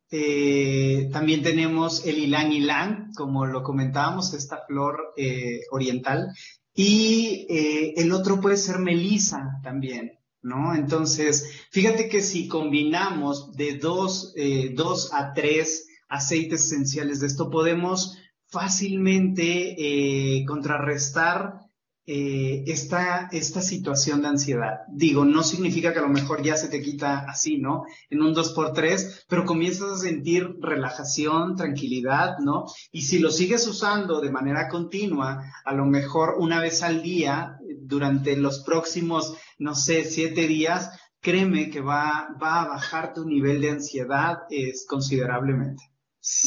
Eh, 0.10 1.10
también 1.14 1.42
tenemos 1.44 2.06
el 2.06 2.18
ylang 2.18 2.52
ylang, 2.52 3.14
como 3.14 3.46
lo 3.46 3.64
comentábamos, 3.64 4.34
esta 4.34 4.66
flor 4.66 5.14
eh, 5.16 5.62
oriental 5.72 6.34
y 6.74 7.46
eh, 7.50 7.94
el 7.98 8.12
otro 8.14 8.40
puede 8.40 8.58
ser 8.58 8.80
melisa 8.80 9.60
también, 9.64 10.20
¿no? 10.42 10.74
Entonces, 10.74 11.68
fíjate 11.72 12.08
que 12.08 12.22
si 12.22 12.48
combinamos 12.48 13.54
de 13.54 13.78
dos, 13.78 14.34
eh, 14.36 14.76
a 15.14 15.34
tres 15.34 15.88
aceites 16.08 16.66
esenciales 16.66 17.20
de 17.20 17.28
esto, 17.28 17.50
podemos 17.50 18.18
fácilmente 18.48 19.76
eh, 19.78 20.46
contrarrestar 20.46 21.62
eh, 22.08 22.64
esta, 22.68 23.30
esta 23.32 23.62
situación 23.62 24.22
de 24.22 24.30
ansiedad. 24.30 24.80
Digo, 24.90 25.24
no 25.24 25.44
significa 25.44 25.94
que 25.94 26.00
a 26.00 26.04
lo 26.04 26.10
mejor 26.10 26.42
ya 26.42 26.58
se 26.58 26.68
te 26.68 26.82
quita 26.82 27.26
así, 27.28 27.58
¿no? 27.58 27.84
En 28.10 28.22
un 28.22 28.34
2x3, 28.34 29.26
pero 29.30 29.46
comienzas 29.46 29.92
a 29.92 29.98
sentir 29.98 30.56
relajación, 30.60 31.56
tranquilidad, 31.56 32.40
¿no? 32.40 32.66
Y 32.92 33.04
si 33.04 33.20
lo 33.20 33.30
sigues 33.30 33.68
usando 33.68 34.20
de 34.20 34.32
manera 34.32 34.68
continua, 34.68 35.44
a 35.64 35.74
lo 35.74 35.86
mejor 35.86 36.36
una 36.40 36.60
vez 36.60 36.82
al 36.82 37.04
día, 37.04 37.58
durante 37.80 38.36
los 38.36 38.64
próximos, 38.64 39.36
no 39.60 39.76
sé, 39.76 40.06
siete 40.06 40.48
días, 40.48 40.90
créeme 41.22 41.70
que 41.70 41.82
va, 41.82 42.30
va 42.42 42.64
a 42.64 42.68
bajar 42.68 43.14
tu 43.14 43.26
nivel 43.26 43.62
de 43.62 43.70
ansiedad 43.70 44.40
es, 44.50 44.86
considerablemente. 44.88 45.84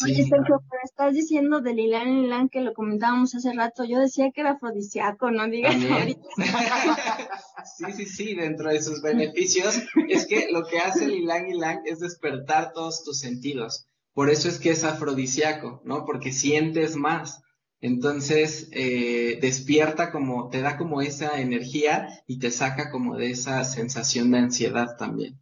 Oye, 0.04 0.24
Sergio, 0.24 0.62
pero 0.70 0.82
estás 0.84 1.14
diciendo 1.14 1.60
del 1.60 1.80
Ilan 1.80 2.24
Ilan 2.24 2.48
que 2.48 2.60
lo 2.60 2.74
comentábamos 2.74 3.34
hace 3.34 3.52
rato. 3.52 3.84
Yo 3.84 3.98
decía 3.98 4.30
que 4.32 4.42
era 4.42 4.52
afrodisíaco, 4.52 5.32
no 5.32 5.48
digas 5.48 5.74
ahorita. 5.74 6.22
sí, 7.76 7.92
sí, 7.92 8.06
sí, 8.06 8.34
dentro 8.36 8.70
de 8.70 8.80
sus 8.80 9.02
beneficios 9.02 9.82
es 10.08 10.26
que 10.26 10.48
lo 10.52 10.64
que 10.64 10.78
hace 10.78 11.06
el 11.06 11.14
Ilan 11.14 11.48
Ilan 11.48 11.80
es 11.86 11.98
despertar 11.98 12.72
todos 12.72 13.02
tus 13.02 13.18
sentidos. 13.18 13.88
Por 14.12 14.30
eso 14.30 14.48
es 14.48 14.60
que 14.60 14.70
es 14.70 14.84
afrodisíaco, 14.84 15.82
¿no? 15.84 16.04
Porque 16.04 16.32
sientes 16.32 16.94
más. 16.94 17.42
Entonces, 17.80 18.68
eh, 18.70 19.38
despierta 19.40 20.12
como, 20.12 20.50
te 20.50 20.60
da 20.60 20.76
como 20.76 21.02
esa 21.02 21.40
energía 21.40 22.08
y 22.28 22.38
te 22.38 22.52
saca 22.52 22.92
como 22.92 23.16
de 23.16 23.30
esa 23.30 23.64
sensación 23.64 24.30
de 24.30 24.38
ansiedad 24.38 24.96
también. 24.96 25.40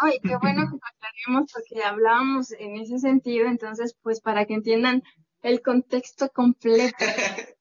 Ay, 0.00 0.18
qué 0.22 0.36
bueno 0.36 0.64
que 0.64 0.76
lo 0.76 0.80
aclaremos 0.82 1.52
porque 1.52 1.84
hablábamos 1.84 2.52
en 2.52 2.76
ese 2.76 2.98
sentido, 2.98 3.46
entonces, 3.46 3.96
pues 4.02 4.20
para 4.20 4.44
que 4.44 4.54
entiendan 4.54 5.02
el 5.42 5.62
contexto 5.62 6.28
completo. 6.30 6.96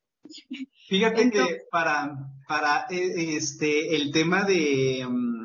Fíjate 0.88 1.32
que 1.32 1.62
para, 1.70 2.16
para 2.48 2.86
eh, 2.90 3.36
este, 3.36 3.96
el 3.96 4.12
tema 4.12 4.44
de, 4.46 5.06
mm, 5.08 5.44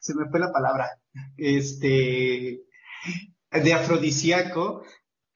se 0.00 0.14
me 0.14 0.28
fue 0.30 0.40
la 0.40 0.52
palabra, 0.52 0.88
este, 1.36 2.62
de 3.50 3.72
afrodisíaco, 3.72 4.82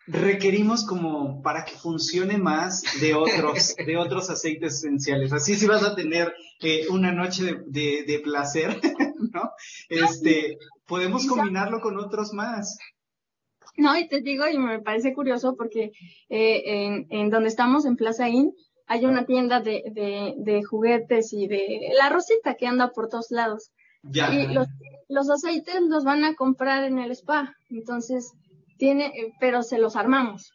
requerimos 0.07 0.85
como 0.85 1.42
para 1.42 1.64
que 1.64 1.76
funcione 1.76 2.37
más 2.37 2.83
de 3.00 3.14
otros, 3.14 3.74
de 3.76 3.96
otros 3.96 4.31
aceites 4.31 4.79
esenciales. 4.79 5.33
Así 5.33 5.55
si 5.55 5.66
vas 5.66 5.85
a 5.85 5.94
tener 5.94 6.35
eh, 6.61 6.87
una 6.90 7.12
noche 7.12 7.62
de, 7.66 8.20
placer, 8.22 8.81
¿no? 9.33 9.51
Este, 9.89 10.59
podemos 10.87 11.27
combinarlo 11.27 11.81
con 11.81 11.99
otros 11.99 12.33
más. 12.33 12.79
No, 13.77 13.97
y 13.97 14.09
te 14.09 14.21
digo, 14.21 14.47
y 14.49 14.59
me 14.59 14.81
parece 14.81 15.15
curioso 15.15 15.55
porque 15.57 15.93
eh, 16.29 16.63
en, 16.65 17.07
en, 17.11 17.31
donde 17.31 17.49
estamos, 17.49 17.85
en 17.85 17.97
Plaza 17.97 18.29
Inn, 18.29 18.53
hay 18.87 19.07
una 19.07 19.25
tienda 19.25 19.61
de, 19.61 19.85
de, 19.93 20.35
de, 20.37 20.65
juguetes 20.65 21.33
y 21.33 21.47
de 21.47 21.93
la 21.97 22.09
rosita 22.09 22.57
que 22.57 22.67
anda 22.67 22.91
por 22.91 23.09
todos 23.09 23.31
lados. 23.31 23.71
Ya. 24.03 24.35
Y 24.35 24.53
los, 24.53 24.67
los 25.09 25.31
aceites 25.31 25.81
los 25.83 26.05
van 26.05 26.25
a 26.25 26.35
comprar 26.35 26.85
en 26.85 26.99
el 26.99 27.13
spa. 27.13 27.55
Entonces, 27.69 28.33
tiene, 28.79 29.07
eh, 29.07 29.33
pero 29.39 29.63
se 29.63 29.79
los 29.79 29.95
armamos. 29.95 30.53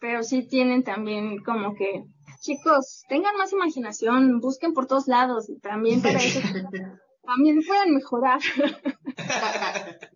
Pero 0.00 0.22
sí 0.22 0.46
tienen 0.46 0.82
también 0.82 1.42
como 1.42 1.74
que, 1.74 2.04
chicos, 2.40 3.02
tengan 3.08 3.36
más 3.36 3.52
imaginación, 3.52 4.40
busquen 4.40 4.72
por 4.72 4.86
todos 4.86 5.06
lados 5.06 5.50
y 5.50 5.58
también 5.58 6.00
para 6.00 6.18
eso 6.18 6.40
también 7.26 7.60
pueden 7.66 7.94
mejorar. 7.94 8.40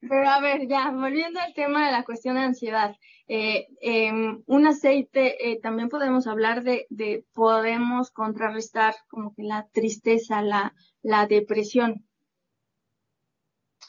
pero 0.00 0.28
a 0.28 0.40
ver, 0.40 0.68
ya, 0.68 0.90
volviendo 0.90 1.40
al 1.40 1.54
tema 1.54 1.86
de 1.86 1.92
la 1.92 2.04
cuestión 2.04 2.36
de 2.36 2.42
ansiedad. 2.42 2.96
Eh, 3.26 3.68
em, 3.80 4.42
un 4.46 4.66
aceite, 4.66 5.50
eh, 5.50 5.58
también 5.60 5.88
podemos 5.88 6.26
hablar 6.26 6.62
de, 6.62 6.86
de, 6.90 7.24
podemos 7.32 8.10
contrarrestar 8.10 8.94
como 9.08 9.34
que 9.34 9.42
la 9.44 9.66
tristeza, 9.72 10.42
la, 10.42 10.74
la 11.02 11.26
depresión. 11.26 12.06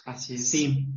Así 0.05 0.35
es. 0.35 0.49
Sí. 0.49 0.87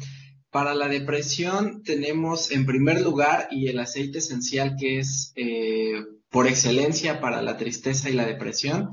Para 0.51 0.75
la 0.75 0.89
depresión 0.89 1.83
tenemos 1.83 2.51
en 2.53 2.65
primer 2.65 3.03
lugar 3.03 3.49
y 3.51 3.69
el 3.69 3.79
aceite 3.81 4.19
esencial 4.19 4.77
que 4.79 4.99
es 4.99 5.33
eh, 5.37 6.05
por 6.31 6.47
excelencia 6.47 7.21
para 7.21 7.43
la 7.43 7.57
tristeza 7.57 8.09
y 8.09 8.15
la 8.15 8.25
depresión 8.25 8.93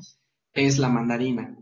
es 0.54 0.80
la 0.80 0.90
mandarina. 0.90 1.58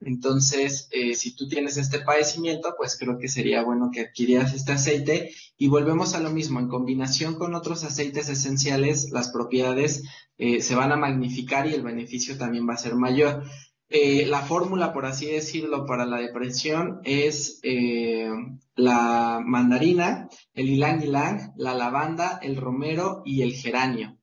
Entonces, 0.00 0.88
eh, 0.92 1.14
si 1.14 1.34
tú 1.34 1.48
tienes 1.48 1.78
este 1.78 2.00
padecimiento, 2.00 2.74
pues 2.76 2.98
creo 2.98 3.18
que 3.18 3.28
sería 3.28 3.62
bueno 3.62 3.90
que 3.90 4.00
adquirieras 4.00 4.52
este 4.52 4.72
aceite 4.72 5.30
y 5.56 5.68
volvemos 5.68 6.14
a 6.14 6.20
lo 6.20 6.30
mismo, 6.30 6.60
en 6.60 6.68
combinación 6.68 7.36
con 7.36 7.54
otros 7.54 7.82
aceites 7.82 8.28
esenciales, 8.28 9.10
las 9.10 9.30
propiedades 9.30 10.02
eh, 10.36 10.60
se 10.60 10.74
van 10.74 10.92
a 10.92 10.96
magnificar 10.96 11.66
y 11.66 11.72
el 11.72 11.82
beneficio 11.82 12.36
también 12.36 12.68
va 12.68 12.74
a 12.74 12.78
ser 12.78 12.94
mayor. 12.94 13.44
Eh, 13.88 14.26
la 14.26 14.40
fórmula, 14.40 14.92
por 14.92 15.06
así 15.06 15.26
decirlo, 15.26 15.86
para 15.86 16.04
la 16.04 16.18
depresión 16.18 17.00
es 17.04 17.60
la 18.74 19.40
mandarina, 19.44 20.28
el 20.52 20.68
ylang 20.68 21.02
ylang, 21.02 21.52
la 21.56 21.72
lavanda, 21.72 22.38
el 22.42 22.56
romero 22.56 23.22
y 23.24 23.42
el 23.42 23.54
geranio. 23.54 24.18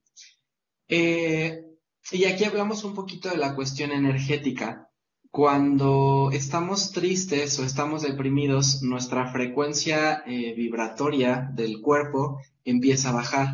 Y 0.88 2.26
aquí 2.26 2.44
hablamos 2.44 2.84
un 2.84 2.94
poquito 2.94 3.30
de 3.30 3.38
la 3.38 3.56
cuestión 3.56 3.92
energética. 3.92 4.93
Cuando 5.36 6.30
estamos 6.32 6.92
tristes 6.92 7.58
o 7.58 7.64
estamos 7.64 8.04
deprimidos, 8.04 8.84
nuestra 8.84 9.32
frecuencia 9.32 10.22
vibratoria 10.28 11.50
del 11.56 11.82
cuerpo 11.82 12.40
empieza 12.64 13.10
a 13.10 13.14
bajar. 13.14 13.48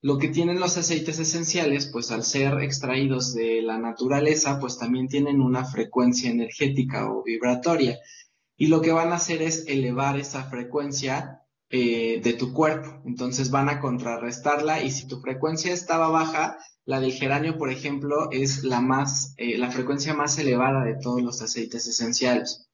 Lo 0.00 0.18
que 0.18 0.28
tienen 0.28 0.60
los 0.60 0.78
aceites 0.78 1.18
esenciales, 1.18 1.86
pues 1.92 2.12
al 2.12 2.22
ser 2.22 2.62
extraídos 2.62 3.34
de 3.34 3.62
la 3.62 3.78
naturaleza, 3.78 4.60
pues 4.60 4.78
también 4.78 5.08
tienen 5.08 5.40
una 5.40 5.64
frecuencia 5.64 6.30
energética 6.30 7.10
o 7.10 7.24
vibratoria. 7.24 7.98
Y 8.56 8.68
lo 8.68 8.80
que 8.80 8.92
van 8.92 9.10
a 9.10 9.16
hacer 9.16 9.42
es 9.42 9.66
elevar 9.66 10.20
esa 10.20 10.44
frecuencia 10.44 11.42
eh, 11.70 12.20
de 12.22 12.32
tu 12.32 12.52
cuerpo. 12.52 13.02
Entonces 13.04 13.50
van 13.50 13.68
a 13.68 13.80
contrarrestarla 13.80 14.82
y 14.82 14.90
si 14.90 15.06
tu 15.06 15.20
frecuencia 15.20 15.72
estaba 15.72 16.08
baja, 16.08 16.58
la 16.84 17.00
del 17.00 17.12
geranio, 17.12 17.58
por 17.58 17.70
ejemplo, 17.70 18.30
es 18.30 18.64
la 18.64 18.80
más, 18.80 19.34
eh, 19.36 19.58
la 19.58 19.70
frecuencia 19.70 20.14
más 20.14 20.38
elevada 20.38 20.84
de 20.84 20.96
todos 20.98 21.20
los 21.20 21.42
aceites 21.42 21.86
esenciales. 21.86 22.66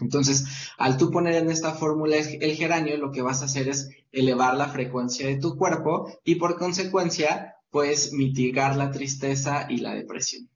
Entonces, 0.00 0.44
al 0.76 0.96
tú 0.96 1.12
poner 1.12 1.34
en 1.34 1.50
esta 1.50 1.72
fórmula 1.72 2.16
el 2.16 2.54
geranio, 2.56 2.96
lo 2.96 3.12
que 3.12 3.22
vas 3.22 3.42
a 3.42 3.44
hacer 3.44 3.68
es 3.68 3.90
elevar 4.10 4.56
la 4.56 4.68
frecuencia 4.68 5.28
de 5.28 5.38
tu 5.38 5.56
cuerpo 5.56 6.10
y 6.24 6.34
por 6.34 6.58
consecuencia, 6.58 7.54
pues 7.70 8.12
mitigar 8.12 8.74
la 8.74 8.90
tristeza 8.90 9.66
y 9.68 9.76
la 9.76 9.94
depresión. 9.94 10.48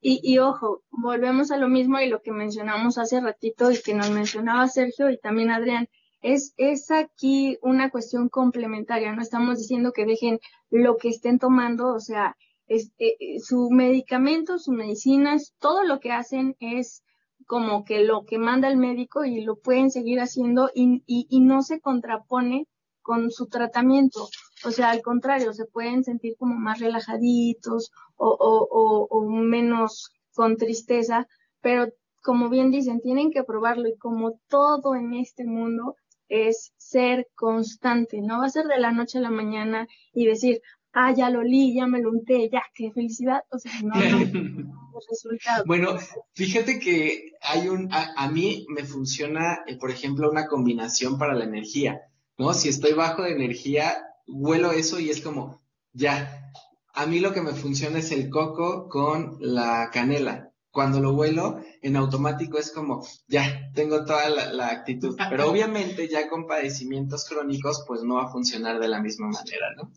Y, 0.00 0.20
y, 0.22 0.38
ojo, 0.38 0.82
volvemos 0.90 1.52
a 1.52 1.56
lo 1.56 1.68
mismo 1.68 2.00
y 2.00 2.08
lo 2.08 2.22
que 2.22 2.32
mencionamos 2.32 2.98
hace 2.98 3.20
ratito 3.20 3.70
y 3.70 3.80
que 3.80 3.94
nos 3.94 4.10
mencionaba 4.10 4.68
Sergio 4.68 5.10
y 5.10 5.18
también 5.18 5.50
Adrián, 5.50 5.88
es, 6.22 6.54
es 6.56 6.90
aquí 6.90 7.58
una 7.62 7.90
cuestión 7.90 8.28
complementaria, 8.28 9.14
no 9.14 9.22
estamos 9.22 9.58
diciendo 9.58 9.92
que 9.92 10.06
dejen 10.06 10.40
lo 10.70 10.96
que 10.96 11.08
estén 11.08 11.38
tomando, 11.38 11.94
o 11.94 12.00
sea, 12.00 12.36
es, 12.66 12.92
eh, 12.98 13.38
su 13.40 13.70
medicamento, 13.70 14.58
sus 14.58 14.74
medicinas, 14.74 15.54
todo 15.58 15.84
lo 15.84 16.00
que 16.00 16.12
hacen 16.12 16.56
es 16.58 17.02
como 17.46 17.84
que 17.84 18.00
lo 18.00 18.24
que 18.24 18.38
manda 18.38 18.68
el 18.68 18.76
médico 18.76 19.24
y 19.24 19.42
lo 19.42 19.56
pueden 19.56 19.90
seguir 19.90 20.20
haciendo 20.20 20.68
y, 20.74 21.02
y, 21.06 21.40
no 21.40 21.62
se 21.62 21.80
contrapone 21.80 22.66
con 23.02 23.30
su 23.30 23.46
tratamiento. 23.46 24.28
O 24.64 24.72
sea, 24.72 24.90
al 24.90 25.00
contrario, 25.00 25.52
se 25.52 25.64
pueden 25.66 26.02
sentir 26.02 26.34
como 26.36 26.56
más 26.56 26.80
relajaditos 26.80 27.92
o, 28.16 28.28
o, 28.28 29.06
o, 29.08 29.30
menos 29.30 30.10
con 30.34 30.56
tristeza, 30.56 31.28
pero 31.60 31.86
como 32.24 32.48
bien 32.48 32.72
dicen, 32.72 33.00
tienen 33.00 33.30
que 33.30 33.44
probarlo 33.44 33.86
y 33.88 33.96
como 33.96 34.40
todo 34.48 34.96
en 34.96 35.14
este 35.14 35.44
mundo 35.44 35.94
es 36.28 36.72
ser 36.76 37.28
constante, 37.34 38.20
no 38.20 38.40
va 38.40 38.46
a 38.46 38.50
ser 38.50 38.66
de 38.66 38.78
la 38.78 38.92
noche 38.92 39.18
a 39.18 39.22
la 39.22 39.30
mañana 39.30 39.86
y 40.12 40.26
decir, 40.26 40.60
ah, 40.92 41.12
ya 41.12 41.30
lo 41.30 41.42
li, 41.42 41.74
ya 41.74 41.86
me 41.86 42.00
lo 42.00 42.10
unté, 42.10 42.48
ya, 42.50 42.62
qué 42.74 42.90
felicidad. 42.90 43.42
O 43.50 43.58
sea, 43.58 43.72
no, 43.82 43.94
no 43.94 45.00
resultados. 45.10 45.66
Bueno, 45.66 45.96
fíjate 46.34 46.78
que 46.78 47.32
hay 47.42 47.68
un, 47.68 47.88
a, 47.92 48.28
mí 48.30 48.66
me 48.68 48.84
funciona, 48.84 49.62
eh, 49.66 49.76
por 49.76 49.90
ejemplo, 49.90 50.30
una 50.30 50.46
combinación 50.46 51.18
para 51.18 51.34
la 51.34 51.44
energía, 51.44 52.00
¿no? 52.38 52.54
Si 52.54 52.68
estoy 52.68 52.94
bajo 52.94 53.22
de 53.22 53.32
energía, 53.32 53.94
huelo 54.26 54.72
eso 54.72 54.98
y 54.98 55.10
es 55.10 55.20
como, 55.20 55.62
ya, 55.92 56.50
a 56.94 57.06
mí 57.06 57.20
lo 57.20 57.34
que 57.34 57.42
me 57.42 57.52
funciona 57.52 57.98
es 57.98 58.10
el 58.10 58.30
coco 58.30 58.88
con 58.88 59.36
la 59.40 59.90
canela 59.92 60.45
cuando 60.76 61.00
lo 61.00 61.14
vuelo, 61.14 61.58
en 61.80 61.96
automático 61.96 62.58
es 62.58 62.70
como, 62.70 63.02
ya, 63.28 63.72
tengo 63.74 64.04
toda 64.04 64.28
la, 64.28 64.68
actitud. 64.68 65.16
Pero 65.30 65.50
obviamente 65.50 66.06
ya 66.06 66.28
con 66.28 66.46
padecimientos 66.46 67.26
crónicos, 67.26 67.82
pues 67.88 68.02
no 68.02 68.16
va 68.16 68.24
a 68.24 68.28
funcionar 68.30 68.78
de 68.78 68.88
la 68.88 69.00
misma 69.00 69.28
manera, 69.28 69.68
¿no? 69.74 69.90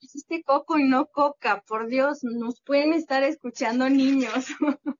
Hiciste 0.00 0.42
coco 0.44 0.78
y 0.78 0.84
no 0.84 1.08
coca, 1.08 1.62
por 1.68 1.88
Dios, 1.88 2.20
nos 2.24 2.62
pueden 2.62 2.94
estar 2.94 3.22
escuchando 3.22 3.90
niños. 3.90 4.32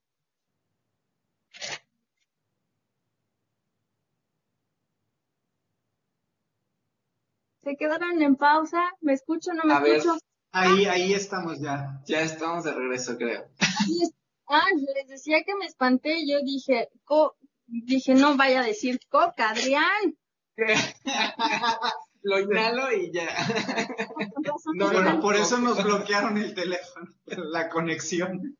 Se 7.62 7.77
quedaron 7.79 8.20
en 8.20 8.37
pausa, 8.37 8.83
¿me 9.01 9.14
escucho 9.14 9.55
no 9.55 9.64
me 9.64 9.73
escucho? 9.96 10.18
ahí, 10.53 10.85
ahí 10.85 11.14
estamos 11.14 11.61
ya. 11.61 12.03
Ya 12.05 12.20
estamos 12.20 12.64
de 12.64 12.75
regreso, 12.75 13.16
creo. 13.16 13.49
Ah, 14.53 14.67
les 14.75 15.07
decía 15.07 15.45
que 15.47 15.55
me 15.55 15.65
espanté, 15.65 16.27
yo 16.27 16.41
dije, 16.43 16.89
dije, 17.67 18.15
no 18.15 18.37
vaya 18.37 18.63
a 18.63 18.67
decir 18.67 18.99
coca, 19.09 19.51
Adrián. 19.51 20.19
Lo 22.23 22.41
inhalo 22.41 22.93
y 22.93 23.13
ya. 23.13 23.29
no, 24.74 24.91
bueno, 24.91 25.20
por 25.20 25.37
eso 25.37 25.59
nos 25.59 25.83
bloquearon 25.83 26.37
el 26.37 26.53
teléfono, 26.53 27.14
la 27.27 27.68
conexión. 27.68 28.59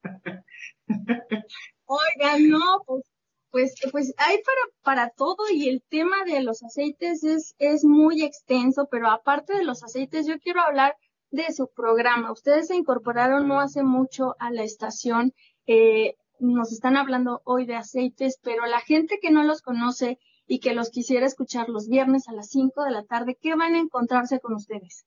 Oigan, 1.87 2.49
no, 2.49 2.83
pues, 2.87 3.03
pues, 3.51 3.75
pues 3.91 4.15
hay 4.17 4.37
para, 4.37 4.61
para 4.83 5.11
todo 5.11 5.39
y 5.53 5.69
el 5.69 5.83
tema 5.89 6.25
de 6.25 6.41
los 6.45 6.63
aceites 6.63 7.25
es, 7.25 7.57
es 7.59 7.85
muy 7.85 8.23
extenso, 8.23 8.87
pero 8.89 9.11
aparte 9.11 9.57
de 9.57 9.65
los 9.65 9.83
aceites, 9.83 10.25
yo 10.29 10.39
quiero 10.39 10.61
hablar 10.61 10.95
de 11.31 11.53
su 11.53 11.69
programa. 11.69 12.33
Ustedes 12.33 12.69
se 12.69 12.77
incorporaron 12.77 13.47
no 13.47 13.61
hace 13.61 13.83
mucho 13.83 14.37
a 14.39 14.51
la 14.51 14.63
estación 14.63 15.33
eh, 15.67 16.17
nos 16.39 16.73
están 16.73 16.97
hablando 16.97 17.43
hoy 17.45 17.67
de 17.67 17.77
aceites, 17.77 18.39
pero 18.43 18.67
la 18.67 18.81
gente 18.81 19.19
que 19.21 19.31
no 19.31 19.45
los 19.45 19.63
conoce 19.63 20.19
y 20.47 20.59
que 20.61 20.75
los 20.75 20.91
quisiera 20.91 21.27
escuchar 21.27 21.69
los 21.69 21.89
viernes 21.89 22.29
a 22.29 22.33
las 22.33 22.49
5 22.51 22.83
de 22.85 22.91
la 22.91 23.05
tarde, 23.05 23.39
¿qué 23.41 23.55
van 23.55 23.75
a 23.75 23.79
encontrarse 23.79 24.41
con 24.41 24.55
ustedes? 24.55 25.05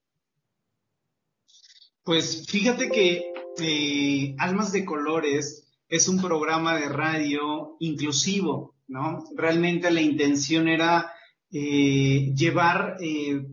Pues 2.04 2.46
fíjate 2.48 2.90
que 2.90 3.34
eh, 3.60 4.36
Almas 4.38 4.72
de 4.72 4.86
Colores 4.86 5.68
es 5.88 6.08
un 6.08 6.22
programa 6.22 6.76
de 6.76 6.90
radio 6.90 7.76
inclusivo, 7.80 8.76
¿no? 8.88 9.24
Realmente 9.36 9.92
la 9.92 10.02
intención 10.02 10.68
era 10.68 11.14
eh, 11.52 12.34
llevar, 12.36 12.98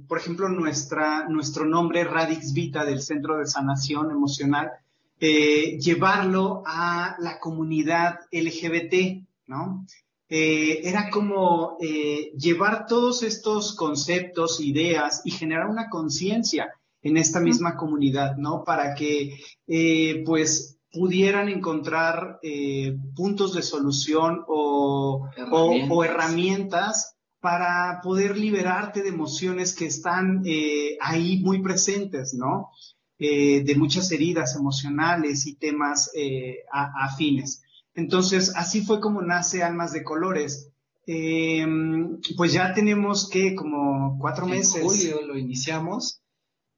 por 0.08 0.18
ejemplo, 0.18 0.48
nuestra, 0.48 1.28
nuestro 1.28 1.66
nombre 1.66 2.04
Radix 2.04 2.52
Vita 2.52 2.84
del 2.84 3.02
Centro 3.02 3.38
de 3.38 3.46
Sanación 3.46 4.10
Emocional, 4.10 4.70
eh, 5.22 5.78
llevarlo 5.78 6.62
a 6.64 7.14
la 7.18 7.38
comunidad 7.38 8.20
LGBT, 8.32 9.22
¿no? 9.48 9.84
eh, 10.30 10.80
era 10.88 11.10
como 11.10 11.76
eh, 11.78 12.32
llevar 12.38 12.86
todos 12.86 13.22
estos 13.22 13.74
conceptos, 13.74 14.60
ideas 14.60 15.20
y 15.24 15.30
generar 15.32 15.66
una 15.66 15.90
conciencia 15.90 16.72
en 17.02 17.18
esta 17.18 17.38
misma 17.38 17.76
comunidad, 17.76 18.36
¿no? 18.36 18.64
Para 18.64 18.94
que, 18.94 19.36
pues, 20.24 20.78
pudieran 20.90 21.48
encontrar 21.48 22.40
puntos 23.14 23.54
de 23.54 23.62
solución 23.62 24.44
o 24.46 25.28
herramientas. 26.04 27.16
para 27.40 28.00
poder 28.02 28.36
liberarte 28.36 29.02
de 29.02 29.08
emociones 29.08 29.74
que 29.74 29.86
están 29.86 30.44
ahí 31.00 31.38
muy 31.42 31.62
presentes, 31.62 32.34
¿no? 32.34 32.70
De 33.20 33.74
muchas 33.76 34.10
heridas 34.10 34.56
emocionales 34.56 35.46
y 35.46 35.54
temas 35.56 36.10
afines. 36.72 37.62
Entonces, 37.94 38.52
así 38.56 38.80
fue 38.80 38.98
como 39.00 39.20
nace 39.20 39.62
Almas 39.62 39.92
de 39.92 40.02
Colores. 40.02 40.70
Em, 41.06 42.20
pues 42.36 42.52
ya 42.52 42.72
tenemos 42.72 43.28
que 43.28 43.54
como 43.54 44.18
cuatro 44.18 44.46
meses. 44.46 44.76
En 44.76 44.82
julio 44.82 45.26
lo 45.26 45.36
iniciamos. 45.36 46.22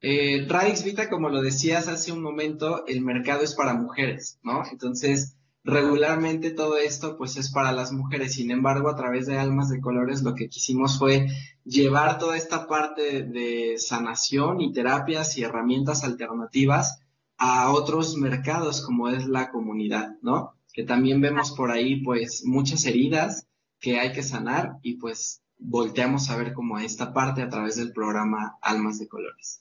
Eh, 0.00 0.46
Radix 0.48 0.84
Vita, 0.84 1.08
como 1.08 1.28
lo 1.28 1.42
decías 1.42 1.86
hace 1.86 2.12
un 2.12 2.22
momento, 2.22 2.84
el 2.86 3.02
mercado 3.02 3.42
es 3.44 3.54
para 3.54 3.74
mujeres, 3.74 4.38
¿no? 4.42 4.62
Entonces, 4.70 5.36
regularmente 5.64 6.50
todo 6.50 6.76
esto 6.76 7.16
pues 7.16 7.36
es 7.36 7.50
para 7.50 7.72
las 7.72 7.92
mujeres. 7.92 8.34
Sin 8.34 8.50
embargo, 8.50 8.88
a 8.88 8.96
través 8.96 9.26
de 9.26 9.38
Almas 9.38 9.68
de 9.68 9.80
Colores 9.80 10.22
lo 10.22 10.34
que 10.34 10.48
quisimos 10.48 10.98
fue 10.98 11.28
llevar 11.64 12.18
toda 12.18 12.36
esta 12.36 12.66
parte 12.66 13.22
de 13.22 13.76
sanación 13.78 14.60
y 14.60 14.72
terapias 14.72 15.36
y 15.38 15.44
herramientas 15.44 16.04
alternativas 16.04 17.00
a 17.38 17.72
otros 17.72 18.16
mercados 18.16 18.84
como 18.84 19.08
es 19.08 19.26
la 19.26 19.50
comunidad, 19.50 20.16
¿no? 20.22 20.54
que 20.72 20.84
también 20.84 21.20
vemos 21.20 21.52
por 21.52 21.70
ahí 21.70 22.02
pues 22.02 22.44
muchas 22.44 22.84
heridas 22.86 23.46
que 23.78 23.98
hay 23.98 24.12
que 24.12 24.22
sanar 24.22 24.78
y 24.82 24.94
pues 24.94 25.42
volteamos 25.58 26.30
a 26.30 26.36
ver 26.36 26.54
como 26.54 26.78
esta 26.78 27.12
parte 27.12 27.42
a 27.42 27.48
través 27.48 27.76
del 27.76 27.92
programa 27.92 28.56
Almas 28.62 28.98
de 28.98 29.08
Colores. 29.08 29.60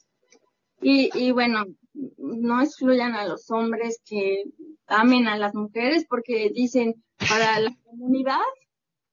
Y, 0.81 1.09
y 1.13 1.31
bueno, 1.31 1.65
no 2.17 2.61
excluyan 2.61 3.13
a 3.13 3.25
los 3.25 3.49
hombres 3.51 4.01
que 4.05 4.43
amen 4.87 5.27
a 5.27 5.37
las 5.37 5.53
mujeres 5.53 6.05
porque 6.09 6.51
dicen 6.53 7.03
para 7.17 7.59
la 7.59 7.75
comunidad 7.83 8.39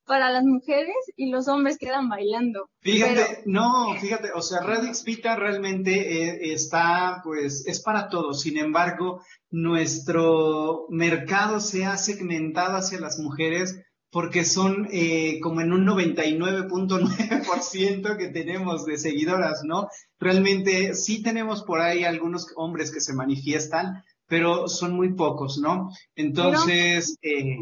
para 0.08 0.30
las 0.30 0.42
mujeres 0.42 0.96
y 1.16 1.30
los 1.30 1.46
hombres 1.46 1.76
quedan 1.78 2.08
bailando. 2.08 2.70
Fíjate, 2.80 3.42
no, 3.44 3.94
fíjate, 4.00 4.30
o 4.34 4.40
sea, 4.40 4.60
Radix 4.62 5.04
Vita 5.04 5.36
realmente 5.36 5.92
eh, 5.92 6.52
está, 6.52 7.20
pues, 7.22 7.64
es 7.66 7.80
para 7.80 8.08
todos. 8.08 8.40
Sin 8.40 8.56
embargo, 8.56 9.22
nuestro 9.50 10.86
mercado 10.88 11.60
se 11.60 11.84
ha 11.84 11.96
segmentado 11.98 12.78
hacia 12.78 12.98
las 12.98 13.18
mujeres 13.18 13.84
porque 14.11 14.44
son 14.44 14.88
eh, 14.90 15.38
como 15.40 15.61
en 15.61 15.72
un 15.72 15.86
99.9% 15.86 18.16
que 18.16 18.28
tenemos 18.28 18.86
de 18.86 18.98
seguidoras, 18.98 19.62
¿no? 19.64 19.88
Realmente 20.18 20.94
sí 20.94 21.22
tenemos 21.22 21.62
por 21.62 21.80
ahí 21.80 22.04
algunos 22.04 22.46
hombres 22.56 22.92
que 22.92 23.00
se 23.00 23.14
manifiestan, 23.14 24.04
pero 24.26 24.68
son 24.68 24.94
muy 24.94 25.14
pocos, 25.14 25.59
¿no? 25.59 25.90
Entonces... 26.14 27.16
eh, 27.22 27.56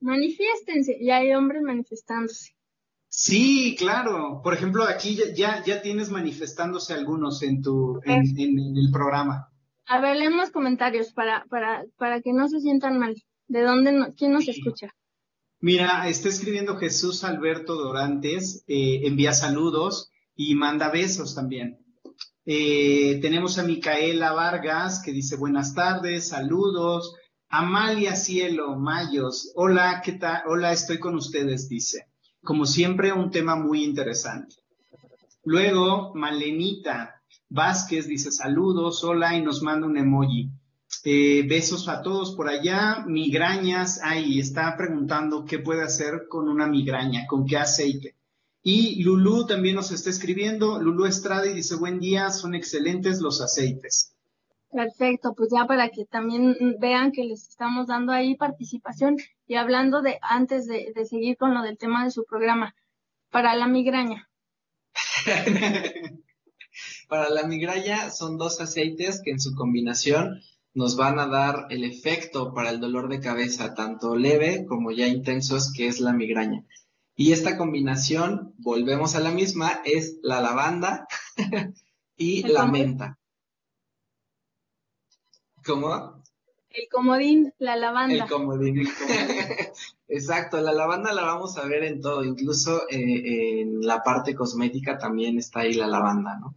Manifiéstense, 0.00 0.98
ya 1.00 1.16
hay 1.16 1.34
hombres 1.34 1.62
manifestándose. 1.62 2.52
Sí, 3.08 3.76
claro. 3.78 4.40
Por 4.42 4.52
ejemplo, 4.52 4.84
aquí 4.84 5.18
ya, 5.34 5.64
ya 5.64 5.80
tienes 5.80 6.10
manifestándose 6.10 6.92
algunos 6.92 7.42
en 7.42 7.62
tu 7.62 8.00
en, 8.04 8.76
el 8.76 8.90
programa. 8.92 9.48
A 9.86 10.00
ver, 10.00 10.16
leemos 10.16 10.50
comentarios 10.50 11.12
para, 11.12 11.46
para, 11.48 11.84
para 11.96 12.20
que 12.20 12.32
no 12.32 12.48
se 12.48 12.60
sientan 12.60 12.98
mal. 12.98 13.16
¿De 13.48 13.62
dónde, 13.62 13.92
no, 13.92 14.12
quién 14.14 14.32
nos 14.32 14.48
escucha? 14.48 14.92
Mira, 15.60 16.06
está 16.08 16.28
escribiendo 16.28 16.76
Jesús 16.76 17.24
Alberto 17.24 17.76
Dorantes, 17.76 18.64
eh, 18.68 19.00
envía 19.04 19.32
saludos 19.32 20.10
y 20.34 20.54
manda 20.54 20.90
besos 20.90 21.34
también. 21.34 21.78
Eh, 22.44 23.18
tenemos 23.22 23.58
a 23.58 23.64
Micaela 23.64 24.32
Vargas 24.32 25.02
que 25.02 25.12
dice 25.12 25.36
buenas 25.36 25.74
tardes, 25.74 26.28
saludos. 26.28 27.14
Amalia 27.48 28.16
Cielo, 28.16 28.76
Mayos, 28.76 29.52
hola, 29.54 30.02
¿qué 30.04 30.12
tal? 30.12 30.42
Hola, 30.46 30.72
estoy 30.72 30.98
con 30.98 31.14
ustedes, 31.14 31.68
dice. 31.68 32.06
Como 32.42 32.66
siempre, 32.66 33.12
un 33.12 33.30
tema 33.30 33.56
muy 33.56 33.82
interesante. 33.82 34.56
Luego, 35.42 36.12
Malenita 36.14 37.22
Vázquez 37.48 38.06
dice 38.08 38.30
saludos, 38.30 39.02
hola, 39.04 39.36
y 39.36 39.42
nos 39.42 39.62
manda 39.62 39.86
un 39.86 39.96
emoji. 39.96 40.50
Eh, 41.08 41.44
besos 41.46 41.86
a 41.86 42.02
todos 42.02 42.34
por 42.34 42.48
allá. 42.48 43.04
Migrañas, 43.06 44.00
ahí 44.02 44.40
está 44.40 44.76
preguntando 44.76 45.44
qué 45.44 45.60
puede 45.60 45.84
hacer 45.84 46.26
con 46.28 46.48
una 46.48 46.66
migraña, 46.66 47.28
con 47.28 47.46
qué 47.46 47.58
aceite. 47.58 48.16
Y 48.64 49.04
Lulú 49.04 49.46
también 49.46 49.76
nos 49.76 49.92
está 49.92 50.10
escribiendo. 50.10 50.82
Lulú 50.82 51.06
Estrada 51.06 51.46
y 51.46 51.54
dice, 51.54 51.76
buen 51.76 52.00
día, 52.00 52.30
son 52.30 52.56
excelentes 52.56 53.20
los 53.20 53.40
aceites. 53.40 54.16
Perfecto, 54.72 55.32
pues 55.36 55.50
ya 55.52 55.64
para 55.68 55.90
que 55.90 56.06
también 56.06 56.74
vean 56.80 57.12
que 57.12 57.22
les 57.22 57.50
estamos 57.50 57.86
dando 57.86 58.10
ahí 58.10 58.34
participación 58.34 59.16
y 59.46 59.54
hablando 59.54 60.02
de, 60.02 60.18
antes 60.22 60.66
de, 60.66 60.92
seguir 61.08 61.36
con 61.36 61.54
lo 61.54 61.62
del 61.62 61.78
tema 61.78 62.02
de 62.02 62.10
su 62.10 62.24
programa, 62.24 62.74
para 63.30 63.54
la 63.54 63.68
migraña. 63.68 64.28
para 67.08 67.30
la 67.30 67.44
migraña 67.44 68.10
son 68.10 68.38
dos 68.38 68.60
aceites 68.60 69.22
que 69.24 69.30
en 69.30 69.38
su 69.38 69.54
combinación 69.54 70.42
nos 70.76 70.94
van 70.94 71.18
a 71.18 71.26
dar 71.26 71.66
el 71.70 71.84
efecto 71.84 72.52
para 72.52 72.68
el 72.68 72.80
dolor 72.80 73.08
de 73.08 73.18
cabeza, 73.18 73.72
tanto 73.72 74.14
leve 74.14 74.66
como 74.66 74.92
ya 74.92 75.08
intensos, 75.08 75.72
que 75.72 75.86
es 75.86 76.00
la 76.00 76.12
migraña. 76.12 76.64
Y 77.14 77.32
esta 77.32 77.56
combinación, 77.56 78.52
volvemos 78.58 79.16
a 79.16 79.20
la 79.20 79.30
misma, 79.30 79.80
es 79.86 80.18
la 80.22 80.42
lavanda 80.42 81.08
y 82.18 82.42
la 82.42 82.66
menta. 82.66 83.18
¿Cómo? 85.64 86.22
El 86.68 86.88
comodín, 86.92 87.54
la 87.56 87.76
lavanda. 87.76 88.24
El 88.24 88.30
comodín. 88.30 88.86
Exacto, 90.08 90.60
la 90.60 90.74
lavanda 90.74 91.10
la 91.14 91.22
vamos 91.22 91.56
a 91.56 91.64
ver 91.66 91.84
en 91.84 92.02
todo, 92.02 92.22
incluso 92.22 92.82
eh, 92.90 93.62
en 93.62 93.80
la 93.80 94.02
parte 94.02 94.34
cosmética 94.34 94.98
también 94.98 95.38
está 95.38 95.60
ahí 95.60 95.72
la 95.72 95.86
lavanda, 95.86 96.38
¿no? 96.38 96.54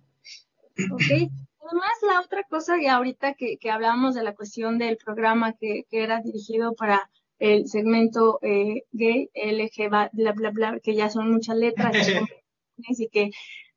Ok. 0.94 1.32
Además, 1.70 1.92
la 2.02 2.22
otra 2.22 2.44
cosa 2.50 2.80
que 2.80 2.90
ahorita 2.90 3.36
que, 3.36 3.58
que 3.58 3.70
hablábamos 3.70 4.16
de 4.16 4.24
la 4.24 4.34
cuestión 4.34 4.80
del 4.80 4.98
programa 4.98 5.54
que, 5.54 5.86
era 5.92 6.20
dirigido 6.20 6.74
para 6.74 7.12
el 7.38 7.68
segmento 7.68 8.40
eh, 8.42 8.86
gay, 8.92 9.30
LG, 9.36 9.90
bla, 9.90 10.10
bla, 10.34 10.50
bla, 10.50 10.80
que 10.80 10.96
ya 10.96 11.12
son 11.12 11.32
muchas 11.32 11.58
letras, 11.58 11.94
y 12.78 13.10
que, 13.10 13.30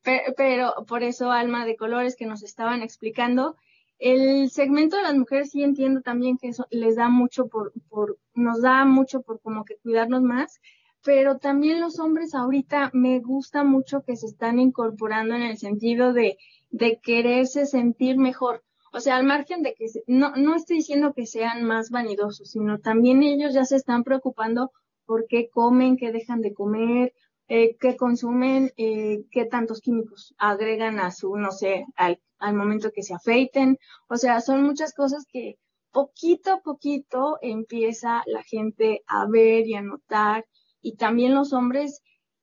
pero 0.02 0.72
por 0.88 1.02
eso 1.02 1.30
Alma 1.32 1.66
de 1.66 1.76
Colores 1.76 2.16
que 2.16 2.24
nos 2.24 2.42
estaban 2.42 2.82
explicando, 2.82 3.56
el 3.98 4.50
segmento 4.50 4.96
de 4.96 5.02
las 5.02 5.14
mujeres 5.14 5.50
sí 5.50 5.62
entiendo 5.62 6.00
también 6.00 6.38
que 6.38 6.48
eso 6.48 6.66
les 6.70 6.96
da 6.96 7.10
mucho 7.10 7.48
por, 7.48 7.74
por, 7.90 8.18
nos 8.34 8.62
da 8.62 8.86
mucho 8.86 9.20
por 9.20 9.40
como 9.42 9.66
que 9.66 9.76
cuidarnos 9.82 10.22
más, 10.22 10.60
pero 11.04 11.36
también 11.36 11.80
los 11.80 11.98
hombres 11.98 12.34
ahorita 12.34 12.90
me 12.94 13.20
gusta 13.20 13.64
mucho 13.64 14.02
que 14.02 14.16
se 14.16 14.26
están 14.26 14.58
incorporando 14.60 15.34
en 15.34 15.42
el 15.42 15.58
sentido 15.58 16.14
de, 16.14 16.38
de 16.72 16.98
quererse 17.00 17.66
sentir 17.66 18.18
mejor. 18.18 18.64
O 18.92 18.98
sea, 18.98 19.16
al 19.16 19.24
margen 19.24 19.62
de 19.62 19.74
que 19.74 19.86
no, 20.08 20.34
no 20.34 20.56
estoy 20.56 20.78
diciendo 20.78 21.14
que 21.14 21.26
sean 21.26 21.62
más 21.64 21.90
vanidosos, 21.90 22.50
sino 22.50 22.80
también 22.80 23.22
ellos 23.22 23.54
ya 23.54 23.64
se 23.64 23.76
están 23.76 24.02
preocupando 24.02 24.72
por 25.06 25.26
qué 25.28 25.48
comen, 25.48 25.96
qué 25.96 26.10
dejan 26.10 26.40
de 26.40 26.52
comer, 26.52 27.14
eh, 27.48 27.76
qué 27.80 27.96
consumen, 27.96 28.72
eh, 28.76 29.24
qué 29.30 29.44
tantos 29.44 29.80
químicos 29.80 30.34
agregan 30.36 30.98
a 30.98 31.12
su, 31.12 31.36
no 31.36 31.52
sé, 31.52 31.86
al 31.94 32.18
al 32.42 32.54
momento 32.54 32.90
que 32.92 33.02
se 33.02 33.14
afeiten. 33.14 33.78
O 34.08 34.16
sea, 34.16 34.40
son 34.40 34.62
muchas 34.62 34.92
cosas 34.94 35.24
que 35.30 35.56
poquito 35.92 36.52
a 36.52 36.60
poquito 36.60 37.38
empieza 37.40 38.22
la 38.26 38.42
gente 38.42 39.02
a 39.06 39.26
ver 39.26 39.66
y 39.66 39.74
a 39.74 39.82
notar. 39.82 40.44
Y 40.80 40.96
también 40.96 41.34
los 41.34 41.52
hombres, 41.52 42.02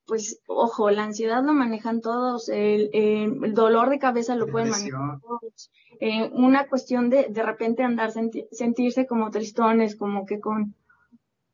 pues, 0.10 0.42
ojo, 0.48 0.90
la 0.90 1.04
ansiedad 1.04 1.44
lo 1.44 1.54
manejan 1.54 2.02
todos, 2.02 2.50
el, 2.50 2.90
el 2.92 3.54
dolor 3.54 3.90
de 3.90 4.00
cabeza 4.00 4.36
lo 4.36 4.48
pueden 4.48 4.72
manejar 4.72 5.22
todos. 5.22 5.72
Eh, 6.02 6.30
una 6.34 6.68
cuestión 6.68 7.10
de 7.10 7.28
de 7.30 7.44
repente 7.44 7.84
andar, 7.84 8.12
sentirse 8.52 9.06
como 9.06 9.30
tristones, 9.30 9.96
como 9.96 10.26
que 10.26 10.40
con 10.40 10.76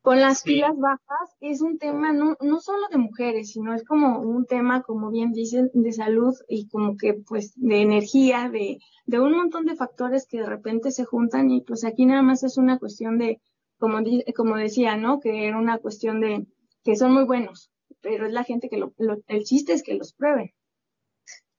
con 0.06 0.20
las 0.20 0.44
pilas 0.44 0.78
bajas 0.78 1.36
es 1.42 1.62
un 1.62 1.80
tema 1.80 2.14
no, 2.14 2.38
no 2.40 2.60
solo 2.60 2.88
de 2.92 3.00
mujeres, 3.00 3.54
sino 3.54 3.74
es 3.74 3.84
como 3.84 4.20
un 4.20 4.46
tema, 4.46 4.84
como 4.84 5.10
bien 5.10 5.32
dicen, 5.32 5.72
de 5.74 5.92
salud 5.92 6.36
y 6.48 6.68
como 6.68 6.96
que 6.96 7.16
pues 7.16 7.54
de 7.56 7.82
energía, 7.82 8.48
de, 8.52 8.78
de 9.08 9.20
un 9.20 9.36
montón 9.36 9.66
de 9.66 9.76
factores 9.76 10.28
que 10.28 10.42
de 10.42 10.46
repente 10.46 10.92
se 10.92 11.06
juntan 11.06 11.50
y 11.50 11.62
pues 11.62 11.84
aquí 11.84 12.06
nada 12.06 12.22
más 12.22 12.44
es 12.44 12.60
una 12.60 12.78
cuestión 12.78 13.18
de, 13.18 13.42
como, 13.80 13.98
como 14.36 14.56
decía, 14.58 14.96
¿no? 14.96 15.20
Que 15.20 15.48
era 15.48 15.58
una 15.58 15.80
cuestión 15.80 16.22
de 16.22 16.46
que 16.84 16.96
son 16.96 17.12
muy 17.12 17.24
buenos, 17.24 17.72
pero 18.06 18.28
es 18.28 18.34
la 18.34 18.44
gente 18.44 18.70
que 18.70 18.78
lo, 18.78 18.94
el 19.28 19.44
chiste 19.44 19.74
es 19.74 19.82
que 19.82 19.96
los 19.96 20.14
prueben. 20.14 20.54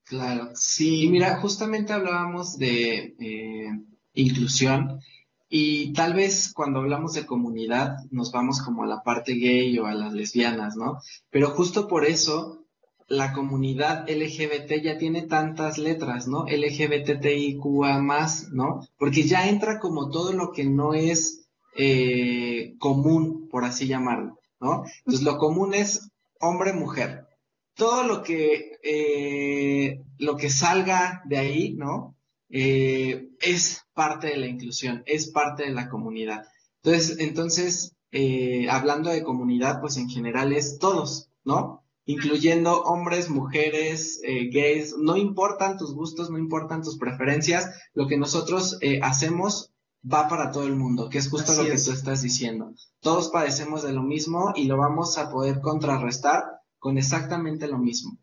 Claro, 0.04 0.50
sí, 0.54 1.08
mira, 1.10 1.40
justamente 1.40 1.92
hablábamos 1.92 2.56
de 2.56 3.16
eh, 3.18 3.68
inclusión 4.14 5.00
Y 5.48 5.92
tal 5.92 6.14
vez 6.14 6.52
cuando 6.52 6.78
hablamos 6.78 7.14
de 7.14 7.26
comunidad 7.26 7.96
nos 8.12 8.30
vamos 8.30 8.62
como 8.62 8.84
a 8.84 8.86
la 8.86 9.02
parte 9.02 9.32
gay 9.34 9.76
o 9.80 9.86
a 9.86 9.94
las 9.94 10.12
lesbianas, 10.12 10.76
¿no? 10.76 11.00
Pero 11.30 11.50
justo 11.50 11.88
por 11.88 12.04
eso 12.04 12.64
la 13.08 13.32
comunidad 13.32 14.08
LGBT 14.08 14.80
ya 14.80 14.98
tiene 14.98 15.22
tantas 15.22 15.78
letras, 15.78 16.28
¿no? 16.28 16.44
LGBTIQA 16.46 17.98
más, 18.02 18.50
¿no? 18.52 18.86
Porque 18.96 19.24
ya 19.24 19.48
entra 19.48 19.80
como 19.80 20.10
todo 20.10 20.32
lo 20.32 20.52
que 20.52 20.64
no 20.64 20.94
es 20.94 21.48
eh, 21.76 22.76
común, 22.78 23.48
por 23.50 23.64
así 23.64 23.88
llamarlo, 23.88 24.38
¿no? 24.60 24.84
Entonces 24.98 25.24
lo 25.24 25.38
común 25.38 25.74
es 25.74 26.12
hombre-mujer. 26.40 27.26
Todo 27.74 28.04
lo 28.04 28.22
que, 28.22 28.78
eh, 28.82 30.02
lo 30.18 30.36
que 30.36 30.50
salga 30.50 31.22
de 31.26 31.38
ahí, 31.38 31.74
¿no? 31.74 32.16
Eh, 32.48 33.28
es 33.40 33.84
parte 33.92 34.28
de 34.28 34.36
la 34.36 34.46
inclusión, 34.46 35.02
es 35.06 35.30
parte 35.30 35.64
de 35.64 35.72
la 35.72 35.88
comunidad. 35.88 36.44
Entonces, 36.82 37.18
entonces 37.18 37.92
hablando 38.70 39.10
de 39.10 39.22
comunidad, 39.22 39.80
pues 39.82 39.98
en 39.98 40.08
general 40.08 40.54
es 40.54 40.78
todos, 40.78 41.28
¿no? 41.44 41.86
incluyendo 42.06 42.82
hombres, 42.82 43.28
mujeres, 43.28 44.20
eh, 44.22 44.48
gays, 44.48 44.96
no 44.96 45.16
importan 45.16 45.76
tus 45.76 45.92
gustos, 45.92 46.30
no 46.30 46.38
importan 46.38 46.82
tus 46.82 46.98
preferencias, 46.98 47.68
lo 47.94 48.06
que 48.06 48.16
nosotros 48.16 48.78
eh, 48.80 49.00
hacemos 49.02 49.72
va 50.12 50.28
para 50.28 50.50
todo 50.50 50.64
el 50.64 50.76
mundo, 50.76 51.08
que 51.08 51.18
es 51.18 51.28
justo 51.28 51.52
lo 51.52 51.64
que 51.64 51.78
tú 51.78 51.90
estás 51.90 52.22
diciendo. 52.22 52.72
Todos 53.00 53.30
padecemos 53.30 53.82
de 53.82 53.92
lo 53.92 54.02
mismo 54.02 54.52
y 54.54 54.64
lo 54.64 54.76
vamos 54.76 55.18
a 55.18 55.30
poder 55.30 55.60
contrarrestar 55.60 56.44
con 56.78 56.98
exactamente 56.98 57.66
lo 57.66 57.78
mismo. 57.78 58.18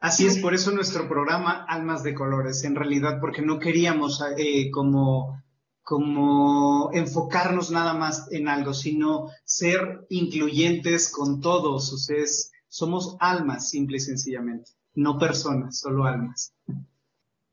Así 0.00 0.26
es, 0.26 0.38
por 0.38 0.54
eso 0.54 0.70
nuestro 0.72 1.08
programa 1.08 1.64
Almas 1.68 2.02
de 2.02 2.14
Colores, 2.14 2.64
en 2.64 2.74
realidad, 2.74 3.18
porque 3.20 3.42
no 3.42 3.58
queríamos 3.58 4.22
eh, 4.36 4.70
como 4.70 5.42
como 5.86 6.90
enfocarnos 6.92 7.70
nada 7.70 7.94
más 7.94 8.26
en 8.32 8.48
algo, 8.48 8.74
sino 8.74 9.28
ser 9.44 10.04
incluyentes 10.08 11.12
con 11.12 11.40
todos. 11.40 11.92
Ustedes 11.92 12.50
somos 12.66 13.16
almas, 13.20 13.70
simple 13.70 13.98
y 13.98 14.00
sencillamente, 14.00 14.72
no 14.94 15.16
personas, 15.16 15.78
solo 15.78 16.04
almas. 16.04 16.52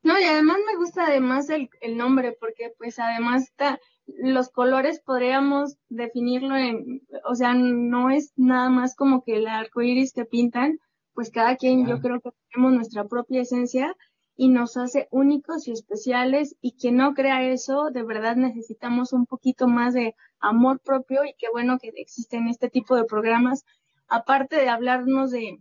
No, 0.04 0.20
y 0.20 0.24
además 0.24 0.58
me 0.66 0.78
gusta 0.78 1.06
además 1.06 1.50
el, 1.50 1.98
nombre, 1.98 2.36
porque 2.40 2.74
pues 2.78 3.00
además 3.00 3.44
está, 3.44 3.80
los 4.06 4.50
colores 4.50 5.00
podríamos 5.00 5.78
definirlo 5.90 6.56
en, 6.58 7.02
o 7.26 7.36
sea, 7.36 7.54
no 7.54 8.10
es 8.10 8.34
nada 8.36 8.70
más 8.70 8.96
como 8.96 9.24
que 9.24 9.38
el 9.38 9.48
arco 9.48 9.82
iris 9.82 10.14
que 10.14 10.26
pintan, 10.26 10.80
pues 11.14 11.32
cada 11.32 11.56
quien 11.56 11.88
yo 11.88 12.00
creo 12.02 12.20
que 12.20 12.32
tenemos 12.52 12.74
nuestra 12.74 13.06
propia 13.06 13.42
esencia 13.42 13.96
y 14.36 14.50
nos 14.50 14.78
hace 14.78 15.08
únicos 15.12 15.68
y 15.68 15.72
especiales 15.72 16.56
y 16.62 16.74
quien 16.74 16.98
no 16.98 17.14
crea 17.14 17.44
eso, 17.50 17.90
de 17.92 18.04
verdad 18.04 18.36
necesitamos 18.36 19.14
un 19.14 19.26
poquito 19.26 19.68
más 19.68 19.94
de 19.94 20.16
amor 20.40 20.80
propio 20.82 21.24
y 21.24 21.34
qué 21.38 21.48
bueno 21.52 21.78
que 21.80 21.92
existen 21.96 22.48
este 22.48 22.70
tipo 22.70 22.96
de 22.96 23.06
programas 23.06 23.64
aparte 24.08 24.58
de 24.58 24.70
hablarnos 24.70 25.32
de, 25.32 25.60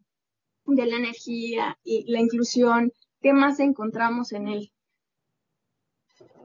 la 0.66 0.97
energía 0.97 1.78
y 1.82 2.11
la 2.11 2.20
inclusión, 2.20 2.93
¿qué 3.23 3.33
más 3.33 3.61
encontramos 3.61 4.33
en 4.33 4.49
él? 4.49 4.73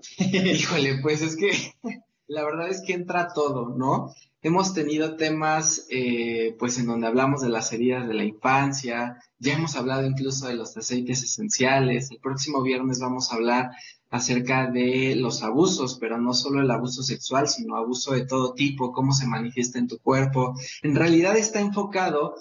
Híjole, 0.17 0.99
pues 1.01 1.21
es 1.21 1.35
que 1.35 1.51
la 2.27 2.43
verdad 2.43 2.69
es 2.69 2.81
que 2.81 2.93
entra 2.93 3.33
todo, 3.33 3.75
¿no? 3.75 4.13
Hemos 4.43 4.73
tenido 4.73 5.17
temas, 5.17 5.87
eh, 5.89 6.55
pues, 6.59 6.77
en 6.77 6.85
donde 6.85 7.07
hablamos 7.07 7.41
de 7.41 7.49
las 7.49 7.73
heridas 7.73 8.07
de 8.07 8.13
la 8.13 8.23
infancia, 8.23 9.17
ya 9.39 9.53
hemos 9.53 9.75
hablado 9.75 10.05
incluso 10.05 10.47
de 10.47 10.53
los 10.53 10.77
aceites 10.77 11.23
esenciales, 11.23 12.11
el 12.11 12.19
próximo 12.19 12.61
viernes 12.61 12.99
vamos 12.99 13.31
a 13.31 13.35
hablar 13.35 13.71
acerca 14.09 14.69
de 14.69 15.15
los 15.15 15.43
abusos, 15.43 15.97
pero 15.99 16.17
no 16.17 16.33
solo 16.33 16.61
el 16.61 16.71
abuso 16.71 17.03
sexual, 17.03 17.47
sino 17.47 17.75
abuso 17.75 18.13
de 18.13 18.25
todo 18.25 18.53
tipo, 18.53 18.93
cómo 18.93 19.11
se 19.11 19.27
manifiesta 19.27 19.79
en 19.79 19.87
tu 19.87 19.97
cuerpo. 19.99 20.53
En 20.81 20.95
realidad 20.95 21.35
está 21.35 21.59
enfocado 21.59 22.35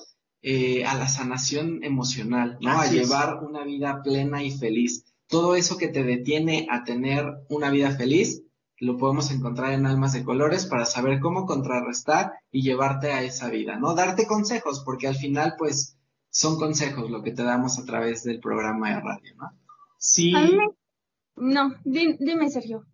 eh, 0.48 0.84
a 0.84 0.94
la 0.94 1.08
sanación 1.08 1.82
emocional, 1.82 2.56
¿no? 2.60 2.78
a 2.78 2.86
llevar 2.86 3.42
una 3.42 3.64
vida 3.64 4.00
plena 4.04 4.44
y 4.44 4.56
feliz. 4.56 5.04
Todo 5.26 5.56
eso 5.56 5.76
que 5.76 5.88
te 5.88 6.04
detiene 6.04 6.68
a 6.70 6.84
tener 6.84 7.24
una 7.48 7.68
vida 7.68 7.90
feliz, 7.90 8.44
lo 8.78 8.96
podemos 8.96 9.32
encontrar 9.32 9.72
en 9.72 9.86
Almas 9.86 10.12
de 10.12 10.22
Colores 10.22 10.66
para 10.66 10.84
saber 10.84 11.18
cómo 11.18 11.46
contrarrestar 11.46 12.34
y 12.52 12.62
llevarte 12.62 13.10
a 13.10 13.24
esa 13.24 13.50
vida, 13.50 13.76
¿no? 13.76 13.96
Darte 13.96 14.28
consejos, 14.28 14.84
porque 14.86 15.08
al 15.08 15.16
final, 15.16 15.54
pues, 15.58 15.98
son 16.30 16.60
consejos 16.60 17.10
lo 17.10 17.24
que 17.24 17.32
te 17.32 17.42
damos 17.42 17.80
a 17.80 17.84
través 17.84 18.22
del 18.22 18.38
programa 18.38 18.90
de 18.90 19.00
radio, 19.00 19.34
¿no? 19.34 19.50
Sí. 19.98 20.32
No, 21.34 21.74
dime, 21.82 22.48
Sergio. 22.50 22.86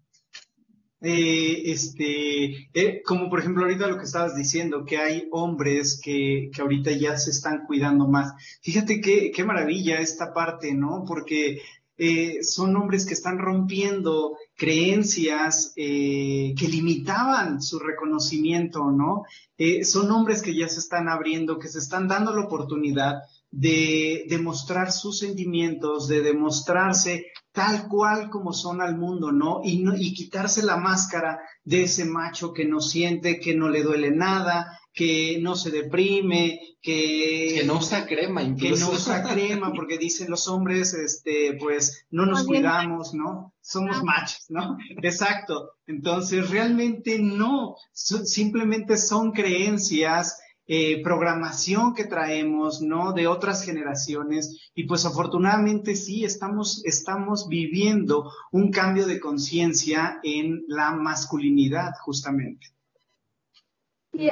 Eh, 1.05 1.73
este, 1.73 2.69
eh, 2.73 3.03
como 3.05 3.29
por 3.29 3.41
ejemplo 3.41 3.65
ahorita 3.65 3.89
lo 3.89 3.99
que 3.99 4.05
estabas 4.05 4.37
diciendo, 4.37 4.85
que 4.85 4.99
hay 4.99 5.27
hombres 5.33 6.01
que, 6.01 6.49
que 6.55 6.63
ahorita 6.63 6.93
ya 6.93 7.17
se 7.17 7.31
están 7.31 7.67
cuidando 7.67 8.07
más. 8.07 8.33
Fíjate 8.63 9.01
qué, 9.01 9.33
qué 9.35 9.43
maravilla 9.45 9.99
esta 9.99 10.33
parte, 10.33 10.75
¿no? 10.75 11.05
Porque 11.05 11.61
eh, 11.99 12.39
son 12.43 12.77
hombres 12.77 13.05
que 13.05 13.15
están 13.15 13.39
rompiendo 13.39 14.37
creencias 14.57 15.73
que 15.75 16.69
limitaban 16.71 17.61
su 17.61 17.81
reconocimiento, 17.81 18.91
¿no? 18.93 19.25
son 19.85 20.11
hombres 20.11 20.43
que 20.43 20.57
ya 20.57 20.69
se 20.69 20.81
están 20.81 21.09
abriendo, 21.09 21.59
que 21.59 21.69
se 21.69 21.79
están 21.79 22.09
dando 22.09 22.35
la 22.35 22.43
oportunidad 22.47 23.23
de 23.53 24.25
demostrar 24.29 24.91
sus 24.91 25.19
sentimientos, 25.19 26.09
de 26.09 26.23
demostrarse 26.23 27.27
tal 27.53 27.87
cual 27.87 28.31
como 28.31 28.55
son 28.55 28.81
al 28.81 28.97
mundo, 28.97 29.31
¿no? 29.31 29.61
Y, 29.63 29.83
no, 29.83 29.95
y 29.95 30.15
quitarse 30.15 30.63
la 30.63 30.79
máscara 30.79 31.39
de 31.63 31.83
ese 31.83 32.07
macho 32.07 32.55
que 32.55 32.65
no 32.65 32.81
siente, 32.81 33.39
que 33.39 33.55
no 33.55 33.69
le 33.69 33.83
duele 33.83 34.11
nada, 34.11 34.81
que 34.95 35.39
no 35.41 35.55
se 35.55 35.71
deprime, 35.71 36.61
que... 36.81 37.57
Que 37.61 37.65
no 37.67 37.79
usa 37.79 38.07
crema 38.07 38.43
incluso. 38.43 38.75
Que 38.75 38.81
no 38.81 38.97
usa 38.97 39.23
crema, 39.23 39.73
porque 39.75 39.99
dicen 39.99 40.31
los 40.31 40.49
hombres, 40.49 40.95
este, 40.95 41.59
pues, 41.61 42.07
no 42.11 42.25
nos 42.25 42.45
cuidamos, 42.45 43.13
¿no? 43.13 43.53
Somos 43.61 43.99
ah. 44.01 44.03
machos, 44.03 44.47
¿no? 44.49 44.79
Exacto. 45.03 45.73
Entonces, 45.87 46.49
realmente 46.49 47.19
no, 47.19 47.77
simplemente 47.93 48.97
son 48.97 49.33
creencias 49.33 50.39
eh, 50.75 51.03
programación 51.03 51.93
que 51.93 52.07
traemos, 52.07 52.81
¿no? 52.81 53.13
De 53.13 53.27
otras 53.27 53.63
generaciones. 53.63 54.71
Y 54.75 54.85
pues 54.85 55.05
afortunadamente 55.05 55.95
sí, 55.95 56.25
estamos, 56.25 56.83
estamos 56.87 57.47
viviendo 57.47 58.33
un 58.53 58.71
cambio 58.71 59.07
de 59.07 59.21
conciencia 59.21 60.19
en 60.23 60.65
la 60.69 60.93
masculinidad, 60.93 61.91
justamente. 62.01 62.69
Y, 64.15 64.31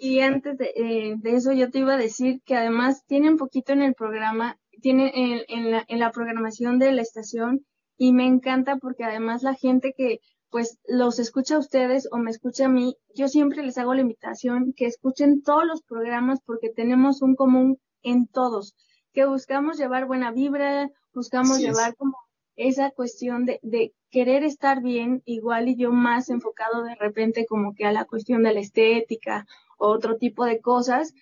y, 0.00 0.18
antes 0.18 0.58
eh, 0.74 1.14
de, 1.16 1.36
eso 1.36 1.52
yo 1.52 1.70
te 1.70 1.78
iba 1.78 1.94
a 1.94 1.96
decir 2.08 2.40
que 2.44 2.56
además 2.56 3.04
tiene 3.06 3.30
un 3.30 3.36
poquito 3.36 3.72
en 3.72 3.82
el 3.82 3.94
programa, 3.94 4.58
tiene 4.80 5.44
en, 5.48 5.70
la, 5.70 5.84
en 5.86 6.00
la 6.00 6.10
programación 6.10 6.80
de 6.80 6.90
la 6.90 7.02
estación 7.02 7.64
y 7.96 8.12
me 8.12 8.26
encanta 8.26 8.78
porque 8.78 9.04
además 9.04 9.44
la 9.44 9.54
gente 9.54 9.94
que, 9.96 10.18
pues 10.52 10.78
los 10.86 11.18
escucha 11.18 11.56
a 11.56 11.58
ustedes 11.58 12.06
o 12.12 12.18
me 12.18 12.30
escucha 12.30 12.66
a 12.66 12.68
mí, 12.68 12.94
yo 13.14 13.26
siempre 13.26 13.64
les 13.64 13.78
hago 13.78 13.94
la 13.94 14.02
invitación 14.02 14.74
que 14.76 14.84
escuchen 14.84 15.42
todos 15.42 15.64
los 15.64 15.80
programas 15.82 16.40
porque 16.44 16.68
tenemos 16.68 17.22
un 17.22 17.34
común 17.34 17.78
en 18.02 18.26
todos, 18.26 18.76
que 19.14 19.24
buscamos 19.24 19.78
llevar 19.78 20.06
buena 20.06 20.30
vibra, 20.30 20.90
buscamos 21.14 21.58
llevar 21.58 21.96
como 21.96 22.18
esa 22.54 22.90
cuestión 22.90 23.46
de, 23.46 23.60
de, 23.62 23.94
querer 24.10 24.44
estar 24.44 24.82
bien, 24.82 25.22
igual 25.24 25.68
y 25.68 25.76
yo 25.76 25.90
más 25.90 26.28
enfocado 26.28 26.82
de 26.82 26.96
repente 26.96 27.46
como 27.48 27.72
que 27.72 27.86
a 27.86 27.92
la 27.92 28.04
cuestión 28.04 28.42
de 28.42 28.52
la 28.52 28.60
estética 28.60 29.46
o 29.78 29.88
otro 29.88 30.18
tipo 30.18 30.44
de 30.44 30.60
cosas, 30.60 31.14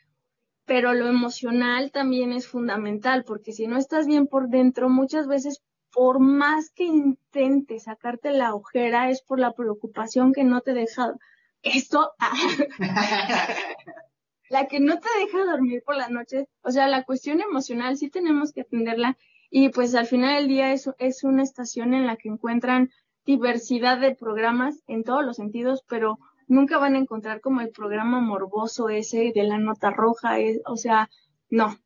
pero 0.65 0.93
lo 0.93 1.07
emocional 1.07 1.93
también 1.93 2.33
es 2.33 2.49
fundamental, 2.49 3.23
porque 3.25 3.53
si 3.53 3.69
no 3.69 3.79
estás 3.79 4.09
bien 4.09 4.27
por 4.27 4.49
dentro, 4.49 4.89
muchas 4.89 5.29
veces 5.29 5.63
por 5.93 6.21
más 6.21 6.71
que 6.71 6.85
intentes 6.85 7.85
sacarte 7.85 8.33
la 8.33 8.55
ojera, 8.55 9.11
es 9.11 9.23
por 9.23 9.39
la 9.39 9.53
preocupación 9.53 10.33
que 10.33 10.45
no 10.45 10.61
te 10.61 10.75
deja 10.75 11.15
esto, 11.63 12.13
la 14.49 14.67
que 14.67 14.81
no 14.81 14.99
te 14.99 15.09
deja 15.19 15.45
dormir 15.45 15.83
por 15.85 15.97
las 15.97 16.11
noches, 16.11 16.47
o 16.63 16.71
sea, 16.71 16.89
la 16.89 17.05
cuestión 17.05 17.41
emocional 17.41 17.97
sí 17.97 18.11
tenemos 18.11 18.53
que 18.53 18.63
atenderla. 18.63 19.17
Y 19.53 19.71
pues 19.71 19.97
al 19.97 20.07
final 20.07 20.37
del 20.37 20.49
día 20.49 20.73
es, 20.73 20.89
es 20.99 21.25
una 21.25 21.43
estación 21.43 21.93
en 21.93 22.07
la 22.07 22.17
que 22.17 22.29
encuentran 22.29 22.91
diversidad 23.27 23.99
de 23.99 24.15
programas 24.15 24.81
en 24.87 25.03
todos 25.03 25.25
los 25.25 25.37
sentidos, 25.37 25.85
pero 25.89 26.19
nunca 26.47 26.79
van 26.79 26.95
a 26.95 26.99
encontrar 26.99 27.41
como 27.41 27.61
el 27.61 27.71
programa 27.71 28.21
morboso 28.21 28.89
ese 28.89 29.33
de 29.35 29.45
la 29.45 29.59
nota 29.59 29.91
roja, 29.91 30.37
o 30.67 30.77
sea, 30.77 31.11
no, 31.49 31.77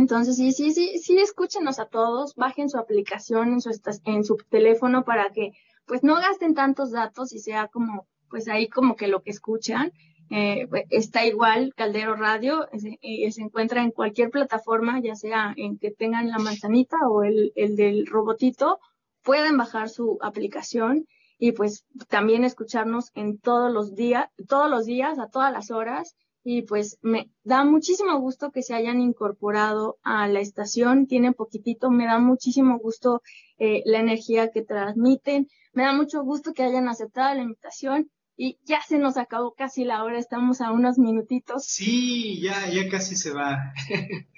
entonces, 0.00 0.36
sí, 0.36 0.52
sí, 0.52 0.72
sí, 0.72 0.98
sí, 0.98 1.18
escúchenos 1.18 1.78
a 1.78 1.86
todos, 1.86 2.34
bajen 2.34 2.70
su 2.70 2.78
aplicación 2.78 3.52
en 3.52 3.60
su, 3.60 3.70
en 4.06 4.24
su 4.24 4.36
teléfono 4.48 5.04
para 5.04 5.30
que 5.30 5.52
pues 5.84 6.02
no 6.02 6.14
gasten 6.14 6.54
tantos 6.54 6.90
datos 6.90 7.34
y 7.34 7.38
sea 7.38 7.68
como, 7.68 8.06
pues 8.30 8.48
ahí 8.48 8.68
como 8.68 8.96
que 8.96 9.08
lo 9.08 9.22
que 9.22 9.30
escuchan. 9.30 9.92
Eh, 10.30 10.68
está 10.90 11.26
igual 11.26 11.74
Caldero 11.76 12.14
Radio, 12.14 12.66
y 13.00 13.30
se 13.32 13.42
encuentra 13.42 13.82
en 13.82 13.90
cualquier 13.90 14.30
plataforma, 14.30 15.00
ya 15.02 15.16
sea 15.16 15.52
en 15.56 15.76
que 15.78 15.90
tengan 15.90 16.30
la 16.30 16.38
manzanita 16.38 16.96
o 17.10 17.24
el, 17.24 17.52
el 17.56 17.76
del 17.76 18.06
robotito, 18.06 18.78
pueden 19.22 19.56
bajar 19.56 19.88
su 19.88 20.18
aplicación 20.22 21.06
y 21.36 21.52
pues 21.52 21.84
también 22.08 22.44
escucharnos 22.44 23.10
en 23.14 23.38
todos 23.38 23.70
los 23.72 23.94
días, 23.94 24.28
todos 24.48 24.70
los 24.70 24.86
días, 24.86 25.18
a 25.18 25.28
todas 25.28 25.52
las 25.52 25.70
horas. 25.70 26.14
Y 26.42 26.62
pues 26.62 26.98
me 27.02 27.30
da 27.44 27.64
muchísimo 27.64 28.18
gusto 28.18 28.50
que 28.50 28.62
se 28.62 28.74
hayan 28.74 29.00
incorporado 29.00 29.98
a 30.02 30.26
la 30.28 30.40
estación. 30.40 31.06
Tiene 31.06 31.32
poquitito, 31.32 31.90
me 31.90 32.06
da 32.06 32.18
muchísimo 32.18 32.78
gusto 32.78 33.22
eh, 33.58 33.82
la 33.84 33.98
energía 33.98 34.50
que 34.50 34.62
transmiten. 34.62 35.48
Me 35.72 35.82
da 35.82 35.92
mucho 35.92 36.22
gusto 36.22 36.52
que 36.54 36.62
hayan 36.62 36.88
aceptado 36.88 37.34
la 37.34 37.42
invitación 37.42 38.10
y 38.36 38.58
ya 38.64 38.80
se 38.80 38.96
nos 38.98 39.18
acabó 39.18 39.52
casi 39.52 39.84
la 39.84 40.02
hora, 40.02 40.18
estamos 40.18 40.62
a 40.62 40.72
unos 40.72 40.98
minutitos. 40.98 41.66
Sí, 41.66 42.40
ya, 42.40 42.70
ya 42.70 42.88
casi 42.88 43.16
se 43.16 43.32
va. 43.32 43.58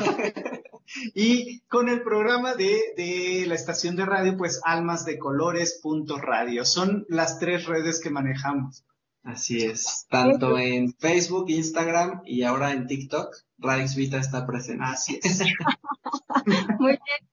y 1.14 1.60
con 1.60 1.88
el 1.88 2.02
programa 2.02 2.54
de, 2.54 2.92
de, 2.96 3.44
la 3.46 3.54
estación 3.54 3.96
de 3.96 4.04
radio, 4.04 4.36
pues 4.36 4.60
Almas 4.64 5.06
de 5.06 5.18
Colores 5.18 5.80
Radio. 6.20 6.64
Son 6.66 7.06
las 7.08 7.38
tres 7.38 7.64
redes 7.66 8.00
que 8.00 8.10
manejamos. 8.10 8.84
Así 9.22 9.64
es, 9.64 10.06
tanto 10.10 10.58
en 10.58 10.92
Facebook, 10.92 11.46
Instagram 11.48 12.20
y 12.26 12.42
ahora 12.42 12.72
en 12.72 12.86
TikTok, 12.86 13.34
Radix 13.56 13.96
Vita 13.96 14.18
está 14.18 14.46
presente. 14.46 14.84
Así 14.84 15.18
es. 15.22 15.40
Muy 16.78 16.90
bien. 16.90 17.30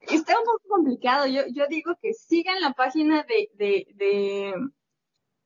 Está 0.00 0.38
un 0.38 0.44
poco 0.46 0.62
complicado. 0.68 1.26
Yo, 1.26 1.42
yo 1.52 1.64
digo 1.68 1.96
que 2.00 2.14
sigan 2.14 2.62
la 2.62 2.72
página 2.72 3.24
de, 3.24 3.50
de, 3.58 3.86
de 3.94 4.54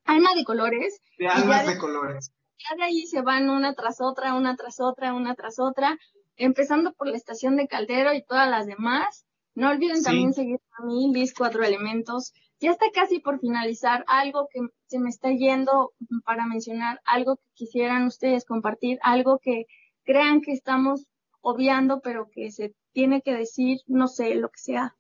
Alma 0.09 0.35
de 0.35 0.43
Colores. 0.43 1.03
De 1.19 1.29
Almas 1.29 1.67
de, 1.67 1.77
Colores. 1.77 2.33
Ya 2.59 2.77
de 2.77 2.83
ahí 2.83 3.07
se 3.07 3.21
van 3.21 3.51
una 3.51 3.75
tras 3.75 4.01
otra, 4.01 4.33
una 4.35 4.57
tras 4.57 4.81
otra, 4.81 5.13
una 5.13 5.35
tras 5.35 5.59
otra, 5.59 5.99
empezando 6.37 6.95
por 6.95 7.09
la 7.09 7.17
estación 7.17 7.57
de 7.57 7.69
Caldero 7.69 8.15
y 8.15 8.25
todas 8.25 8.49
las 8.49 8.67
demás. 8.67 9.27
No 9.55 9.69
olviden 9.69 10.03
también 10.03 10.33
seguir 10.33 10.61
a 10.79 10.85
mí, 10.87 11.13
Liz 11.13 11.35
Cuatro 11.37 11.63
Elementos. 11.63 12.33
Ya 12.59 12.71
está 12.71 12.87
casi 12.93 13.21
por 13.21 13.39
finalizar 13.39 14.03
algo 14.07 14.49
que 14.51 14.61
se 14.87 14.99
me 14.99 15.11
está 15.11 15.31
yendo 15.31 15.93
para 16.25 16.47
mencionar, 16.47 17.01
algo 17.05 17.37
que 17.37 17.51
quisieran 17.53 18.07
ustedes 18.07 18.47
compartir, 18.47 18.99
algo 19.03 19.39
que 19.39 19.67
crean 20.05 20.41
que 20.41 20.53
estamos 20.53 21.07
obviando, 21.43 22.01
pero 22.01 22.31
que 22.33 22.51
se 22.51 22.75
tiene 22.93 23.21
que 23.21 23.35
decir, 23.35 23.81
no 23.87 24.09
sé, 24.09 24.35
lo 24.37 24.49
que 24.49 24.59
sea. 24.59 24.97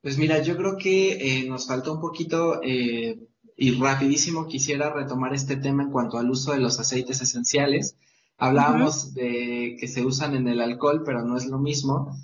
Pues 0.00 0.16
mira, 0.16 0.40
yo 0.40 0.56
creo 0.56 0.76
que 0.76 1.40
eh, 1.40 1.48
nos 1.48 1.66
faltó 1.66 1.94
un 1.94 2.00
poquito 2.00 2.62
eh, 2.62 3.18
y 3.56 3.72
rapidísimo 3.72 4.46
quisiera 4.46 4.92
retomar 4.92 5.34
este 5.34 5.56
tema 5.56 5.82
en 5.82 5.90
cuanto 5.90 6.18
al 6.18 6.30
uso 6.30 6.52
de 6.52 6.58
los 6.58 6.78
aceites 6.78 7.20
esenciales. 7.22 7.96
Hablábamos 8.36 9.14
de 9.14 9.76
que 9.80 9.88
se 9.88 10.04
usan 10.04 10.34
en 10.34 10.46
el 10.46 10.60
alcohol, 10.60 11.02
pero 11.04 11.24
no 11.24 11.38
es 11.38 11.46
lo 11.46 11.58
mismo, 11.58 12.14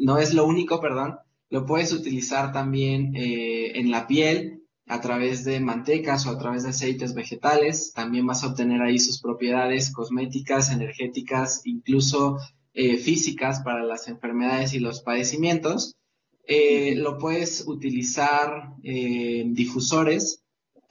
no 0.00 0.18
es 0.18 0.34
lo 0.34 0.44
único, 0.46 0.80
perdón. 0.80 1.16
Lo 1.48 1.64
puedes 1.64 1.92
utilizar 1.92 2.52
también 2.52 3.14
eh, 3.14 3.78
en 3.78 3.90
la 3.90 4.06
piel 4.06 4.64
a 4.86 5.00
través 5.00 5.44
de 5.44 5.60
mantecas 5.60 6.26
o 6.26 6.30
a 6.30 6.38
través 6.38 6.64
de 6.64 6.70
aceites 6.70 7.14
vegetales. 7.14 7.92
También 7.92 8.26
vas 8.26 8.42
a 8.42 8.48
obtener 8.48 8.82
ahí 8.82 8.98
sus 8.98 9.20
propiedades 9.20 9.92
cosméticas, 9.92 10.72
energéticas, 10.72 11.62
incluso 11.64 12.38
eh, 12.74 12.96
físicas 12.96 13.60
para 13.60 13.84
las 13.84 14.08
enfermedades 14.08 14.74
y 14.74 14.80
los 14.80 15.02
padecimientos. 15.02 15.96
Eh, 16.46 16.96
lo 16.96 17.18
puedes 17.18 17.64
utilizar 17.68 18.74
en 18.82 19.54
difusores, 19.54 20.42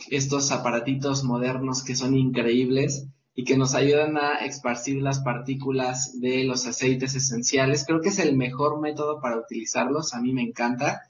estos 0.09 0.51
aparatitos 0.51 1.23
modernos 1.23 1.83
que 1.83 1.95
son 1.95 2.15
increíbles 2.15 3.07
y 3.35 3.43
que 3.43 3.57
nos 3.57 3.73
ayudan 3.75 4.17
a 4.17 4.39
esparcir 4.39 5.01
las 5.01 5.19
partículas 5.19 6.19
de 6.19 6.43
los 6.43 6.67
aceites 6.67 7.15
esenciales. 7.15 7.85
Creo 7.85 8.01
que 8.01 8.09
es 8.09 8.19
el 8.19 8.35
mejor 8.35 8.81
método 8.81 9.21
para 9.21 9.37
utilizarlos, 9.37 10.13
a 10.13 10.21
mí 10.21 10.33
me 10.33 10.41
encanta. 10.41 11.03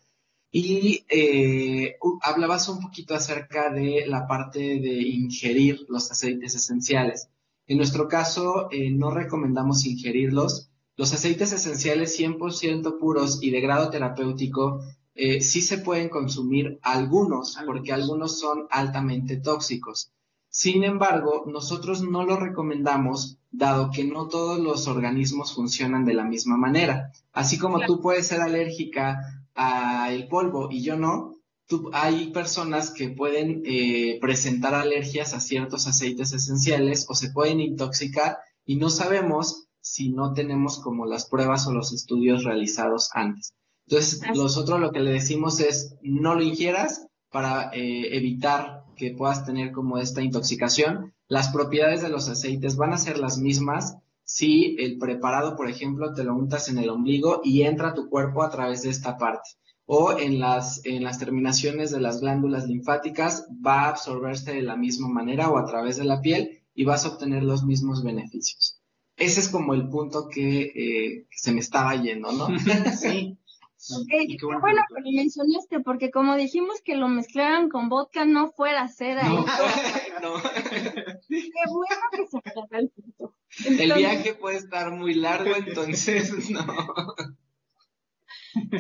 Y 0.52 1.06
eh, 1.10 1.98
hablabas 2.22 2.70
un 2.70 2.82
poquito 2.82 3.16
acerca 3.16 3.72
de 3.72 4.06
la 4.08 4.28
parte 4.28 4.60
de 4.60 5.02
ingerir 5.08 5.86
los 5.90 6.12
aceites 6.12 6.56
esenciales. 6.56 7.30
En 7.68 7.78
nuestro 7.78 8.08
caso, 8.08 8.68
eh, 8.72 8.92
no 8.92 9.12
recomendamos 9.12 9.86
ingerirlos. 9.86 10.70
Los 10.98 11.14
aceites 11.14 11.54
esenciales 11.54 12.20
100% 12.20 13.00
puros 13.00 13.40
y 13.42 13.52
de 13.52 13.62
grado 13.62 13.90
terapéutico 13.90 14.82
eh, 15.22 15.42
sí 15.42 15.62
se 15.62 15.80
pueden 15.80 16.08
consumir 16.08 16.80
algunos, 16.82 17.58
porque 17.66 17.92
algunos 17.92 18.40
son 18.40 18.68
altamente 18.70 19.36
tóxicos. 19.36 20.14
Sin 20.50 20.86
embargo, 20.86 21.44
nosotros 21.46 22.02
no 22.02 22.24
lo 22.24 22.38
recomendamos 22.38 23.38
dado 23.52 23.92
que 23.92 24.06
no 24.06 24.30
todos 24.30 24.60
los 24.60 24.88
organismos 24.88 25.54
funcionan 25.54 26.06
de 26.06 26.14
la 26.14 26.24
misma 26.24 26.56
manera. 26.56 27.12
Así 27.34 27.58
como 27.58 27.82
tú 27.86 28.00
puedes 28.02 28.28
ser 28.28 28.40
alérgica 28.40 29.18
al 29.56 30.30
polvo 30.30 30.70
y 30.72 30.84
yo 30.84 30.96
no, 30.96 31.36
hay 31.92 32.32
personas 32.32 32.92
que 32.92 33.10
pueden 33.10 33.62
eh, 33.66 34.20
presentar 34.22 34.74
alergias 34.74 35.34
a 35.34 35.42
ciertos 35.42 35.86
aceites 35.86 36.32
esenciales 36.32 37.06
o 37.10 37.14
se 37.14 37.32
pueden 37.32 37.60
intoxicar 37.60 38.38
y 38.66 38.78
no 38.78 38.90
sabemos 38.90 39.68
si 39.82 40.10
no 40.10 40.34
tenemos 40.34 40.80
como 40.80 41.06
las 41.06 41.28
pruebas 41.28 41.68
o 41.68 41.74
los 41.74 41.92
estudios 41.92 42.44
realizados 42.46 43.10
antes. 43.14 43.54
Entonces, 43.90 44.22
nosotros 44.36 44.80
lo 44.80 44.92
que 44.92 45.00
le 45.00 45.12
decimos 45.12 45.60
es 45.60 45.96
no 46.04 46.36
lo 46.36 46.44
ingieras 46.44 47.08
para 47.32 47.72
eh, 47.74 48.16
evitar 48.16 48.84
que 48.96 49.16
puedas 49.16 49.46
tener 49.46 49.72
como 49.72 49.98
esta 49.98 50.22
intoxicación. 50.22 51.16
Las 51.28 51.50
propiedades 51.50 52.04
de 52.04 52.10
los 52.10 52.30
aceites 52.30 52.76
van 52.76 52.94
a 52.94 53.00
ser 53.00 53.18
las 53.18 53.40
mismas 53.40 53.98
si 54.24 54.76
el 54.78 55.00
preparado, 55.00 55.56
por 55.56 55.68
ejemplo, 55.68 56.14
te 56.14 56.24
lo 56.24 56.36
untas 56.36 56.70
en 56.70 56.78
el 56.78 56.90
ombligo 56.90 57.42
y 57.44 57.64
entra 57.64 57.90
a 57.90 57.94
tu 57.96 58.10
cuerpo 58.10 58.44
a 58.44 58.52
través 58.52 58.84
de 58.84 58.92
esta 58.92 59.18
parte 59.18 59.50
o 59.88 60.16
en 60.20 60.38
las, 60.38 60.86
en 60.86 61.04
las 61.04 61.18
terminaciones 61.18 61.90
de 61.90 62.00
las 62.00 62.22
glándulas 62.22 62.68
linfáticas 62.68 63.48
va 63.66 63.86
a 63.86 63.90
absorberse 63.90 64.54
de 64.54 64.62
la 64.62 64.76
misma 64.76 65.08
manera 65.10 65.50
o 65.50 65.58
a 65.58 65.66
través 65.66 65.98
de 65.98 66.04
la 66.04 66.22
piel 66.22 66.62
y 66.76 66.84
vas 66.84 67.06
a 67.06 67.10
obtener 67.10 67.42
los 67.42 67.64
mismos 67.64 68.04
beneficios. 68.04 68.80
Ese 69.18 69.40
es 69.40 69.50
como 69.50 69.74
el 69.74 69.90
punto 69.90 70.30
que, 70.30 70.62
eh, 70.62 71.26
se 71.32 71.52
me 71.52 71.60
estaba 71.60 71.96
yendo, 71.96 72.32
¿no? 72.32 72.50
sí. 73.02 73.40
Okay. 73.82 74.36
Qué 74.36 74.46
bueno 74.46 74.82
que 74.94 75.02
lo 75.02 75.12
mencionaste, 75.16 75.80
porque 75.80 76.12
como 76.12 76.36
dijimos 76.36 76.82
que 76.84 76.98
lo 76.98 77.08
mezclaran 77.08 77.70
con 77.70 77.88
vodka, 77.88 78.26
no 78.26 78.52
fuera 78.52 78.82
a 78.82 78.88
ser 78.90 79.20
ahí. 79.20 79.34
No, 79.34 79.46
no. 80.22 80.42
Qué 81.30 81.64
bueno 81.70 82.02
que 82.12 82.28
se 82.28 82.38
aclara 82.38 82.80
el 82.80 82.90
punto. 82.90 83.36
el 83.66 83.94
viaje 83.94 84.34
puede 84.34 84.58
estar 84.58 84.92
muy 84.92 85.14
largo, 85.14 85.56
entonces 85.56 86.30
no. 86.50 86.66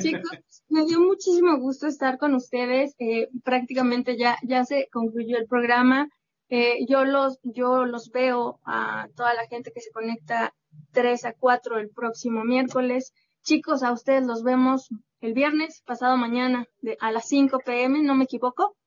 Chicos, 0.01 0.63
me 0.67 0.83
dio 0.85 0.99
muchísimo 0.99 1.57
gusto 1.59 1.87
estar 1.87 2.17
con 2.17 2.35
ustedes. 2.35 2.93
Eh, 2.99 3.29
prácticamente 3.43 4.17
ya, 4.17 4.37
ya 4.43 4.65
se 4.65 4.89
concluyó 4.91 5.37
el 5.37 5.47
programa. 5.47 6.09
Eh, 6.49 6.85
yo, 6.89 7.05
los, 7.05 7.39
yo 7.43 7.85
los 7.85 8.11
veo 8.11 8.59
a 8.65 9.07
toda 9.15 9.33
la 9.33 9.47
gente 9.47 9.71
que 9.71 9.81
se 9.81 9.91
conecta 9.91 10.53
3 10.91 11.25
a 11.25 11.33
4 11.33 11.79
el 11.79 11.89
próximo 11.89 12.43
miércoles. 12.43 13.13
Chicos, 13.49 13.81
a 13.81 13.91
ustedes 13.91 14.27
los 14.27 14.43
vemos 14.43 14.89
el 15.21 15.33
viernes, 15.33 15.81
pasado 15.83 16.17
mañana, 16.17 16.67
de, 16.83 16.97
a 16.99 17.11
las 17.11 17.27
5 17.29 17.57
pm, 17.65 18.03
¿no 18.03 18.13
me 18.13 18.25
equivoco? 18.25 18.77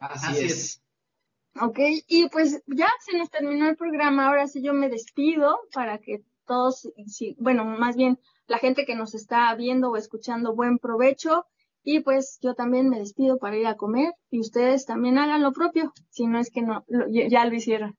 Así, 0.00 0.44
es. 0.44 0.82
Ok, 1.60 1.78
y 2.08 2.28
pues 2.28 2.60
ya 2.66 2.88
se 2.98 3.16
nos 3.16 3.30
terminó 3.30 3.68
el 3.68 3.76
programa. 3.76 4.26
Ahora 4.26 4.48
sí 4.48 4.60
yo 4.60 4.74
me 4.74 4.88
despido 4.88 5.60
para 5.72 5.98
que 5.98 6.24
todos, 6.46 6.90
bueno, 7.36 7.64
más 7.64 7.94
bien 7.94 8.18
la 8.48 8.58
gente 8.58 8.84
que 8.84 8.96
nos 8.96 9.14
está 9.14 9.54
viendo 9.54 9.90
o 9.90 9.96
escuchando, 9.96 10.52
buen 10.52 10.80
provecho. 10.80 11.46
Y 11.84 12.00
pues 12.00 12.40
yo 12.42 12.54
también 12.54 12.88
me 12.88 12.98
despido 12.98 13.38
para 13.38 13.56
ir 13.56 13.68
a 13.68 13.76
comer 13.76 14.14
y 14.30 14.40
ustedes 14.40 14.84
también 14.84 15.18
hagan 15.18 15.42
lo 15.42 15.52
propio, 15.52 15.92
si 16.10 16.26
no 16.26 16.40
es 16.40 16.50
que 16.50 16.62
no, 16.62 16.84
ya 17.08 17.44
lo 17.44 17.54
hicieron. 17.54 17.96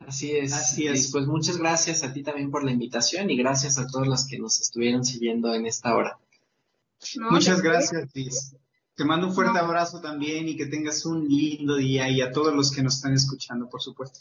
Así 0.00 0.32
es, 0.32 0.52
así 0.52 0.86
es. 0.86 1.10
Pues 1.12 1.26
muchas 1.26 1.58
gracias 1.58 2.02
a 2.02 2.12
ti 2.12 2.22
también 2.22 2.50
por 2.50 2.64
la 2.64 2.70
invitación 2.70 3.30
y 3.30 3.36
gracias 3.36 3.78
a 3.78 3.86
todos 3.86 4.06
los 4.06 4.26
que 4.26 4.38
nos 4.38 4.60
estuvieron 4.60 5.04
siguiendo 5.04 5.54
en 5.54 5.66
esta 5.66 5.94
hora. 5.94 6.18
muchas 7.30 7.60
gracias, 7.60 8.08
Liz. 8.14 8.54
Te 8.94 9.04
mando 9.04 9.28
un 9.28 9.34
fuerte 9.34 9.58
abrazo 9.58 10.00
también 10.00 10.48
y 10.48 10.56
que 10.56 10.66
tengas 10.66 11.06
un 11.06 11.28
lindo 11.28 11.76
día 11.76 12.08
y 12.08 12.20
a 12.20 12.32
todos 12.32 12.54
los 12.54 12.72
que 12.72 12.82
nos 12.82 12.96
están 12.96 13.14
escuchando, 13.14 13.68
por 13.68 13.80
supuesto. 13.80 14.20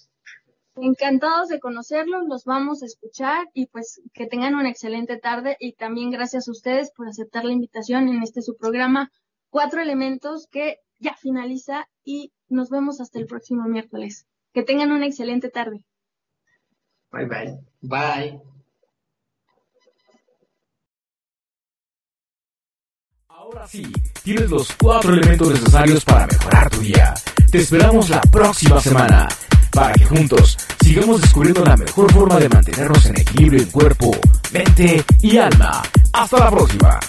Encantados 0.76 1.48
de 1.48 1.60
conocerlos, 1.60 2.28
los 2.28 2.44
vamos 2.46 2.84
a 2.84 2.86
escuchar 2.86 3.48
y 3.56 3.66
pues 3.66 4.00
que 4.14 4.28
tengan 4.28 4.54
una 4.54 4.70
excelente 4.70 5.18
tarde 5.18 5.58
y 5.60 5.74
también 5.74 6.12
gracias 6.12 6.48
a 6.48 6.52
ustedes 6.52 6.92
por 6.92 7.08
aceptar 7.08 7.46
la 7.46 7.54
invitación 7.54 8.08
en 8.10 8.22
este 8.22 8.44
su 8.44 8.56
programa 8.56 9.12
Cuatro 9.50 9.82
Elementos 9.82 10.48
que 10.52 10.78
ya 11.00 11.16
finaliza 11.16 11.90
y 12.04 12.32
nos 12.48 12.70
vemos 12.70 13.02
hasta 13.02 13.18
el 13.18 13.26
próximo 13.26 13.68
miércoles. 13.68 14.28
Que 14.58 14.64
tengan 14.64 14.92
una 14.92 15.06
excelente 15.06 15.50
tarde. 15.50 15.84
Bye 17.12 17.28
bye. 17.28 17.60
Bye. 17.82 18.42
Ahora 23.28 23.68
sí, 23.68 23.84
tienes 24.24 24.50
los 24.50 24.72
cuatro 24.82 25.14
elementos 25.14 25.52
necesarios 25.52 26.04
para 26.04 26.26
mejorar 26.26 26.72
tu 26.72 26.80
día. 26.80 27.14
Te 27.52 27.60
esperamos 27.60 28.10
la 28.10 28.20
próxima 28.22 28.82
semana 28.82 29.28
para 29.72 29.94
que 29.94 30.06
juntos 30.06 30.58
sigamos 30.84 31.22
descubriendo 31.22 31.64
la 31.64 31.78
mejor 31.78 32.12
forma 32.12 32.40
de 32.40 32.50
mantenernos 32.50 33.06
en 33.06 33.20
equilibrio 33.20 33.62
en 33.62 33.70
cuerpo, 33.70 34.10
mente 34.52 35.06
y 35.22 35.38
alma. 35.38 35.84
Hasta 36.14 36.40
la 36.40 36.50
próxima. 36.50 37.00